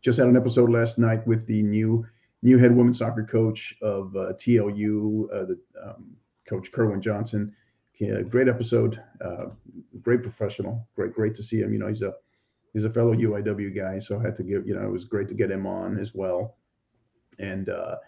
[0.00, 2.06] just had an episode last night with the new
[2.42, 6.16] new head women's soccer coach of uh, TLU, uh, the um,
[6.48, 7.52] coach Kerwin Johnson.
[8.02, 9.44] Yeah, great episode, uh,
[10.00, 11.72] great professional, great great to see him.
[11.72, 12.14] You know, he's a
[12.72, 15.28] he's a fellow UIW guy, so I had to give you know it was great
[15.28, 16.56] to get him on as well.
[17.38, 17.98] And uh,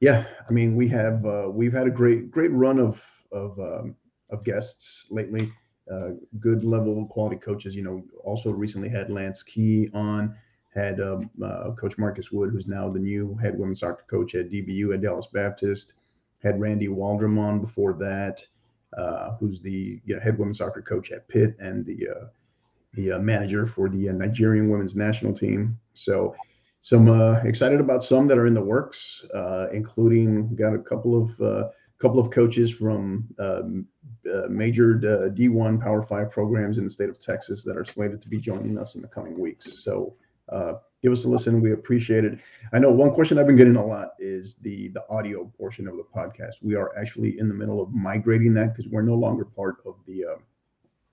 [0.00, 3.00] yeah, I mean we have uh, we've had a great great run of
[3.30, 3.94] of um,
[4.30, 5.52] of guests lately
[5.88, 6.08] uh,
[6.40, 7.76] good level quality coaches.
[7.76, 10.34] You know, also recently had Lance Key on,
[10.74, 14.50] had um, uh, Coach Marcus Wood, who's now the new head women's soccer coach at
[14.50, 15.94] DBU at Dallas Baptist.
[16.42, 18.44] Had Randy Waldrum on before that,
[18.96, 22.26] uh, who's the you know, head women's soccer coach at Pitt and the uh,
[22.94, 25.78] the uh, manager for the uh, Nigerian women's national team.
[25.94, 26.34] So.
[26.82, 29.22] Some uh, excited about some that are in the works,
[29.70, 31.38] including got a couple of
[31.98, 33.86] couple of coaches from um,
[34.48, 38.30] major uh, D1 Power Five programs in the state of Texas that are slated to
[38.30, 39.84] be joining us in the coming weeks.
[39.84, 40.14] So
[41.02, 41.60] give us a listen.
[41.60, 42.38] We appreciate it.
[42.72, 45.96] I know one question I've been getting a lot is the the audio portion of
[45.96, 46.54] the podcast.
[46.62, 49.96] We are actually in the middle of migrating that because we're no longer part of
[50.06, 50.36] the uh,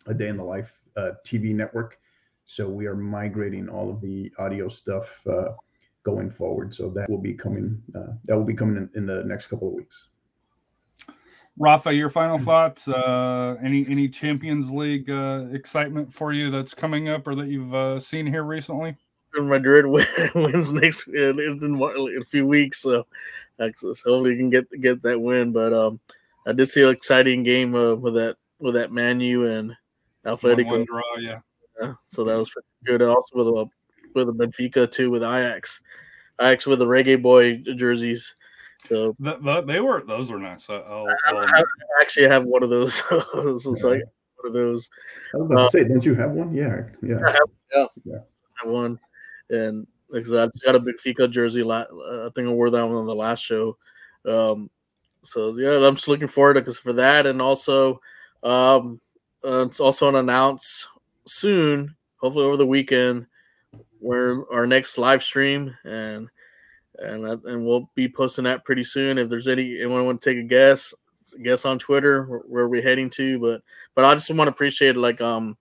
[0.07, 1.99] A Day in the Life uh, TV network.
[2.45, 5.49] So we are migrating all of the audio stuff uh,
[6.03, 6.73] going forward.
[6.73, 7.81] So that will be coming.
[7.95, 10.07] Uh, that will be coming in, in the next couple of weeks.
[11.59, 12.87] Rafa, your final thoughts?
[12.87, 18.03] Uh, any any Champions League uh, excitement for you that's coming up or that you've
[18.03, 18.95] seen here recently?
[19.35, 19.85] Madrid
[20.35, 23.05] wins next in, in, in a few weeks, so,
[23.59, 25.51] uh, so hopefully you can get get that win.
[25.51, 25.99] But um,
[26.45, 29.69] I did see an exciting game uh, with that with that Manu and
[30.23, 30.65] One, Atletico.
[30.65, 31.39] one draw, yeah.
[31.81, 33.01] Yeah, so that was pretty good.
[33.03, 33.69] And Also with a
[34.15, 35.81] with a Benfica too with Ajax,
[36.41, 38.33] Ajax with the Reggae Boy jerseys.
[38.85, 40.67] So Th- th- they were those were nice.
[40.69, 41.63] I- I'll, I'll I
[42.01, 42.95] actually have one of those.
[43.09, 44.01] so it's like
[44.37, 44.89] one of those.
[45.33, 46.53] I was about to say, don't you have one?
[46.53, 47.17] Yeah, yeah.
[47.27, 47.39] I have,
[47.75, 48.15] yeah, Yeah.
[48.17, 48.99] I have one,
[49.49, 51.63] and like I said, I just got a big Benfica jersey.
[51.63, 53.77] la- uh, I think I wore that one on the last show.
[54.25, 54.69] Um,
[55.23, 58.01] so yeah, I'm just looking forward to because for that, and also,
[58.43, 58.99] um,
[59.45, 60.87] uh, it's also an announce
[61.25, 63.25] soon, hopefully over the weekend,
[63.99, 66.29] where our next live stream and
[66.99, 69.17] and and we'll be posting that pretty soon.
[69.17, 70.93] If there's any anyone want to take a guess,
[71.43, 73.39] guess on Twitter where, where we're heading to.
[73.39, 73.61] But
[73.95, 75.57] but I just want to appreciate like um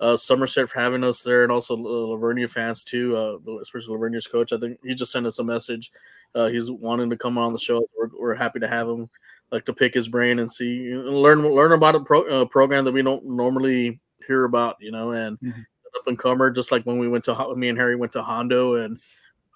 [0.00, 4.00] uh Somerset for having us there, and also La Vernia fans too, uh, especially La
[4.00, 4.52] Vernia's coach.
[4.52, 5.92] I think he just sent us a message.
[6.34, 7.82] Uh, he's wanting to come on the show.
[7.98, 9.10] We're, we're happy to have him,
[9.50, 13.02] like to pick his brain and see learn learn about a pro, program that we
[13.02, 15.66] don't normally hear about, you know, and Mhm.
[15.96, 16.50] up and comer.
[16.50, 18.98] Just like when we went to me and Harry went to Hondo, and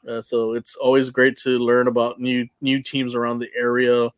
[0.09, 4.11] uh, so it's always great to learn about new new teams around the area.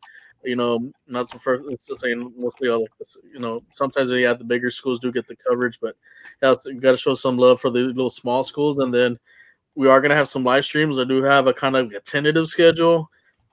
[0.43, 1.63] You know, not so first
[1.99, 2.87] saying mostly all
[3.33, 5.95] you know, sometimes yeah, the bigger schools do get the coverage, but
[6.41, 9.17] yeah, you got to show some love for the little small schools, and then
[9.75, 10.99] we are going to have some live streams.
[10.99, 13.09] I do have a kind of a tentative schedule,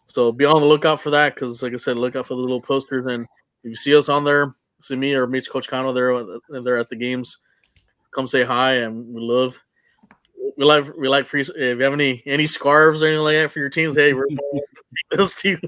[0.06, 1.34] so be on the lookout for that.
[1.34, 3.24] Because like I said, look out for the little posters, and
[3.64, 6.24] if you see us on there, see me or meet Coach Cano there,
[6.62, 7.38] they're at the games.
[8.14, 9.60] Come say hi, and we love.
[10.56, 11.40] We like we like free.
[11.42, 14.26] If you have any any scarves or anything like that for your teams, hey, we're
[15.10, 15.58] those two.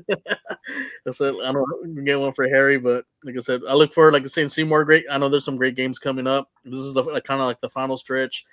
[1.06, 3.92] I said I don't know, get one for Harry, but like I said, I look
[3.92, 4.12] forward.
[4.14, 5.04] Like I said, see more great.
[5.10, 6.50] I know there's some great games coming up.
[6.64, 8.44] This is the kind of like the final stretch.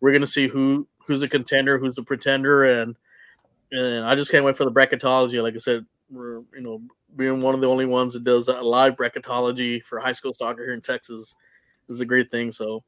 [0.00, 2.96] We're gonna see who who's a contender, who's a pretender, and
[3.72, 5.42] and I just can't wait for the bracketology.
[5.42, 6.82] Like I said, we're you know
[7.16, 10.64] being one of the only ones that does a live bracketology for high school soccer
[10.64, 11.34] here in Texas
[11.88, 12.52] is a great thing.
[12.52, 12.84] So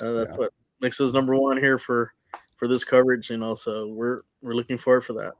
[0.00, 0.36] uh, that's Yeah.
[0.36, 2.12] what makes us number one here for
[2.56, 3.30] for this coverage.
[3.30, 5.34] You know, so we're we're looking forward for that.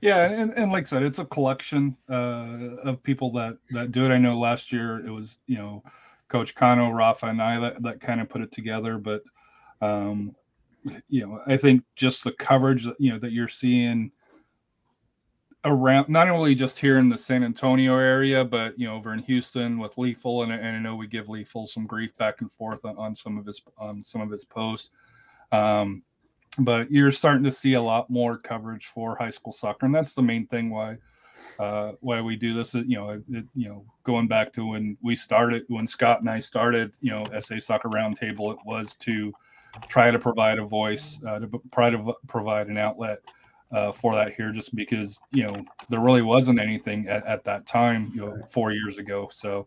[0.00, 4.04] Yeah, and, and like I said, it's a collection uh, of people that that do
[4.04, 4.10] it.
[4.10, 5.82] I know last year it was you know
[6.28, 8.98] Coach Cano, Rafa, and I that, that kind of put it together.
[8.98, 9.22] But
[9.80, 10.34] um,
[11.08, 14.10] you know, I think just the coverage that you know that you're seeing
[15.64, 19.20] around not only just here in the San Antonio area, but you know over in
[19.20, 22.84] Houston with Lethal, and, and I know we give Lethal some grief back and forth
[22.84, 24.90] on, on some of his on some of his posts.
[25.52, 26.02] Um,
[26.58, 30.14] but you're starting to see a lot more coverage for high school soccer, and that's
[30.14, 30.98] the main thing why
[31.58, 32.74] uh, why we do this.
[32.74, 36.38] You know, it, you know, going back to when we started, when Scott and I
[36.38, 39.32] started, you know, SA Soccer Roundtable, it was to
[39.88, 43.20] try to provide a voice, uh, to try to provide an outlet
[43.72, 45.54] uh, for that here, just because you know
[45.88, 49.28] there really wasn't anything at, at that time, you know, four years ago.
[49.32, 49.66] So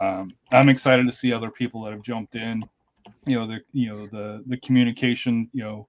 [0.00, 2.64] um, I'm excited to see other people that have jumped in.
[3.24, 5.86] You know, the you know the the communication, you know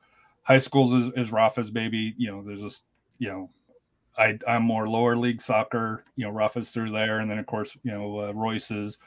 [0.47, 2.15] high schools is, is Rafa's baby.
[2.17, 2.83] You know, there's this,
[3.19, 3.49] you know,
[4.17, 6.05] I, I'm more lower league soccer.
[6.15, 8.97] You know, Rafa's through there, and then of course, you know, uh, Royce is,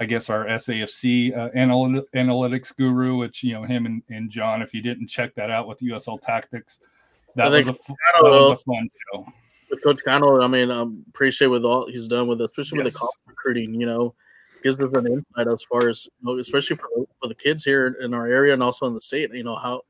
[0.00, 3.16] I guess, our SAFC uh, analy- analytics guru.
[3.16, 4.60] Which you know, him and, and John.
[4.60, 6.80] If you didn't check that out with USL Tactics,
[7.36, 9.26] that I was a f- that was a fun show.
[9.70, 12.98] with Coach Cano, I mean, I'm appreciate with all he's done with, especially with the
[12.98, 13.72] college recruiting.
[13.72, 14.14] You know,
[14.62, 16.88] gives us an insight as far as, you know, especially for,
[17.22, 19.32] for the kids here in our area and also in the state.
[19.32, 19.82] You know how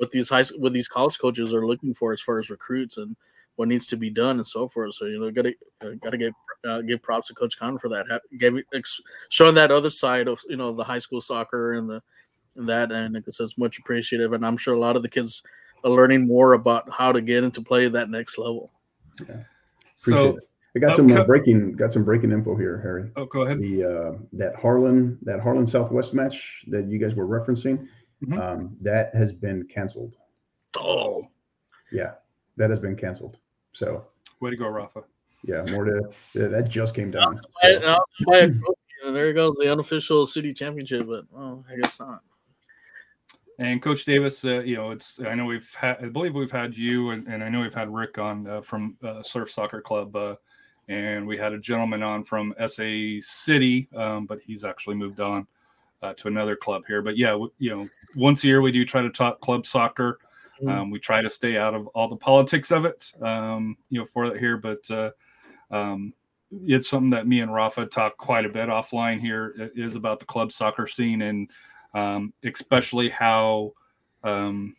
[0.00, 2.96] what these high school what these college coaches are looking for as far as recruits
[2.96, 3.14] and
[3.56, 4.94] what needs to be done and so forth.
[4.94, 6.32] So you know, got to uh, got to give
[6.66, 8.06] uh, give props to Coach Cano for that.
[8.10, 11.88] Ha- Gave ex- showing that other side of you know the high school soccer and
[11.88, 12.02] the
[12.56, 14.32] and that, and like I said, it's much appreciative.
[14.32, 15.42] And I'm sure a lot of the kids
[15.84, 18.70] are learning more about how to get into play that next level.
[19.20, 19.44] Appreciate
[19.96, 20.48] So, it.
[20.76, 23.10] I got some uh, breaking got some breaking info here, Harry.
[23.16, 23.60] oh, go ahead.
[23.60, 27.88] The uh, that Harlan that Harlan Southwest match that you guys were referencing,
[28.24, 28.38] Mhm.
[28.38, 30.14] um, that has been canceled.
[30.78, 31.26] Oh,
[31.90, 32.14] Yeah,
[32.56, 33.38] that has been canceled.
[33.72, 34.06] So
[34.40, 35.02] Way to go, Rafa.
[35.42, 37.40] yeah, more to yeah, that just came down.
[37.62, 38.74] I, So, I'll buy a trophy,
[39.06, 41.06] and there goes the unofficial city championship.
[41.06, 42.22] But oh, I guess not.
[43.58, 46.74] And Coach Davis, uh, you know, it's I know we've had, I believe we've had
[46.76, 50.16] you, and, and I know we've had Rick on uh, from uh, Surf Soccer Club,
[50.16, 50.36] uh,
[50.88, 55.46] and we had a gentleman on from SA City, um, but he's actually moved on
[56.02, 57.02] uh, to another club here.
[57.02, 60.18] But yeah, you know, once a year we do try to talk club soccer.
[60.68, 64.04] Um, we try to stay out of all the politics of it, um, you know,
[64.04, 64.58] for that here.
[64.58, 65.10] But uh,
[65.70, 66.12] um,
[66.52, 70.26] it's something that me and Rafa talk quite a bit offline here i- about the
[70.26, 71.50] club soccer scene and
[71.94, 73.72] um, especially how
[74.22, 74.76] um,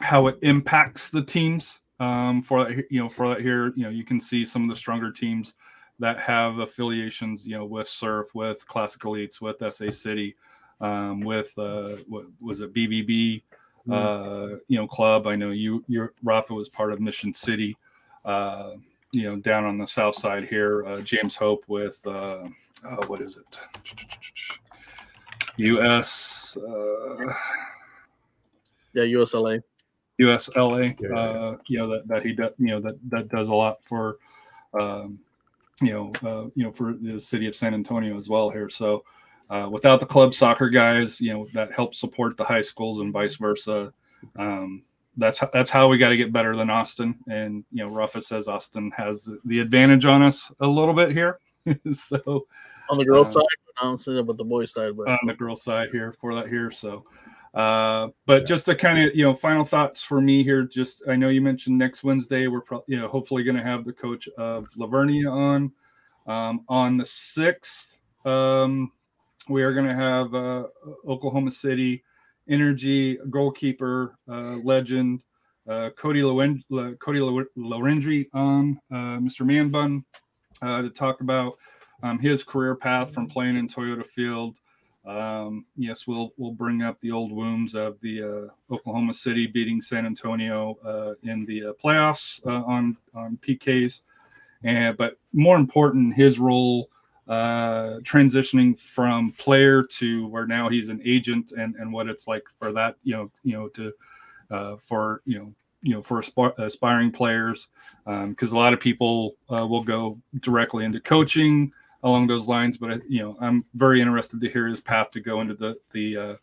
[0.00, 1.80] how it impacts the teams.
[2.00, 4.68] Um, for that, you know, for that here, you know, you can see some of
[4.68, 5.54] the stronger teams
[5.98, 10.34] that have affiliations, you know, with Surf, with Classic Elites, with SA City,
[10.82, 13.42] um, with uh, what was it, BBB,
[13.90, 15.26] uh, you know, club.
[15.26, 17.76] I know you, your Rafa was part of Mission City,
[18.24, 18.72] uh,
[19.12, 20.84] you know, down on the south side here.
[20.84, 22.48] Uh, James Hope with uh,
[22.84, 23.58] uh, what is it?
[25.56, 27.32] US uh,
[28.94, 29.62] Yeah, USLA.
[30.20, 31.00] USLA.
[31.00, 31.16] Yeah.
[31.16, 32.52] Uh, you know that that he does.
[32.58, 34.18] You know that that does a lot for,
[34.78, 35.18] um,
[35.80, 38.68] you know, uh, you know for the city of San Antonio as well here.
[38.68, 39.04] So.
[39.52, 43.12] Uh, without the club soccer guys, you know that help support the high schools and
[43.12, 43.92] vice versa.
[44.36, 44.82] Um,
[45.18, 47.18] that's that's how we got to get better than Austin.
[47.28, 51.38] And you know, Rafa says Austin has the advantage on us a little bit here.
[51.92, 52.46] so
[52.88, 55.34] On the girl Uh, side, but I'm saying about the boy side, but on the
[55.34, 56.70] girl side here for that here.
[56.70, 57.04] So,
[57.52, 60.62] uh, but just to kind of you know, final thoughts for me here.
[60.62, 63.84] Just I know you mentioned next Wednesday we're pro- you know hopefully going to have
[63.84, 65.72] the coach of La Vernia on.
[66.26, 68.92] Um, on the sixth, um,
[69.48, 70.64] we are going to have uh,
[71.06, 72.02] Oklahoma City
[72.48, 75.22] Energy goalkeeper uh, legend
[75.68, 77.20] uh, Cody Lowen- Le- Cody
[78.32, 79.42] on uh, Mr.
[79.42, 80.02] Manbun
[80.60, 81.56] uh, to talk about
[82.02, 84.58] um, his career path from playing in Toyota Field.
[85.04, 90.06] Um, yes, we'll we'll bring up the old wounds of the Oklahoma City beating San
[90.06, 94.00] Antonio in the playoffs on on PKs,
[94.64, 96.88] and but more important, his role
[97.28, 102.42] uh, transitioning from player to where now he's an agent and and what it's like
[102.58, 103.92] for that you know you know to
[104.50, 107.68] uh, for you know you know for asp- aspiring players
[108.28, 111.72] because a lot of people uh, will go directly into coaching
[112.02, 112.76] along those lines.
[112.76, 116.16] But you know, I'm very interested to hear his path to go into the the
[116.16, 116.36] uh,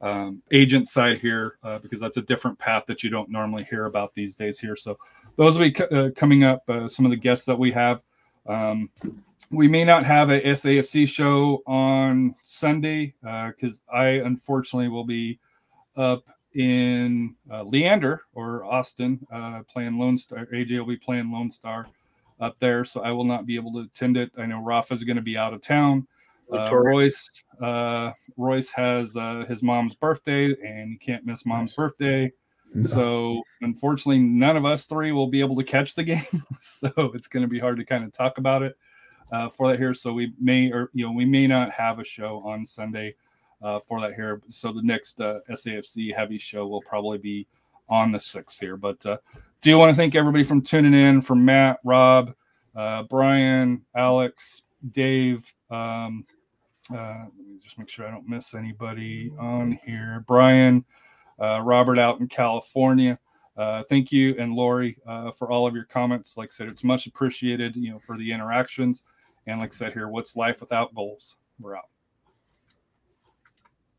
[0.00, 3.86] um, agent side here uh, because that's a different path that you don't normally hear
[3.86, 4.76] about these days here.
[4.76, 4.98] So
[5.36, 6.68] those will be co- uh, coming up.
[6.68, 8.02] Uh, some of the guests that we have.
[8.46, 8.90] Um,
[9.50, 15.38] we may not have a SAFC show on Sunday because I unfortunately will be
[15.96, 20.46] up in uh, Leander or Austin uh, playing Lone Star.
[20.46, 21.86] AJ will be playing Lone Star
[22.40, 24.30] up there, so I will not be able to attend it.
[24.38, 26.06] I know Rafa's going to be out of town.
[26.52, 27.30] Uh, Royce
[27.62, 32.32] uh, Royce has uh, his mom's birthday, and you can't miss mom's birthday.
[32.74, 32.88] No.
[32.88, 36.22] So unfortunately, none of us three will be able to catch the game.
[36.60, 38.76] so it's going to be hard to kind of talk about it
[39.32, 39.94] uh, for that here.
[39.94, 43.14] So we may or you know we may not have a show on Sunday
[43.62, 44.40] uh, for that here.
[44.48, 47.46] So the next uh, SAFC heavy show will probably be
[47.88, 48.76] on the sixth here.
[48.76, 49.18] But uh,
[49.60, 52.34] do want to thank everybody from tuning in, from Matt, Rob,
[52.76, 55.52] uh, Brian, Alex, Dave.
[55.70, 56.24] Um,
[56.92, 60.24] uh, let me just make sure I don't miss anybody on here.
[60.26, 60.84] Brian,
[61.40, 63.18] uh, Robert out in California.
[63.56, 66.36] Uh, thank you and Lori uh, for all of your comments.
[66.36, 67.74] Like I said, it's much appreciated.
[67.74, 69.02] You know, for the interactions.
[69.46, 71.36] And like I said here, what's life without goals?
[71.58, 71.88] We're out.